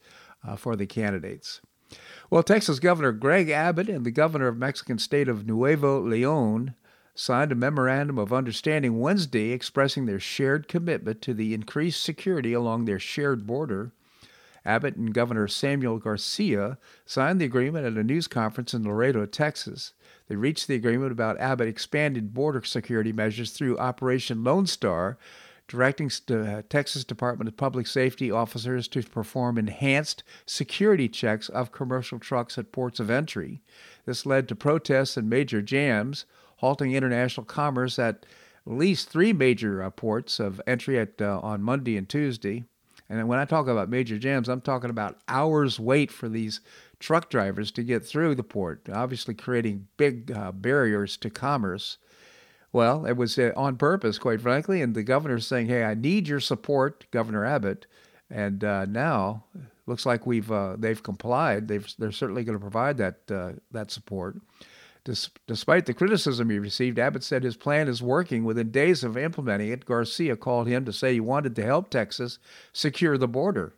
uh, 0.47 0.55
for 0.55 0.76
the 0.76 0.86
candidates. 0.86 1.59
Well, 2.30 2.43
Texas 2.43 2.80
Governor 2.80 3.11
Greg 3.11 3.49
Abbott 3.49 3.89
and 3.89 4.05
the 4.05 4.11
governor 4.11 4.47
of 4.47 4.57
Mexican 4.57 4.99
state 4.99 5.28
of 5.28 5.45
Nuevo 5.45 5.99
Leon 5.99 6.76
signed 7.15 7.51
a 7.51 7.55
memorandum 7.55 8.17
of 8.17 8.32
understanding 8.32 8.99
Wednesday 8.99 9.51
expressing 9.51 10.05
their 10.05 10.20
shared 10.20 10.67
commitment 10.67 11.22
to 11.24 11.34
the 11.34 11.53
increased 11.53 12.01
security 12.01 12.53
along 12.53 12.86
their 12.86 12.99
shared 12.99 13.45
border. 13.45 13.91
Abbott 14.70 14.95
and 14.95 15.13
Governor 15.13 15.47
Samuel 15.47 15.97
Garcia 15.97 16.78
signed 17.03 17.41
the 17.41 17.45
agreement 17.45 17.88
at 17.88 17.97
a 17.97 18.03
news 18.03 18.28
conference 18.28 18.72
in 18.74 18.84
Laredo, 18.84 19.26
Texas. 19.26 19.93
They 20.28 20.36
reached 20.36 20.67
the 20.67 20.76
agreement 20.76 21.11
about 21.11 21.39
Abbott 21.39 21.67
expanded 21.67 22.36
border 22.36 22.63
security 22.63 23.11
measures 23.11 23.51
through 23.51 23.80
Operation 23.80 24.43
Lone 24.43 24.67
Star. 24.67 25.17
directing 25.67 26.11
uh, 26.32 26.63
Texas 26.67 27.03
Department 27.03 27.47
of 27.47 27.55
Public 27.55 27.88
Safety 27.88 28.32
officers 28.32 28.88
to 28.89 29.01
perform 29.03 29.57
enhanced 29.57 30.24
security 30.45 31.07
checks 31.07 31.47
of 31.49 31.72
commercial 31.72 32.20
trucks 32.20 32.57
at 32.57 32.72
ports 32.72 32.99
of 32.99 33.09
entry. 33.09 33.61
This 34.05 34.26
led 34.26 34.47
to 34.47 34.55
protests 34.55 35.15
and 35.15 35.30
major 35.30 35.61
jams, 35.61 36.26
halting 36.57 36.93
international 36.93 37.45
commerce 37.45 37.97
at 37.99 38.26
at 38.67 38.74
least 38.74 39.09
three 39.09 39.34
major 39.34 39.82
uh, 39.82 39.89
ports 39.89 40.39
of 40.39 40.61
entry 40.67 40.99
at 40.99 41.22
uh, 41.22 41.39
on 41.41 41.61
Monday 41.61 41.97
and 41.97 42.09
Tuesday. 42.09 42.65
And 43.10 43.28
when 43.28 43.39
I 43.39 43.45
talk 43.45 43.68
about 43.68 43.89
major 43.89 44.20
jams, 44.20 44.47
I'm 44.47 44.62
talking 44.62 44.91
about 44.91 45.18
hours 45.28 45.80
wait 45.80 46.12
for 46.12 46.30
these 46.30 46.62
truck 46.99 47.30
drivers 47.30 47.72
to 47.72 47.84
get 47.84 48.05
through 48.05 48.36
the 48.36 48.43
port, 48.43 48.88
obviously 48.91 49.34
creating 49.34 49.88
big 49.97 50.32
uh, 50.32 50.51
barriers 50.51 51.18
to 51.18 51.30
commerce. 51.30 51.97
Well, 52.72 53.05
it 53.05 53.14
was 53.14 53.39
uh, 53.39 53.51
on 53.57 53.78
purpose, 53.78 54.20
quite 54.20 54.41
frankly, 54.41 54.82
and 54.82 54.93
the 54.93 55.01
governor's 55.01 55.47
saying, 55.47 55.68
"Hey, 55.68 55.84
I 55.84 55.95
need 55.95 56.28
your 56.28 56.39
support, 56.39 57.05
Governor 57.10 57.43
Abbott." 57.43 57.88
And 58.30 58.64
uh, 58.64 58.86
now, 58.86 59.45
looks 59.88 60.05
like 60.05 60.28
we've 60.28 60.51
uh, 60.51 60.76
they've 60.78 61.01
complied. 61.01 61.68
They've 61.68 61.91
they're 61.97 62.12
certainly 62.12 62.43
going 62.43 62.57
to 62.57 62.62
provide 62.62 62.97
that 62.97 63.32
uh, 63.32 63.53
that 63.72 63.89
support. 63.89 64.38
Des- 65.10 65.30
despite 65.47 65.88
the 65.88 65.93
criticism 65.95 66.51
he 66.51 66.60
received, 66.60 66.99
Abbott 66.99 67.24
said 67.24 67.43
his 67.43 67.57
plan 67.57 67.88
is 67.88 67.99
working. 67.99 68.43
Within 68.43 68.70
days 68.70 69.03
of 69.03 69.18
implementing 69.18 69.70
it, 69.70 69.84
Garcia 69.84 70.36
called 70.36 70.68
him 70.68 70.86
to 70.86 70.93
say 70.93 71.14
he 71.14 71.20
wanted 71.20 71.55
to 71.55 71.66
help 71.66 71.89
Texas 71.89 72.38
secure 72.74 73.18
the 73.18 73.28
border. 73.28 73.74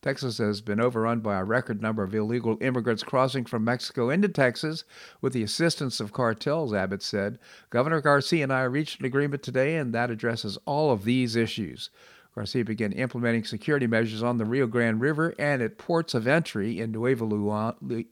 Texas 0.00 0.38
has 0.38 0.60
been 0.60 0.78
overrun 0.78 1.18
by 1.18 1.40
a 1.40 1.44
record 1.44 1.82
number 1.82 2.04
of 2.04 2.14
illegal 2.14 2.56
immigrants 2.60 3.02
crossing 3.02 3.44
from 3.44 3.64
Mexico 3.64 4.10
into 4.10 4.28
Texas 4.28 4.84
with 5.20 5.32
the 5.32 5.42
assistance 5.42 5.98
of 5.98 6.12
cartels, 6.12 6.72
Abbott 6.72 7.02
said. 7.02 7.40
Governor 7.70 8.00
Garcia 8.00 8.44
and 8.44 8.52
I 8.52 8.62
reached 8.62 9.00
an 9.00 9.06
agreement 9.06 9.42
today, 9.42 9.74
and 9.74 9.92
that 9.92 10.08
addresses 10.12 10.56
all 10.66 10.92
of 10.92 11.02
these 11.02 11.34
issues. 11.34 11.90
Garcia 12.32 12.64
began 12.64 12.92
implementing 12.92 13.42
security 13.42 13.88
measures 13.88 14.22
on 14.22 14.38
the 14.38 14.44
Rio 14.44 14.68
Grande 14.68 15.00
River 15.00 15.34
and 15.36 15.60
at 15.62 15.78
ports 15.78 16.14
of 16.14 16.28
entry 16.28 16.78
in 16.78 16.92
Nuevo 16.92 17.26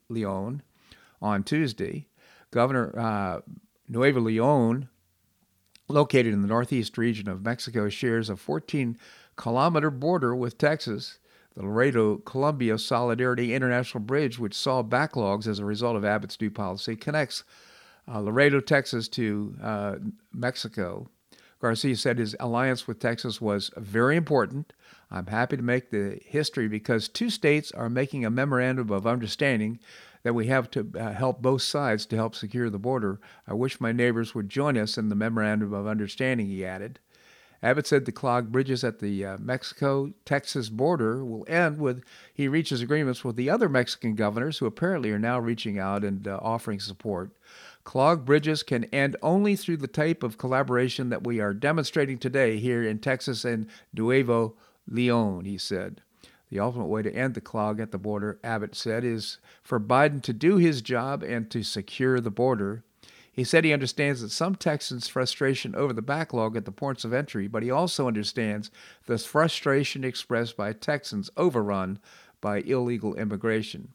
Leon 0.09 0.63
on 1.23 1.45
Tuesday. 1.45 2.09
Governor 2.51 2.99
uh, 2.99 3.41
Nuevo 3.89 4.21
Leon, 4.21 4.89
located 5.89 6.33
in 6.33 6.43
the 6.43 6.49
northeast 6.49 6.99
region 6.99 7.29
of 7.29 7.45
Mexico, 7.45 7.89
shares 7.89 8.31
a 8.31 8.37
14 8.37 8.99
kilometer 9.37 9.91
border 9.91 10.35
with 10.35 10.59
Texas. 10.59 11.19
The 11.55 11.65
Laredo 11.65 12.19
Colombia 12.19 12.79
Solidarity 12.79 13.53
International 13.53 14.03
Bridge, 14.03 14.39
which 14.39 14.55
saw 14.55 14.83
backlogs 14.83 15.49
as 15.49 15.59
a 15.59 15.65
result 15.65 15.97
of 15.97 16.05
Abbott's 16.05 16.41
new 16.41 16.51
policy, 16.51 16.95
connects 16.95 17.43
uh, 18.07 18.21
Laredo, 18.21 18.61
Texas 18.61 19.09
to 19.09 19.57
uh, 19.63 19.97
Mexico. 20.33 21.09
Garcia 21.61 21.97
said 21.97 22.19
his 22.19 22.37
alliance 22.39 22.87
with 22.87 23.01
Texas 23.01 23.41
was 23.41 23.71
very 23.77 24.17
important. 24.17 24.73
I'm 25.11 25.27
happy 25.27 25.57
to 25.57 25.63
make 25.63 25.91
the 25.91 26.21
history 26.25 26.69
because 26.69 27.09
two 27.09 27.31
states 27.31 27.73
are 27.73 27.91
making 27.91 28.25
a 28.25 28.31
memorandum 28.31 28.91
of 28.91 29.07
understanding 29.07 29.81
that 30.29 30.35
we 30.35 30.49
have 30.49 30.71
to 30.71 30.93
uh, 30.95 31.15
help 31.15 31.41
both 31.41 31.63
sides 31.63 32.05
to 32.05 32.15
help 32.15 32.35
secure 32.35 32.69
the 32.69 32.79
border. 32.79 33.19
I 33.47 33.55
wish 33.55 33.81
my 33.81 33.93
neighbors 33.93 34.35
would 34.35 34.51
join 34.51 34.77
us 34.77 34.99
in 34.99 35.09
the 35.09 35.15
memorandum 35.15 35.73
of 35.73 35.87
understanding, 35.87 36.49
he 36.49 36.67
added. 36.67 36.99
Abbott 37.63 37.87
said 37.87 38.05
the 38.05 38.13
clogged 38.13 38.53
bridges 38.53 38.85
at 38.85 38.99
the 38.99 39.25
uh, 39.25 39.39
Mexico 39.39 40.13
Texas 40.27 40.69
border 40.69 41.25
will 41.25 41.47
end 41.49 41.79
with 41.79 42.05
he 42.35 42.47
reaches 42.47 42.83
agreements 42.83 43.25
with 43.25 43.37
the 43.37 43.49
other 43.49 43.71
Mexican 43.71 44.15
governors 44.17 44.59
who 44.59 44.67
apparently 44.67 45.11
are 45.13 45.19
now 45.19 45.39
reaching 45.39 45.79
out 45.79 46.05
and 46.05 46.29
uh, 46.29 46.39
offering 46.43 46.79
support. 46.79 47.31
Clogged 47.85 48.27
bridges 48.27 48.63
can 48.63 48.85
end 48.85 49.17
only 49.23 49.57
through 49.57 49.79
the 49.79 49.87
type 49.87 50.23
of 50.23 50.37
collaboration 50.37 51.09
that 51.09 51.27
we 51.27 51.41
are 51.41 51.55
demonstrating 51.55 52.19
today 52.19 52.59
here 52.59 52.83
in 52.83 52.99
Texas 52.99 53.47
and 53.47 53.67
Nuevo 53.95 54.57
Leon, 54.87 55.47
he 55.47 55.57
said. 55.57 56.03
The 56.51 56.61
ultimate 56.61 56.87
way 56.87 57.03
to 57.03 57.15
end 57.15 57.35
the 57.35 57.41
clog 57.41 57.79
at 57.81 57.91
the 57.91 57.99
border, 57.99 58.39
Abbott 58.43 58.75
said, 58.75 59.05
is 59.05 59.39
for 59.63 59.79
Biden 59.79 60.23
to 60.23 60.33
do 60.33 60.57
his 60.57 60.81
job 60.81 61.23
and 61.23 61.51
to 61.51 61.63
secure 61.63 62.21
the 62.21 62.31
border. 62.31 62.85
He 63.31 63.45
said 63.45 63.65
he 63.65 63.73
understands 63.73 64.21
that 64.21 64.31
some 64.31 64.57
Texans' 64.57 65.07
frustration 65.07 65.75
over 65.75 65.93
the 65.93 66.03
backlog 66.03 66.57
at 66.57 66.65
the 66.65 66.73
ports 66.73 67.05
of 67.05 67.13
entry, 67.13 67.47
but 67.47 67.63
he 67.63 67.71
also 67.71 68.09
understands 68.09 68.71
the 69.07 69.19
frustration 69.19 70.03
expressed 70.03 70.57
by 70.57 70.73
Texans 70.73 71.31
overrun 71.37 72.01
by 72.41 72.59
illegal 72.63 73.15
immigration. 73.15 73.93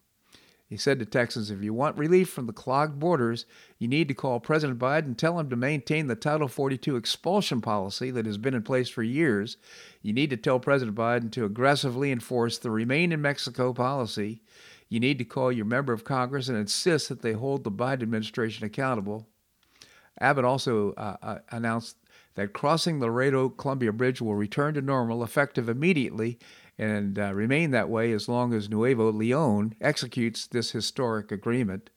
He 0.74 0.78
said 0.78 0.98
to 0.98 1.06
Texans, 1.06 1.52
if 1.52 1.62
you 1.62 1.72
want 1.72 2.00
relief 2.00 2.30
from 2.30 2.48
the 2.48 2.52
clogged 2.52 2.98
borders, 2.98 3.46
you 3.78 3.88
need 3.88 4.08
to 4.08 4.16
call 4.16 4.40
President 4.40 4.80
Biden 4.80 5.06
and 5.06 5.16
tell 5.16 5.38
him 5.38 5.48
to 5.52 5.56
maintain 5.56 6.08
the 6.08 6.16
Title 6.16 6.48
42 6.48 6.96
expulsion 6.96 7.62
policy 7.62 8.10
that 8.10 8.26
has 8.26 8.40
been 8.40 8.56
in 8.56 8.64
place 8.64 8.90
for 8.90 9.04
years. 9.04 9.58
You 10.02 10.14
need 10.14 10.32
to 10.32 10.36
tell 10.36 10.60
President 10.60 10.98
Biden 10.98 11.32
to 11.34 11.46
aggressively 11.46 12.12
enforce 12.12 12.58
the 12.58 12.72
Remain 12.72 13.12
in 13.12 13.22
Mexico 13.22 13.72
policy. 13.72 14.42
You 14.90 15.00
need 15.00 15.20
to 15.20 15.26
call 15.26 15.52
your 15.52 15.66
member 15.66 15.94
of 15.94 16.06
Congress 16.06 16.50
and 16.50 16.58
insist 16.58 17.08
that 17.10 17.22
they 17.22 17.34
hold 17.34 17.64
the 17.64 17.72
Biden 17.72 18.02
administration 18.02 18.66
accountable. 18.66 19.28
Abbott 20.20 20.44
also 20.44 20.94
uh, 20.94 21.18
uh, 21.22 21.38
announced 21.52 21.98
that 22.34 22.54
crossing 22.54 22.98
the 22.98 23.06
Laredo 23.06 23.48
Colombia 23.50 23.94
Bridge 23.94 24.22
will 24.22 24.34
return 24.34 24.74
to 24.74 24.82
normal 24.82 25.24
effective 25.24 25.70
immediately 25.70 26.40
and 26.78 27.20
uh, 27.20 27.34
remain 27.34 27.72
that 27.72 27.90
way 27.90 28.12
as 28.12 28.28
long 28.28 28.54
as 28.54 28.70
Nuevo 28.70 29.12
Leon 29.12 29.76
executes 29.80 30.48
this 30.48 30.72
historic 30.72 31.32
agreement. 31.32 31.90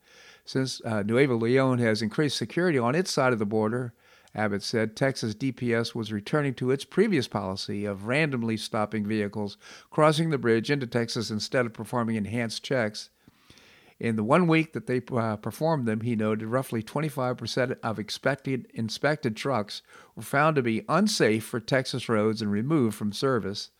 Since 0.44 0.80
uh, 0.84 1.02
Nuevo 1.02 1.36
Leon 1.36 1.78
has 1.78 2.02
increased 2.02 2.36
security 2.36 2.78
on 2.78 2.94
its 2.94 3.10
side 3.10 3.32
of 3.32 3.38
the 3.38 3.46
border, 3.46 3.94
Abbott 4.34 4.62
said 4.62 4.94
Texas 4.94 5.34
DPS 5.34 5.94
was 5.94 6.12
returning 6.12 6.52
to 6.54 6.70
its 6.70 6.84
previous 6.84 7.26
policy 7.26 7.86
of 7.86 8.06
randomly 8.06 8.58
stopping 8.58 9.06
vehicles 9.06 9.56
crossing 9.90 10.28
the 10.28 10.38
bridge 10.38 10.70
into 10.70 10.86
Texas 10.86 11.30
instead 11.30 11.64
of 11.64 11.72
performing 11.72 12.16
enhanced 12.16 12.62
checks. 12.62 13.08
In 13.98 14.16
the 14.16 14.22
one 14.22 14.46
week 14.46 14.74
that 14.74 14.86
they 14.86 15.00
uh, 15.10 15.36
performed 15.36 15.86
them, 15.86 16.02
he 16.02 16.14
noted 16.14 16.46
roughly 16.48 16.82
25% 16.82 17.78
of 17.82 17.98
expected, 17.98 18.70
inspected 18.74 19.36
trucks 19.36 19.80
were 20.14 20.22
found 20.22 20.56
to 20.56 20.62
be 20.62 20.84
unsafe 20.86 21.44
for 21.44 21.60
Texas 21.60 22.06
roads 22.06 22.42
and 22.42 22.52
removed 22.52 22.94
from 22.94 23.12
service. 23.12 23.70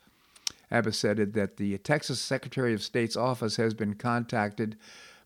Abbott 0.71 0.95
said 0.95 1.33
that 1.35 1.57
the 1.57 1.79
Texas 1.79 2.21
Secretary 2.21 2.75
of 2.75 2.83
State's 2.83 3.17
office 3.17 3.57
has 3.57 3.75
been 3.75 3.95
contacted 3.95 4.77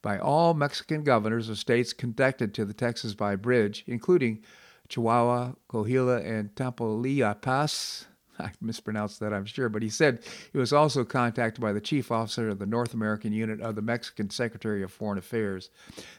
by 0.03 0.19
all 0.19 0.55
Mexican 0.55 1.03
governors 1.03 1.49
of 1.49 1.59
states 1.59 1.93
connected 1.93 2.55
to 2.55 2.65
the 2.65 2.75
Texas 2.75 3.15
by 3.15 3.37
bridge, 3.37 3.85
including 3.87 4.43
Chihuahua, 4.89 5.53
Coahuila, 5.69 6.25
and 6.27 6.55
Tamaulipas. 6.55 8.07
I 8.39 8.51
mispronounced 8.61 9.21
that, 9.21 9.35
I'm 9.35 9.45
sure, 9.45 9.69
but 9.69 9.83
he 9.83 9.89
said 9.89 10.21
he 10.53 10.59
was 10.59 10.73
also 10.73 11.05
contacted 11.05 11.61
by 11.61 11.73
the 11.73 11.81
chief 11.81 12.11
officer 12.11 12.49
of 12.49 12.59
the 12.59 12.67
North 12.67 12.95
American 12.95 13.33
unit 13.33 13.61
of 13.61 13.75
the 13.75 13.83
Mexican 13.83 14.31
Secretary 14.31 14.83
of 14.83 14.91
Foreign 14.91 15.19
Affairs. 15.19 15.71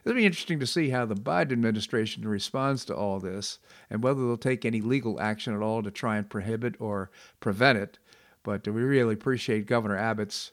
It'll 0.05 0.15
be 0.15 0.25
interesting 0.25 0.59
to 0.59 0.67
see 0.67 0.89
how 0.89 1.05
the 1.05 1.15
Biden 1.15 1.51
administration 1.51 2.27
responds 2.27 2.85
to 2.85 2.95
all 2.95 3.19
this 3.19 3.59
and 3.89 4.03
whether 4.03 4.21
they'll 4.21 4.37
take 4.37 4.65
any 4.65 4.81
legal 4.81 5.19
action 5.19 5.55
at 5.55 5.61
all 5.61 5.81
to 5.81 5.91
try 5.91 6.17
and 6.17 6.29
prohibit 6.29 6.75
or 6.79 7.09
prevent 7.39 7.77
it. 7.79 7.97
But 8.43 8.67
we 8.67 8.81
really 8.81 9.13
appreciate 9.13 9.67
Governor 9.67 9.97
Abbott's 9.97 10.51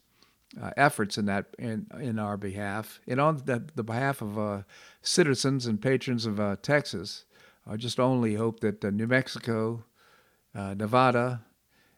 uh, 0.61 0.71
efforts 0.77 1.19
in 1.19 1.27
that 1.27 1.47
in 1.59 1.87
in 2.01 2.19
our 2.19 2.37
behalf 2.37 3.01
and 3.07 3.21
on 3.21 3.43
the, 3.45 3.63
the 3.75 3.83
behalf 3.83 4.23
of 4.23 4.39
uh, 4.39 4.63
citizens 5.03 5.67
and 5.67 5.81
patrons 5.81 6.27
of 6.27 6.41
uh, 6.41 6.57
Texas. 6.63 7.25
I 7.67 7.77
just 7.77 8.01
only 8.01 8.35
hope 8.35 8.61
that 8.61 8.83
New 8.83 9.07
Mexico, 9.07 9.85
uh, 10.55 10.73
Nevada, 10.73 11.43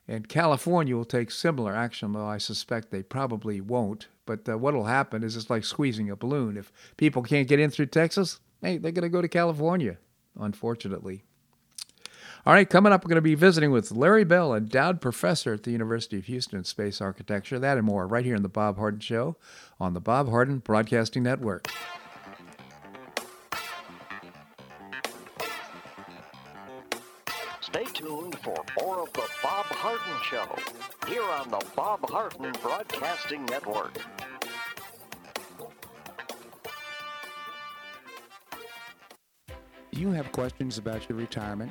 and 0.08 0.28
California 0.28 0.96
will 0.96 1.04
take 1.04 1.30
similar 1.30 1.74
action, 1.76 2.12
though 2.12 2.26
I 2.26 2.38
suspect 2.38 2.90
they 2.90 3.04
probably 3.04 3.60
won't. 3.60 4.08
But 4.26 4.48
uh, 4.48 4.58
what 4.58 4.74
will 4.74 4.84
happen 4.84 5.22
is 5.22 5.36
it's 5.36 5.48
like 5.48 5.64
squeezing 5.64 6.10
a 6.10 6.16
balloon. 6.16 6.56
If 6.56 6.72
people 6.96 7.22
can't 7.22 7.46
get 7.46 7.60
in 7.60 7.70
through 7.70 7.86
Texas, 7.86 8.40
hey, 8.60 8.78
they're 8.78 8.90
going 8.90 9.04
to 9.04 9.08
go 9.08 9.22
to 9.22 9.28
California, 9.28 9.98
unfortunately. 10.38 11.22
All 12.46 12.54
right, 12.54 12.68
coming 12.68 12.90
up, 12.90 13.04
we're 13.04 13.10
going 13.10 13.16
to 13.16 13.22
be 13.22 13.34
visiting 13.34 13.70
with 13.70 13.92
Larry 13.92 14.24
Bell, 14.24 14.54
endowed 14.54 15.02
professor 15.02 15.52
at 15.52 15.64
the 15.64 15.72
University 15.72 16.16
of 16.16 16.24
Houston 16.24 16.58
in 16.58 16.64
space 16.64 17.02
architecture. 17.02 17.58
That 17.58 17.76
and 17.76 17.84
more 17.84 18.06
right 18.06 18.24
here 18.24 18.34
in 18.34 18.40
the 18.42 18.48
Bob 18.48 18.78
Harden 18.78 19.00
Show 19.00 19.36
on 19.78 19.92
the 19.92 20.00
Bob 20.00 20.30
Harden 20.30 20.60
Broadcasting 20.60 21.22
Network. 21.22 21.68
Stay 27.60 27.84
tuned 27.92 28.38
for 28.38 28.64
more 28.80 29.00
of 29.00 29.12
the 29.12 29.28
Bob 29.42 29.66
Harden 29.66 30.22
Show 30.22 30.56
here 31.06 31.22
on 31.22 31.50
the 31.50 31.62
Bob 31.76 32.08
Harden 32.08 32.52
Broadcasting 32.62 33.44
Network. 33.44 33.98
Do 39.92 40.00
you 40.00 40.10
have 40.12 40.32
questions 40.32 40.78
about 40.78 41.06
your 41.06 41.18
retirement? 41.18 41.70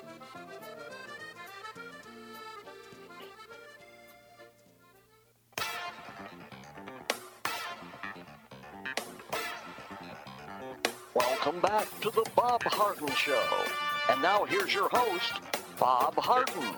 Welcome 11.43 11.61
back 11.61 11.99
to 12.01 12.11
the 12.11 12.23
Bob 12.35 12.61
Harden 12.65 13.07
Show. 13.15 13.43
And 14.11 14.21
now 14.21 14.45
here's 14.45 14.75
your 14.75 14.87
host, 14.89 15.41
Bob 15.79 16.13
Harden. 16.15 16.75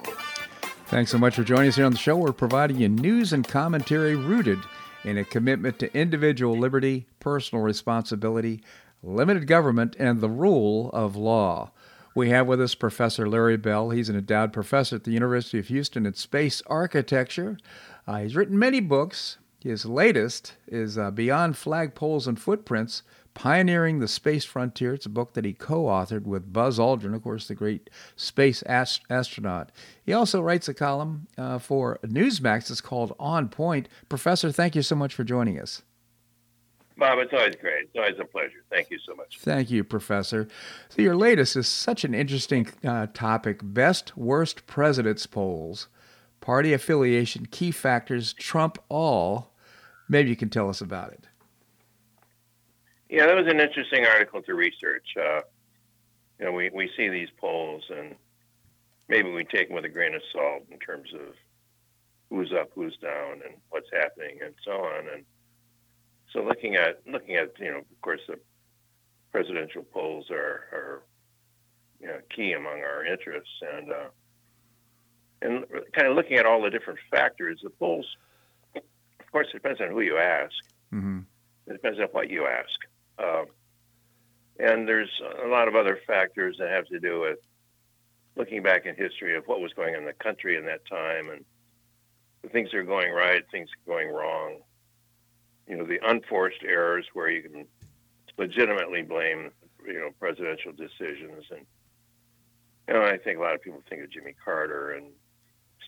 Thanks 0.85 1.11
so 1.11 1.17
much 1.17 1.35
for 1.35 1.43
joining 1.43 1.67
us 1.67 1.75
here 1.75 1.85
on 1.85 1.91
the 1.91 1.97
show. 1.97 2.15
We're 2.15 2.31
providing 2.31 2.77
you 2.77 2.87
news 2.87 3.33
and 3.33 3.45
commentary 3.45 4.15
rooted 4.15 4.59
in 5.03 5.17
a 5.17 5.25
commitment 5.25 5.79
to 5.79 5.93
individual 5.93 6.57
liberty, 6.57 7.07
personal 7.19 7.61
responsibility, 7.61 8.63
limited 9.01 9.47
government, 9.47 9.97
and 9.99 10.21
the 10.21 10.29
rule 10.29 10.89
of 10.91 11.17
law. 11.17 11.71
We 12.15 12.29
have 12.29 12.47
with 12.47 12.61
us 12.61 12.73
Professor 12.73 13.27
Larry 13.27 13.57
Bell. 13.57 13.89
He's 13.89 14.07
an 14.07 14.15
endowed 14.15 14.53
professor 14.53 14.95
at 14.95 15.03
the 15.03 15.11
University 15.11 15.59
of 15.59 15.67
Houston 15.67 16.05
in 16.05 16.13
space 16.13 16.61
architecture. 16.67 17.57
Uh, 18.07 18.19
he's 18.19 18.37
written 18.37 18.57
many 18.57 18.79
books. 18.79 19.39
His 19.59 19.85
latest 19.85 20.53
is 20.67 20.97
uh, 20.97 21.11
Beyond 21.11 21.55
Flagpoles 21.55 22.27
and 22.27 22.39
Footprints 22.39 23.03
Pioneering 23.33 23.99
the 23.99 24.07
Space 24.07 24.45
Frontier. 24.45 24.93
It's 24.93 25.05
a 25.05 25.09
book 25.09 25.33
that 25.33 25.45
he 25.45 25.53
co 25.53 25.85
authored 25.85 26.23
with 26.23 26.53
Buzz 26.53 26.77
Aldrin, 26.77 27.15
of 27.15 27.23
course, 27.23 27.47
the 27.47 27.55
great 27.55 27.89
space 28.15 28.63
ast- 28.65 29.01
astronaut. 29.09 29.71
He 30.03 30.13
also 30.13 30.41
writes 30.41 30.67
a 30.67 30.73
column 30.73 31.27
uh, 31.37 31.57
for 31.59 31.99
Newsmax. 32.05 32.69
It's 32.69 32.81
called 32.81 33.15
On 33.19 33.49
Point. 33.49 33.89
Professor, 34.09 34.51
thank 34.51 34.75
you 34.75 34.81
so 34.81 34.95
much 34.95 35.13
for 35.15 35.23
joining 35.23 35.59
us. 35.59 35.81
Bob, 36.95 37.17
it's 37.19 37.33
always 37.33 37.55
great. 37.55 37.85
It's 37.85 37.95
always 37.95 38.19
a 38.19 38.25
pleasure. 38.25 38.63
Thank 38.69 38.91
you 38.91 38.99
so 38.99 39.15
much. 39.15 39.39
Thank 39.39 39.71
you, 39.71 39.83
Professor. 39.83 40.47
So, 40.89 41.01
your 41.01 41.15
latest 41.15 41.55
is 41.55 41.67
such 41.67 42.03
an 42.03 42.13
interesting 42.13 42.67
uh, 42.83 43.07
topic 43.13 43.61
Best 43.63 44.15
Worst 44.15 44.67
Presidents 44.67 45.25
Polls, 45.25 45.87
Party 46.39 46.71
Affiliation, 46.71 47.47
Key 47.47 47.71
Factors, 47.71 48.33
Trump 48.33 48.77
All. 48.89 49.53
Maybe 50.07 50.29
you 50.29 50.35
can 50.35 50.49
tell 50.49 50.69
us 50.69 50.81
about 50.81 51.13
it. 51.13 51.25
Yeah, 53.09 53.27
that 53.27 53.35
was 53.35 53.47
an 53.47 53.59
interesting 53.59 54.05
article 54.05 54.41
to 54.43 54.53
research. 54.53 55.07
Uh, 55.17 55.41
you 56.39 56.45
know, 56.45 56.51
we, 56.51 56.69
we 56.73 56.89
see 56.97 57.09
these 57.09 57.29
polls 57.39 57.83
and 57.95 58.15
maybe 59.07 59.31
we 59.31 59.43
take 59.43 59.67
them 59.67 59.75
with 59.75 59.85
a 59.85 59.89
grain 59.89 60.15
of 60.15 60.21
salt 60.31 60.63
in 60.71 60.79
terms 60.79 61.09
of 61.13 61.35
who's 62.29 62.51
up, 62.51 62.71
who's 62.73 62.97
down, 62.97 63.41
and 63.45 63.55
what's 63.69 63.89
happening, 63.93 64.39
and 64.43 64.53
so 64.65 64.71
on. 64.71 65.07
And 65.13 65.23
so, 66.31 66.43
looking 66.43 66.75
at 66.75 67.01
looking 67.05 67.35
at 67.35 67.51
you 67.59 67.71
know, 67.71 67.77
of 67.77 68.01
course, 68.01 68.21
the 68.27 68.39
presidential 69.31 69.83
polls 69.83 70.31
are 70.31 70.65
are 70.71 71.03
you 72.03 72.07
know, 72.07 72.19
key 72.35 72.53
among 72.53 72.79
our 72.79 73.05
interests, 73.05 73.53
and 73.61 73.91
uh, 73.91 74.09
and 75.41 75.65
kind 75.93 76.07
of 76.07 76.15
looking 76.15 76.37
at 76.37 76.45
all 76.45 76.61
the 76.61 76.69
different 76.69 76.99
factors. 77.11 77.59
The 77.63 77.69
polls, 77.69 78.05
of 78.75 79.31
course, 79.31 79.47
it 79.53 79.61
depends 79.61 79.79
on 79.79 79.89
who 79.89 80.01
you 80.01 80.17
ask. 80.17 80.53
Mm-hmm. 80.93 81.19
It 81.67 81.73
depends 81.73 81.99
on 81.99 82.07
what 82.07 82.29
you 82.29 82.45
ask. 82.45 82.67
Uh, 83.17 83.43
and 84.59 84.87
there's 84.87 85.09
a 85.43 85.47
lot 85.47 85.67
of 85.67 85.75
other 85.75 85.99
factors 86.05 86.57
that 86.59 86.69
have 86.69 86.85
to 86.87 86.99
do 86.99 87.21
with 87.21 87.39
looking 88.35 88.63
back 88.63 88.85
in 88.85 88.95
history 88.95 89.35
of 89.35 89.45
what 89.45 89.61
was 89.61 89.73
going 89.73 89.95
on 89.95 90.01
in 90.01 90.05
the 90.05 90.13
country 90.13 90.57
in 90.57 90.65
that 90.65 90.85
time 90.85 91.29
and 91.29 91.43
things 92.51 92.73
are 92.73 92.83
going 92.83 93.11
right, 93.11 93.43
things 93.51 93.69
are 93.69 93.91
going 93.91 94.09
wrong. 94.09 94.59
You 95.67 95.77
know, 95.77 95.85
the 95.85 95.99
unforced 96.03 96.63
errors 96.63 97.05
where 97.13 97.29
you 97.29 97.41
can 97.41 97.65
legitimately 98.37 99.03
blame, 99.03 99.51
you 99.85 99.93
know, 99.93 100.09
presidential 100.19 100.71
decisions. 100.71 101.45
And, 101.51 101.65
you 102.87 102.93
know, 102.93 103.03
I 103.03 103.17
think 103.17 103.37
a 103.37 103.41
lot 103.41 103.55
of 103.55 103.61
people 103.61 103.81
think 103.89 104.03
of 104.03 104.11
Jimmy 104.11 104.35
Carter 104.43 104.91
and 104.91 105.07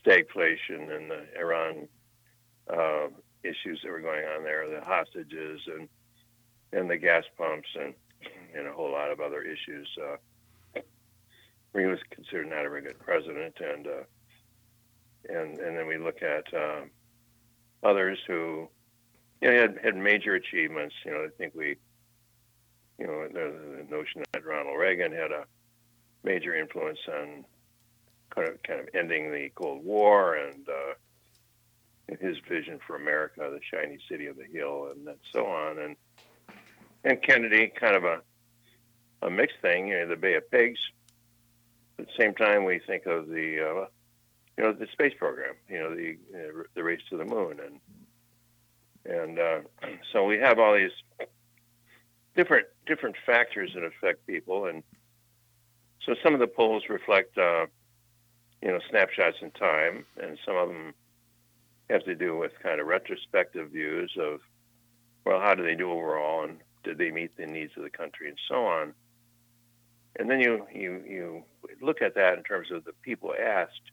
stagflation 0.04 0.96
and 0.96 1.10
the 1.10 1.26
Iran 1.38 1.88
uh, 2.72 3.08
issues 3.44 3.80
that 3.82 3.90
were 3.90 4.00
going 4.00 4.24
on 4.24 4.44
there, 4.44 4.68
the 4.68 4.84
hostages 4.84 5.60
and 5.66 5.88
and 6.72 6.90
the 6.90 6.96
gas 6.96 7.24
pumps 7.36 7.68
and 7.78 7.94
and 8.54 8.66
a 8.66 8.72
whole 8.72 8.90
lot 8.90 9.10
of 9.10 9.20
other 9.20 9.42
issues. 9.42 9.88
Uh, 10.00 10.16
he 11.74 11.84
was 11.84 11.98
considered 12.10 12.48
not 12.48 12.64
a 12.64 12.70
very 12.70 12.82
good 12.82 12.98
president, 12.98 13.54
and 13.60 13.86
uh, 13.86 14.02
and 15.28 15.58
and 15.58 15.76
then 15.76 15.86
we 15.86 15.98
look 15.98 16.22
at 16.22 16.52
uh, 16.54 16.80
others 17.82 18.18
who 18.26 18.68
you 19.42 19.50
know, 19.50 19.60
had 19.60 19.78
had 19.82 19.96
major 19.96 20.34
achievements. 20.34 20.94
You 21.04 21.12
know, 21.12 21.24
I 21.24 21.28
think 21.36 21.54
we, 21.54 21.76
you 22.98 23.06
know, 23.06 23.28
the, 23.28 23.84
the 23.84 23.90
notion 23.90 24.22
that 24.32 24.44
Ronald 24.44 24.78
Reagan 24.78 25.12
had 25.12 25.32
a 25.32 25.44
major 26.24 26.54
influence 26.54 26.98
on 27.08 27.44
kind 28.30 28.48
of 28.48 28.62
kind 28.62 28.80
of 28.80 28.88
ending 28.94 29.30
the 29.30 29.50
Cold 29.54 29.84
War 29.84 30.36
and 30.36 30.66
uh, 30.68 32.16
his 32.20 32.36
vision 32.48 32.78
for 32.86 32.96
America, 32.96 33.50
the 33.50 33.60
shiny 33.70 33.98
city 34.08 34.26
of 34.26 34.36
the 34.36 34.44
hill, 34.44 34.88
and 34.92 35.08
so 35.32 35.46
on. 35.46 35.78
And 35.78 35.96
and 37.06 37.22
Kennedy, 37.22 37.72
kind 37.78 37.96
of 37.96 38.04
a 38.04 38.20
a 39.22 39.30
mixed 39.30 39.56
thing. 39.62 39.88
You 39.88 40.00
know, 40.00 40.08
the 40.08 40.16
Bay 40.16 40.34
of 40.34 40.50
Pigs. 40.50 40.80
At 41.98 42.06
the 42.06 42.12
same 42.18 42.34
time, 42.34 42.64
we 42.64 42.80
think 42.86 43.06
of 43.06 43.28
the 43.28 43.60
uh, 43.60 43.86
you 44.58 44.64
know 44.64 44.72
the 44.72 44.86
space 44.92 45.14
program. 45.18 45.54
You 45.68 45.78
know, 45.78 45.94
the 45.94 46.18
uh, 46.34 46.62
the 46.74 46.82
race 46.82 47.00
to 47.10 47.16
the 47.16 47.24
moon, 47.24 47.58
and 47.64 49.16
and 49.16 49.38
uh, 49.38 49.60
so 50.12 50.24
we 50.24 50.38
have 50.38 50.58
all 50.58 50.74
these 50.74 50.90
different 52.34 52.66
different 52.86 53.16
factors 53.24 53.70
that 53.74 53.84
affect 53.84 54.26
people, 54.26 54.66
and 54.66 54.82
so 56.04 56.14
some 56.22 56.34
of 56.34 56.40
the 56.40 56.46
polls 56.48 56.84
reflect 56.90 57.38
uh, 57.38 57.66
you 58.60 58.68
know 58.68 58.80
snapshots 58.90 59.36
in 59.40 59.52
time, 59.52 60.04
and 60.20 60.38
some 60.44 60.56
of 60.56 60.68
them 60.68 60.92
have 61.88 62.04
to 62.04 62.16
do 62.16 62.36
with 62.36 62.50
kind 62.62 62.80
of 62.80 62.88
retrospective 62.88 63.70
views 63.70 64.12
of 64.20 64.40
well, 65.24 65.40
how 65.40 65.54
do 65.54 65.64
they 65.64 65.74
do 65.74 65.90
overall, 65.90 66.44
and 66.44 66.58
did 66.86 66.98
they 66.98 67.10
meet 67.10 67.36
the 67.36 67.46
needs 67.46 67.72
of 67.76 67.82
the 67.82 67.90
country, 67.90 68.28
and 68.28 68.38
so 68.48 68.64
on. 68.64 68.94
And 70.18 70.30
then 70.30 70.40
you 70.40 70.66
you 70.72 71.02
you 71.06 71.42
look 71.82 72.00
at 72.00 72.14
that 72.14 72.38
in 72.38 72.44
terms 72.44 72.70
of 72.70 72.84
the 72.84 72.92
people 73.02 73.34
asked, 73.38 73.90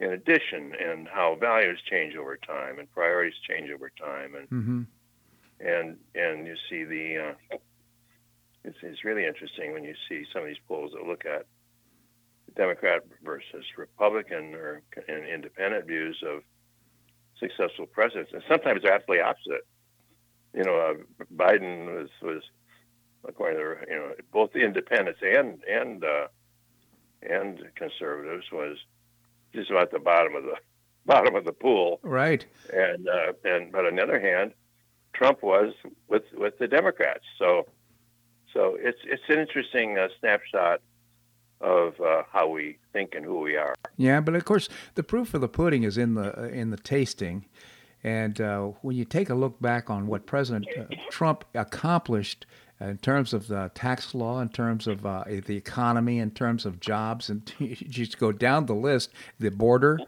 in 0.00 0.12
addition, 0.12 0.72
and 0.78 1.08
how 1.08 1.36
values 1.40 1.80
change 1.88 2.16
over 2.16 2.36
time 2.36 2.78
and 2.78 2.92
priorities 2.92 3.38
change 3.48 3.70
over 3.70 3.90
time, 3.90 4.34
and 4.34 4.50
mm-hmm. 4.50 4.82
and 5.60 5.96
and 6.14 6.46
you 6.46 6.56
see 6.68 6.84
the. 6.84 7.34
Uh, 7.52 7.56
it's, 8.64 8.78
it's 8.82 9.04
really 9.04 9.24
interesting 9.24 9.72
when 9.72 9.84
you 9.84 9.94
see 10.08 10.24
some 10.32 10.42
of 10.42 10.48
these 10.48 10.56
polls 10.66 10.90
that 10.92 11.06
look 11.06 11.24
at 11.24 11.46
Democrat 12.56 13.02
versus 13.24 13.64
Republican 13.78 14.56
or 14.56 14.82
independent 15.32 15.86
views 15.86 16.20
of 16.26 16.42
successful 17.38 17.86
presidents, 17.86 18.32
and 18.32 18.42
sometimes 18.48 18.82
they're 18.82 18.92
absolutely 18.92 19.22
opposite. 19.22 19.64
You 20.56 20.64
know, 20.64 20.76
uh, 20.78 20.94
Biden 21.36 21.94
was 21.94 22.08
was 22.22 22.42
according 23.28 23.58
to 23.58 23.76
you 23.88 23.96
know 23.96 24.12
both 24.32 24.52
the 24.52 24.60
independents 24.60 25.20
and 25.22 25.62
and 25.64 26.02
uh, 26.02 26.26
and 27.22 27.62
conservatives 27.76 28.46
was 28.50 28.78
just 29.54 29.70
about 29.70 29.90
the 29.90 29.98
bottom 29.98 30.34
of 30.34 30.44
the 30.44 30.56
bottom 31.06 31.36
of 31.36 31.44
the 31.44 31.52
pool. 31.52 32.00
Right. 32.02 32.44
And 32.72 33.06
uh, 33.08 33.32
and 33.44 33.70
but 33.70 33.84
on 33.84 33.96
the 33.96 34.02
other 34.02 34.18
hand, 34.18 34.52
Trump 35.12 35.42
was 35.42 35.74
with 36.08 36.24
with 36.34 36.58
the 36.58 36.66
Democrats. 36.66 37.24
So 37.38 37.66
so 38.54 38.76
it's 38.80 39.00
it's 39.04 39.22
an 39.28 39.38
interesting 39.38 39.98
uh, 39.98 40.08
snapshot 40.18 40.80
of 41.60 42.00
uh, 42.00 42.22
how 42.32 42.48
we 42.48 42.78
think 42.92 43.14
and 43.14 43.24
who 43.24 43.40
we 43.40 43.56
are. 43.56 43.74
Yeah, 43.96 44.20
but 44.20 44.34
of 44.34 44.44
course, 44.44 44.68
the 44.94 45.02
proof 45.02 45.34
of 45.34 45.40
the 45.40 45.48
pudding 45.48 45.84
is 45.84 45.98
in 45.98 46.14
the 46.14 46.38
uh, 46.38 46.46
in 46.48 46.70
the 46.70 46.76
tasting. 46.78 47.44
And 48.06 48.40
uh, 48.40 48.66
when 48.82 48.94
you 48.94 49.04
take 49.04 49.30
a 49.30 49.34
look 49.34 49.60
back 49.60 49.90
on 49.90 50.06
what 50.06 50.26
President 50.26 50.68
uh, 50.78 50.84
Trump 51.10 51.44
accomplished 51.54 52.46
in 52.80 52.98
terms 52.98 53.34
of 53.34 53.48
the 53.48 53.72
tax 53.74 54.14
law, 54.14 54.40
in 54.40 54.48
terms 54.48 54.86
of 54.86 55.04
uh, 55.04 55.24
the 55.26 55.56
economy, 55.56 56.20
in 56.20 56.30
terms 56.30 56.64
of 56.64 56.78
jobs, 56.78 57.28
and 57.28 57.52
you 57.58 57.74
just 57.74 58.16
go 58.18 58.30
down 58.30 58.66
the 58.66 58.76
list, 58.76 59.10
the 59.40 59.50
border. 59.50 59.98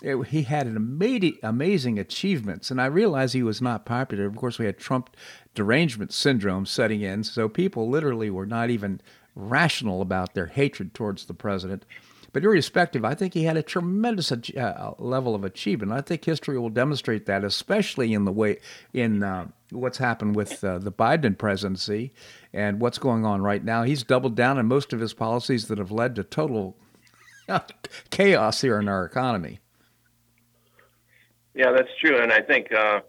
It, 0.00 0.28
he 0.28 0.44
had 0.44 0.68
an 0.68 0.76
amazing, 0.76 1.38
amazing 1.42 1.98
achievements, 1.98 2.70
and 2.70 2.80
I 2.80 2.86
realize 2.86 3.32
he 3.32 3.42
was 3.42 3.60
not 3.60 3.84
popular. 3.84 4.26
Of 4.26 4.36
course, 4.36 4.60
we 4.60 4.66
had 4.66 4.78
Trump 4.78 5.16
derangement 5.52 6.12
syndrome 6.12 6.66
setting 6.66 7.00
in, 7.00 7.24
so 7.24 7.48
people 7.48 7.88
literally 7.90 8.30
were 8.30 8.46
not 8.46 8.70
even 8.70 9.00
rational 9.34 10.02
about 10.02 10.34
their 10.34 10.46
hatred 10.46 10.94
towards 10.94 11.24
the 11.24 11.34
president. 11.34 11.84
But 12.32 12.44
irrespective, 12.44 13.04
I 13.04 13.14
think 13.14 13.34
he 13.34 13.44
had 13.44 13.56
a 13.56 13.62
tremendous 13.62 14.30
uh, 14.30 14.94
level 14.98 15.34
of 15.34 15.44
achievement. 15.44 15.92
I 15.92 16.00
think 16.00 16.24
history 16.24 16.58
will 16.58 16.70
demonstrate 16.70 17.26
that, 17.26 17.44
especially 17.44 18.12
in 18.14 18.24
the 18.24 18.32
way 18.32 18.58
in 18.92 19.22
uh, 19.22 19.48
what's 19.70 19.98
happened 19.98 20.36
with 20.36 20.62
uh, 20.62 20.78
the 20.78 20.92
Biden 20.92 21.36
presidency 21.36 22.12
and 22.52 22.80
what's 22.80 22.98
going 22.98 23.24
on 23.24 23.42
right 23.42 23.64
now. 23.64 23.82
He's 23.82 24.04
doubled 24.04 24.36
down 24.36 24.58
on 24.58 24.66
most 24.66 24.92
of 24.92 25.00
his 25.00 25.12
policies 25.12 25.66
that 25.68 25.78
have 25.78 25.90
led 25.90 26.14
to 26.16 26.24
total 26.24 26.76
chaos 28.10 28.60
here 28.60 28.78
in 28.78 28.88
our 28.88 29.04
economy. 29.04 29.58
Yeah, 31.54 31.72
that's 31.72 31.90
true, 32.00 32.22
and 32.22 32.32
I 32.32 32.42
think 32.42 32.72
uh, 32.72 33.00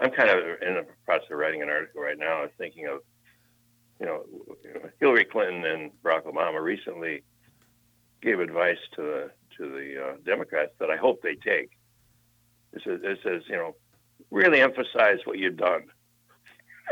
I'm 0.00 0.10
kind 0.10 0.30
of 0.30 0.38
in 0.62 0.74
the 0.74 0.86
process 1.04 1.28
of 1.30 1.38
writing 1.38 1.62
an 1.62 1.68
article 1.68 2.02
right 2.02 2.18
now. 2.18 2.44
Thinking 2.58 2.86
of, 2.86 3.00
you 4.00 4.06
know, 4.06 4.24
Hillary 4.98 5.24
Clinton 5.24 5.64
and 5.64 5.92
Barack 6.02 6.24
Obama 6.24 6.60
recently 6.60 7.22
gave 8.20 8.40
advice 8.40 8.78
to 8.96 9.02
the 9.02 9.30
to 9.56 9.68
the 9.70 10.02
uh, 10.02 10.16
Democrats 10.24 10.72
that 10.78 10.90
I 10.90 10.96
hope 10.96 11.22
they 11.22 11.34
take. 11.34 11.70
It 12.72 12.82
says, 12.84 13.00
it 13.02 13.18
says, 13.22 13.42
you 13.48 13.56
know, 13.56 13.74
really 14.30 14.60
emphasize 14.60 15.18
what 15.24 15.38
you've 15.38 15.56
done. 15.56 15.84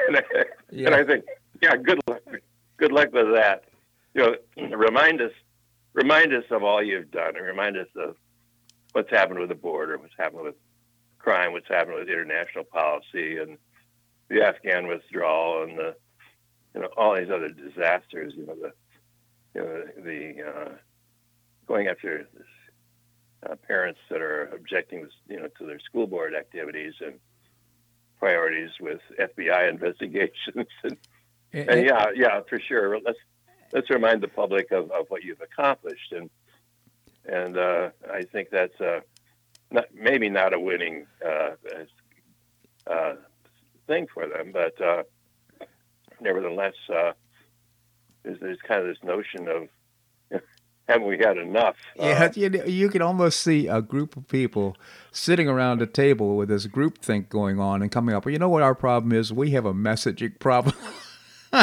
And 0.08 0.18
I, 0.18 0.22
yeah. 0.70 0.86
and 0.88 0.94
I 0.94 1.04
think, 1.04 1.24
yeah, 1.62 1.74
good 1.74 1.98
luck, 2.06 2.20
good 2.76 2.92
luck 2.92 3.14
with 3.14 3.34
that. 3.34 3.64
You 4.12 4.36
know, 4.58 4.76
remind 4.76 5.22
us, 5.22 5.32
remind 5.94 6.34
us 6.34 6.44
of 6.50 6.62
all 6.62 6.82
you've 6.82 7.10
done, 7.10 7.34
and 7.34 7.46
remind 7.46 7.78
us 7.78 7.88
of 7.96 8.14
what's 8.92 9.08
happened 9.08 9.40
with 9.40 9.48
the 9.48 9.54
border, 9.54 9.96
what's 9.96 10.12
happened 10.18 10.42
with 10.42 10.54
crime, 11.18 11.52
what's 11.52 11.68
happened 11.68 11.96
with 11.96 12.10
international 12.10 12.64
policy, 12.64 13.38
and 13.38 13.56
the 14.28 14.42
Afghan 14.42 14.86
withdrawal, 14.86 15.62
and 15.62 15.78
the, 15.78 15.96
you 16.74 16.82
know, 16.82 16.88
all 16.98 17.16
these 17.16 17.30
other 17.30 17.48
disasters. 17.48 18.34
You 18.36 18.46
know, 18.48 18.54
the, 18.54 18.72
you 19.54 19.60
know, 19.62 19.84
the 20.04 20.42
uh, 20.46 20.72
going 21.66 21.88
after 21.88 22.26
this, 22.34 22.46
uh, 23.48 23.54
parents 23.66 24.00
that 24.10 24.20
are 24.20 24.44
objecting, 24.54 25.08
you 25.28 25.38
know, 25.38 25.48
to 25.58 25.66
their 25.66 25.80
school 25.80 26.06
board 26.06 26.34
activities 26.34 26.94
and 27.04 27.14
priorities 28.18 28.70
with 28.80 29.00
FBI 29.18 29.68
investigations. 29.74 30.66
and, 30.82 30.96
and, 31.52 31.70
and 31.70 31.86
yeah, 31.86 32.06
yeah, 32.14 32.40
for 32.48 32.58
sure. 32.60 32.98
Let's 33.00 33.18
let's 33.72 33.90
remind 33.90 34.22
the 34.22 34.28
public 34.28 34.70
of, 34.70 34.90
of 34.90 35.06
what 35.08 35.24
you've 35.24 35.40
accomplished, 35.40 36.12
and 36.12 36.30
and 37.26 37.58
uh, 37.58 37.90
I 38.12 38.22
think 38.22 38.50
that's 38.50 38.80
uh, 38.80 39.00
not, 39.70 39.86
maybe 39.94 40.28
not 40.28 40.54
a 40.54 40.60
winning 40.60 41.06
uh, 41.24 41.50
uh 42.86 43.14
thing 43.86 44.06
for 44.12 44.26
them, 44.26 44.50
but 44.52 44.80
uh, 44.80 45.02
nevertheless, 46.20 46.74
uh, 46.92 47.12
there's, 48.22 48.38
there's 48.40 48.58
kind 48.66 48.80
of 48.80 48.88
this 48.88 49.02
notion 49.04 49.48
of 49.48 49.68
haven't 50.88 51.06
we 51.08 51.18
had 51.18 51.36
enough? 51.36 51.76
Yeah, 51.96 52.24
uh, 52.24 52.32
you, 52.34 52.64
you 52.64 52.88
can 52.88 53.02
almost 53.02 53.40
see 53.40 53.66
a 53.66 53.82
group 53.82 54.16
of 54.16 54.28
people 54.28 54.76
sitting 55.10 55.48
around 55.48 55.82
a 55.82 55.86
table 55.86 56.36
with 56.36 56.48
this 56.48 56.66
group 56.66 56.98
think 56.98 57.28
going 57.28 57.58
on 57.58 57.82
and 57.82 57.90
coming 57.90 58.14
up. 58.14 58.24
Well, 58.24 58.32
you 58.32 58.38
know 58.38 58.48
what 58.48 58.62
our 58.62 58.74
problem 58.74 59.12
is? 59.12 59.32
We 59.32 59.50
have 59.50 59.66
a 59.66 59.74
messaging 59.74 60.38
problem. 60.38 60.76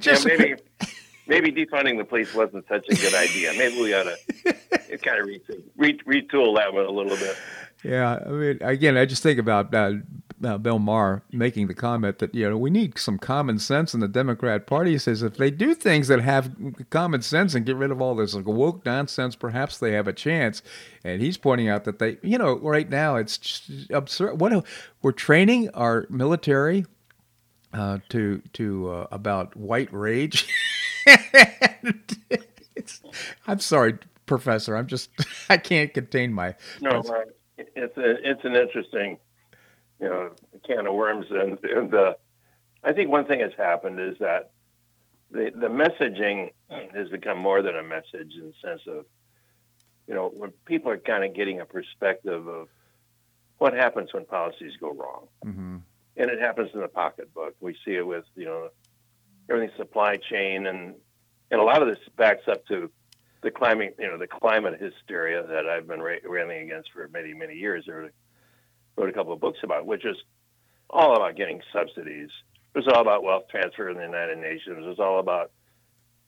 Just 0.00 0.26
yeah, 0.26 0.36
maybe 0.36 0.54
maybe 1.26 1.52
defunding 1.52 1.98
the 1.98 2.04
police 2.04 2.34
wasn't 2.34 2.66
such 2.68 2.86
a 2.88 2.94
good 2.94 3.14
idea. 3.14 3.52
Maybe 3.56 3.80
we 3.80 3.94
ought 3.94 4.04
to 4.04 4.98
kind 4.98 5.20
of 5.20 5.26
retool 5.78 6.56
that 6.56 6.72
one 6.72 6.84
a 6.84 6.90
little 6.90 7.16
bit. 7.16 7.36
Yeah, 7.84 8.20
I 8.24 8.28
mean, 8.30 8.58
again, 8.60 8.96
I 8.96 9.04
just 9.06 9.22
think 9.22 9.38
about 9.38 9.74
uh, 9.74 9.94
uh, 10.44 10.58
Bill 10.58 10.78
Maher 10.78 11.22
making 11.30 11.66
the 11.68 11.74
comment 11.74 12.18
that 12.18 12.34
you 12.34 12.48
know 12.48 12.56
we 12.56 12.70
need 12.70 12.98
some 12.98 13.18
common 13.18 13.58
sense 13.58 13.94
in 13.94 14.00
the 14.00 14.08
Democrat 14.08 14.66
Party. 14.66 14.92
He 14.92 14.98
says 14.98 15.22
if 15.22 15.36
they 15.36 15.50
do 15.50 15.74
things 15.74 16.08
that 16.08 16.20
have 16.20 16.50
common 16.90 17.22
sense 17.22 17.54
and 17.54 17.64
get 17.66 17.76
rid 17.76 17.90
of 17.90 18.00
all 18.00 18.14
this 18.14 18.34
like, 18.34 18.46
woke 18.46 18.84
nonsense, 18.84 19.36
perhaps 19.36 19.78
they 19.78 19.92
have 19.92 20.08
a 20.08 20.12
chance. 20.12 20.62
And 21.04 21.20
he's 21.20 21.36
pointing 21.36 21.68
out 21.68 21.84
that 21.84 21.98
they, 21.98 22.18
you 22.22 22.38
know, 22.38 22.58
right 22.58 22.88
now 22.88 23.16
it's 23.16 23.38
just 23.38 23.90
absurd. 23.90 24.40
What 24.40 24.64
we're 25.02 25.12
training 25.12 25.70
our 25.70 26.06
military 26.10 26.86
uh, 27.72 27.98
to 28.10 28.42
to 28.54 28.90
uh, 28.90 29.06
about 29.10 29.56
white 29.56 29.92
rage. 29.92 30.48
I'm 33.46 33.58
sorry, 33.58 33.98
Professor. 34.26 34.76
I'm 34.76 34.86
just 34.86 35.10
I 35.50 35.56
can't 35.56 35.92
contain 35.92 36.32
my. 36.32 36.54
No, 36.80 37.02
it's 37.58 37.96
a, 37.96 38.30
it's 38.30 38.44
an 38.44 38.56
interesting, 38.56 39.18
you 40.02 40.08
know, 40.08 40.30
can 40.66 40.86
of 40.86 40.94
worms, 40.94 41.26
and 41.30 41.58
and 41.62 41.94
uh, 41.94 42.14
I 42.82 42.92
think 42.92 43.08
one 43.08 43.24
thing 43.24 43.38
that's 43.38 43.56
happened 43.56 44.00
is 44.00 44.16
that 44.18 44.50
the 45.30 45.52
the 45.54 45.68
messaging 45.68 46.50
has 46.92 47.08
become 47.08 47.38
more 47.38 47.62
than 47.62 47.76
a 47.76 47.82
message 47.82 48.34
in 48.34 48.48
the 48.48 48.54
sense 48.60 48.82
of, 48.88 49.06
you 50.08 50.14
know, 50.14 50.28
when 50.34 50.50
people 50.64 50.90
are 50.90 50.98
kind 50.98 51.24
of 51.24 51.34
getting 51.34 51.60
a 51.60 51.64
perspective 51.64 52.48
of 52.48 52.68
what 53.58 53.74
happens 53.74 54.12
when 54.12 54.24
policies 54.24 54.72
go 54.80 54.92
wrong, 54.92 55.28
mm-hmm. 55.46 55.76
and 56.16 56.30
it 56.30 56.40
happens 56.40 56.70
in 56.74 56.80
the 56.80 56.88
pocketbook. 56.88 57.54
We 57.60 57.76
see 57.84 57.94
it 57.94 58.06
with 58.06 58.24
you 58.34 58.46
know 58.46 58.70
everything 59.48 59.70
supply 59.76 60.16
chain 60.16 60.66
and 60.66 60.94
and 61.52 61.60
a 61.60 61.64
lot 61.64 61.80
of 61.80 61.86
this 61.86 61.98
backs 62.16 62.48
up 62.48 62.66
to 62.66 62.90
the 63.42 63.50
climate, 63.50 63.96
you 63.98 64.06
know, 64.06 64.18
the 64.18 64.26
climate 64.26 64.80
hysteria 64.80 65.44
that 65.46 65.66
I've 65.66 65.86
been 65.86 66.00
railing 66.00 66.62
against 66.62 66.90
for 66.92 67.08
many, 67.08 67.34
many 67.34 67.54
years. 67.54 67.84
I 67.88 68.08
wrote 68.96 69.08
a 69.08 69.12
couple 69.12 69.32
of 69.32 69.40
books 69.40 69.58
about, 69.62 69.86
which 69.86 70.04
is 70.04 70.16
all 70.90 71.16
about 71.16 71.36
getting 71.36 71.60
subsidies. 71.72 72.30
It 72.74 72.78
was 72.78 72.88
all 72.88 73.02
about 73.02 73.22
wealth 73.22 73.44
transfer 73.50 73.88
in 73.88 73.96
the 73.96 74.04
United 74.04 74.38
Nations. 74.38 74.84
It 74.84 74.88
was 74.88 74.98
all 74.98 75.18
about 75.18 75.50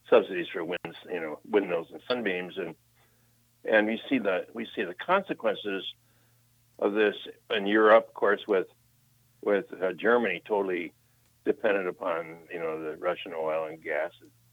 subsidies 0.09 0.47
for 0.53 0.65
winds, 0.65 0.99
you 1.11 1.21
know, 1.21 1.39
windmills 1.49 1.89
and 1.93 2.01
sunbeams, 2.09 2.59
and 2.59 2.75
and 3.65 3.87
we 3.87 4.01
see 4.09 4.19
the 4.19 4.47
we 4.53 4.67
see 4.75 4.85
the 4.85 4.95
consequences 4.95 5.85
of 6.79 6.93
this 6.93 7.15
in 7.51 7.67
Europe, 7.67 8.09
of 8.09 8.15
course, 8.15 8.43
with 8.47 8.67
with 9.43 9.67
uh, 9.83 9.93
Germany 9.93 10.43
totally 10.47 10.93
dependent 11.45 11.89
upon 11.89 12.37
you 12.53 12.59
know 12.59 12.83
the 12.83 12.97
Russian 12.97 13.33
oil 13.35 13.67
and 13.67 13.83
gas, 13.83 14.11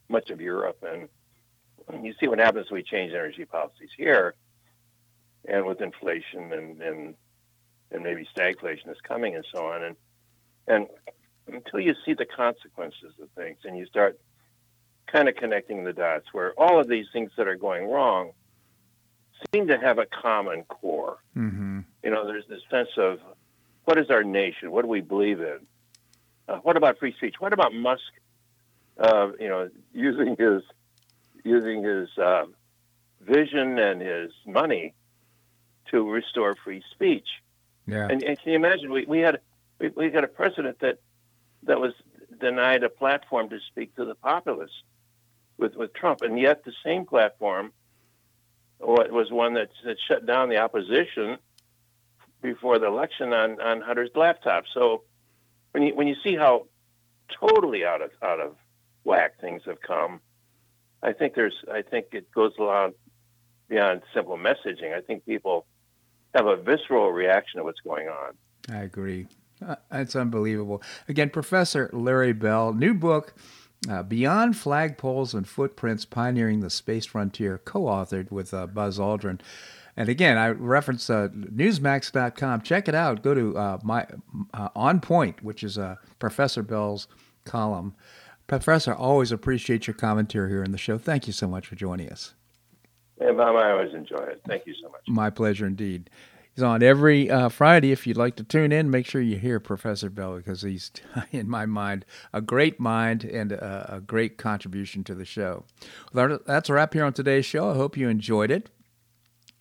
much 0.09 0.29
of 0.29 0.39
Europe, 0.39 0.83
and 0.83 2.05
you 2.05 2.13
see 2.19 2.27
what 2.27 2.39
happens 2.39 2.69
when 2.69 2.79
we 2.79 2.83
change 2.83 3.11
energy 3.11 3.45
policies 3.45 3.89
here, 3.97 4.35
and 5.45 5.65
with 5.65 5.81
inflation 5.81 6.53
and 6.53 6.81
and 6.81 7.15
and 7.91 8.03
maybe 8.03 8.27
stagflation 8.35 8.89
is 8.89 8.97
coming 9.03 9.35
and 9.35 9.45
so 9.53 9.65
on, 9.65 9.83
and 9.83 9.95
and 10.67 10.87
until 11.47 11.79
you 11.79 11.95
see 12.05 12.13
the 12.13 12.25
consequences 12.25 13.13
of 13.21 13.29
things 13.31 13.57
and 13.63 13.77
you 13.77 13.85
start 13.85 14.19
kind 15.07 15.27
of 15.27 15.35
connecting 15.35 15.83
the 15.83 15.93
dots 15.93 16.25
where 16.31 16.53
all 16.53 16.79
of 16.79 16.87
these 16.87 17.07
things 17.11 17.31
that 17.37 17.47
are 17.47 17.55
going 17.55 17.89
wrong 17.89 18.31
seem 19.53 19.67
to 19.67 19.77
have 19.77 19.97
a 19.97 20.05
common 20.05 20.63
core. 20.63 21.17
Mm-hmm. 21.35 21.79
You 22.03 22.09
know, 22.09 22.25
there's 22.25 22.45
this 22.47 22.61
sense 22.69 22.89
of 22.97 23.19
what 23.85 23.97
is 23.97 24.09
our 24.09 24.23
nation? 24.23 24.71
What 24.71 24.83
do 24.83 24.87
we 24.87 25.01
believe 25.01 25.41
in? 25.41 25.59
Uh, 26.47 26.57
what 26.57 26.77
about 26.77 26.99
free 26.99 27.13
speech? 27.17 27.35
What 27.39 27.53
about 27.53 27.73
Musk? 27.73 28.01
Uh, 28.99 29.31
you 29.39 29.47
know, 29.47 29.69
using 29.93 30.35
his 30.37 30.61
using 31.43 31.83
his 31.83 32.09
uh, 32.17 32.45
vision 33.19 33.79
and 33.79 34.01
his 34.01 34.31
money 34.45 34.93
to 35.89 36.09
restore 36.09 36.55
free 36.63 36.83
speech. 36.91 37.27
Yeah. 37.87 38.07
And, 38.09 38.23
and 38.23 38.39
can 38.39 38.51
you 38.51 38.55
imagine? 38.55 38.91
We, 38.91 39.05
we 39.05 39.19
had 39.19 39.39
we, 39.79 39.89
we 39.89 40.09
got 40.09 40.23
a 40.23 40.27
president 40.27 40.79
that 40.79 40.99
that 41.63 41.79
was 41.79 41.93
denied 42.39 42.83
a 42.83 42.89
platform 42.89 43.49
to 43.49 43.59
speak 43.69 43.95
to 43.95 44.05
the 44.05 44.15
populace 44.15 44.71
with 45.57 45.75
with 45.75 45.93
Trump, 45.93 46.21
and 46.21 46.39
yet 46.39 46.63
the 46.63 46.73
same 46.83 47.05
platform 47.05 47.71
was 48.79 49.31
one 49.31 49.53
that, 49.53 49.69
that 49.85 49.97
shut 50.07 50.25
down 50.25 50.49
the 50.49 50.57
opposition 50.57 51.37
before 52.41 52.79
the 52.79 52.87
election 52.87 53.33
on 53.33 53.61
on 53.61 53.81
Hunter's 53.81 54.09
laptop. 54.15 54.65
So 54.73 55.03
when 55.71 55.83
you 55.83 55.95
when 55.95 56.07
you 56.07 56.15
see 56.23 56.35
how 56.35 56.67
totally 57.39 57.85
out 57.85 58.01
of 58.01 58.11
out 58.21 58.39
of 58.39 58.55
whack 59.03 59.39
things 59.39 59.61
have 59.65 59.81
come, 59.81 60.19
I 61.01 61.13
think 61.13 61.35
there's 61.35 61.55
I 61.71 61.81
think 61.81 62.07
it 62.11 62.31
goes 62.31 62.53
along 62.59 62.93
beyond 63.69 64.01
simple 64.13 64.37
messaging. 64.37 64.95
I 64.95 65.01
think 65.01 65.25
people 65.25 65.65
have 66.33 66.45
a 66.47 66.55
visceral 66.55 67.11
reaction 67.11 67.59
to 67.59 67.63
what's 67.63 67.81
going 67.81 68.07
on. 68.07 68.33
I 68.69 68.83
agree. 68.83 69.27
Uh, 69.65 69.75
it's 69.91 70.15
unbelievable. 70.15 70.81
Again, 71.07 71.29
Professor 71.29 71.89
Larry 71.93 72.33
Bell, 72.33 72.73
new 72.73 72.93
book, 72.93 73.33
uh, 73.89 74.03
Beyond 74.03 74.55
Flagpoles 74.55 75.33
and 75.33 75.47
Footprints 75.47 76.05
Pioneering 76.05 76.61
the 76.61 76.69
Space 76.69 77.05
Frontier, 77.05 77.59
co 77.59 77.81
authored 77.81 78.31
with 78.31 78.53
uh, 78.53 78.67
Buzz 78.67 78.97
Aldrin. 78.99 79.39
And 79.97 80.07
again, 80.07 80.37
I 80.37 80.49
reference 80.49 81.09
uh, 81.09 81.27
Newsmax.com. 81.29 82.61
Check 82.61 82.87
it 82.87 82.95
out. 82.95 83.23
Go 83.23 83.33
to 83.33 83.57
uh, 83.57 83.79
my 83.83 84.07
uh, 84.53 84.69
On 84.75 84.99
Point, 84.99 85.43
which 85.43 85.63
is 85.63 85.77
Professor 86.17 86.63
Bell's 86.63 87.07
column. 87.43 87.95
Professor, 88.47 88.93
always 88.93 89.31
appreciate 89.31 89.87
your 89.87 89.93
commentary 89.93 90.49
here 90.49 90.63
in 90.63 90.71
the 90.71 90.77
show. 90.77 90.97
Thank 90.97 91.27
you 91.27 91.33
so 91.33 91.47
much 91.47 91.67
for 91.67 91.75
joining 91.75 92.09
us. 92.09 92.33
Yeah, 93.21 93.33
Bob, 93.33 93.55
I 93.55 93.71
always 93.71 93.93
enjoy 93.93 94.23
it. 94.23 94.41
Thank 94.47 94.65
you 94.65 94.73
so 94.81 94.89
much. 94.89 95.01
My 95.07 95.29
pleasure 95.29 95.67
indeed. 95.67 96.09
He's 96.55 96.63
on 96.63 96.81
every 96.83 97.29
uh, 97.29 97.49
Friday. 97.49 97.91
If 97.91 98.05
you'd 98.05 98.17
like 98.17 98.35
to 98.37 98.43
tune 98.43 98.71
in, 98.71 98.89
make 98.89 99.05
sure 99.05 99.21
you 99.21 99.37
hear 99.37 99.59
Professor 99.59 100.09
Bell 100.09 100.35
because 100.35 100.63
he's, 100.63 100.91
in 101.31 101.47
my 101.47 101.65
mind, 101.65 102.03
a 102.33 102.41
great 102.41 102.79
mind 102.79 103.23
and 103.23 103.51
a, 103.51 103.95
a 103.97 104.01
great 104.01 104.37
contribution 104.37 105.03
to 105.05 105.15
the 105.15 105.23
show. 105.23 105.63
Well, 106.13 106.39
that's 106.45 106.67
a 106.69 106.73
wrap 106.73 106.93
here 106.93 107.05
on 107.05 107.13
today's 107.13 107.45
show. 107.45 107.69
I 107.69 107.75
hope 107.75 107.95
you 107.95 108.09
enjoyed 108.09 108.51
it. 108.51 108.69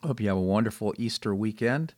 Hope 0.03 0.21
you 0.21 0.29
have 0.29 0.39
a 0.39 0.41
wonderful 0.41 0.95
Easter 0.97 1.35
weekend. 1.35 1.95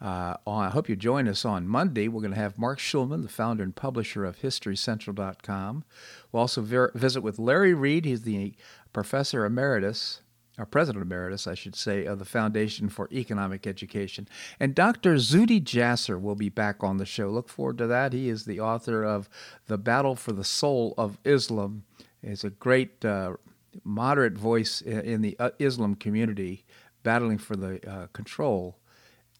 Uh, 0.00 0.34
I 0.46 0.68
hope 0.68 0.88
you 0.88 0.94
join 0.94 1.26
us 1.26 1.44
on 1.44 1.66
Monday. 1.66 2.06
We're 2.06 2.20
going 2.20 2.34
to 2.34 2.38
have 2.38 2.58
Marc 2.58 2.78
Schulman, 2.78 3.22
the 3.22 3.28
founder 3.28 3.64
and 3.64 3.74
publisher 3.74 4.24
of 4.24 4.40
HistoryCentral.com. 4.40 5.84
We'll 6.30 6.40
also 6.40 6.62
ver- 6.62 6.92
visit 6.94 7.22
with 7.22 7.40
Larry 7.40 7.74
Reed. 7.74 8.04
He's 8.04 8.22
the 8.22 8.54
professor 8.92 9.44
emeritus 9.44 10.20
or 10.58 10.66
president 10.66 11.02
emeritus, 11.02 11.46
I 11.46 11.54
should 11.54 11.76
say, 11.76 12.04
of 12.04 12.18
the 12.18 12.24
Foundation 12.24 12.88
for 12.88 13.08
Economic 13.12 13.66
Education. 13.66 14.28
And 14.58 14.74
Dr. 14.74 15.14
Zuhdi 15.14 15.62
Jasser 15.62 16.20
will 16.20 16.34
be 16.34 16.48
back 16.48 16.82
on 16.82 16.96
the 16.96 17.06
show. 17.06 17.28
Look 17.28 17.48
forward 17.48 17.78
to 17.78 17.86
that. 17.86 18.12
He 18.12 18.28
is 18.28 18.44
the 18.44 18.60
author 18.60 19.04
of 19.04 19.28
The 19.66 19.78
Battle 19.78 20.16
for 20.16 20.32
the 20.32 20.44
Soul 20.44 20.94
of 20.98 21.18
Islam. 21.24 21.84
He's 22.22 22.42
a 22.42 22.50
great 22.50 23.04
uh, 23.04 23.34
moderate 23.84 24.36
voice 24.36 24.80
in 24.80 25.22
the 25.22 25.36
uh, 25.38 25.50
Islam 25.58 25.94
community 25.94 26.64
battling 27.04 27.38
for 27.38 27.54
the 27.54 27.88
uh, 27.88 28.06
control 28.08 28.76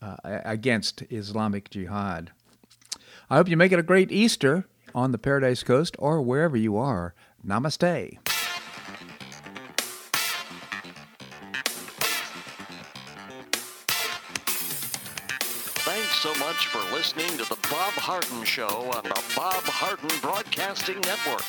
uh, 0.01 0.16
against 0.25 1.03
Islamic 1.11 1.71
Jihad. 1.71 2.31
I 3.29 3.37
hope 3.37 3.49
you 3.49 3.57
make 3.57 3.73
it 3.73 3.79
a 3.79 3.83
great 3.83 4.12
Easter 4.12 4.66
on 4.95 5.12
the 5.12 5.19
Paradise 5.19 5.62
Coast 5.62 5.97
or 5.99 6.23
wherever 6.23 6.57
you 6.57 6.77
are. 6.77 7.14
Namaste. 7.45 8.28
Much 16.59 16.67
for 16.67 16.83
listening 16.93 17.31
to 17.39 17.49
the 17.49 17.57
Bob 17.71 17.93
Harden 17.93 18.43
Show 18.43 18.67
on 18.67 19.05
the 19.05 19.23
Bob 19.37 19.63
Harden 19.63 20.11
Broadcasting 20.21 21.01
Network. 21.03 21.45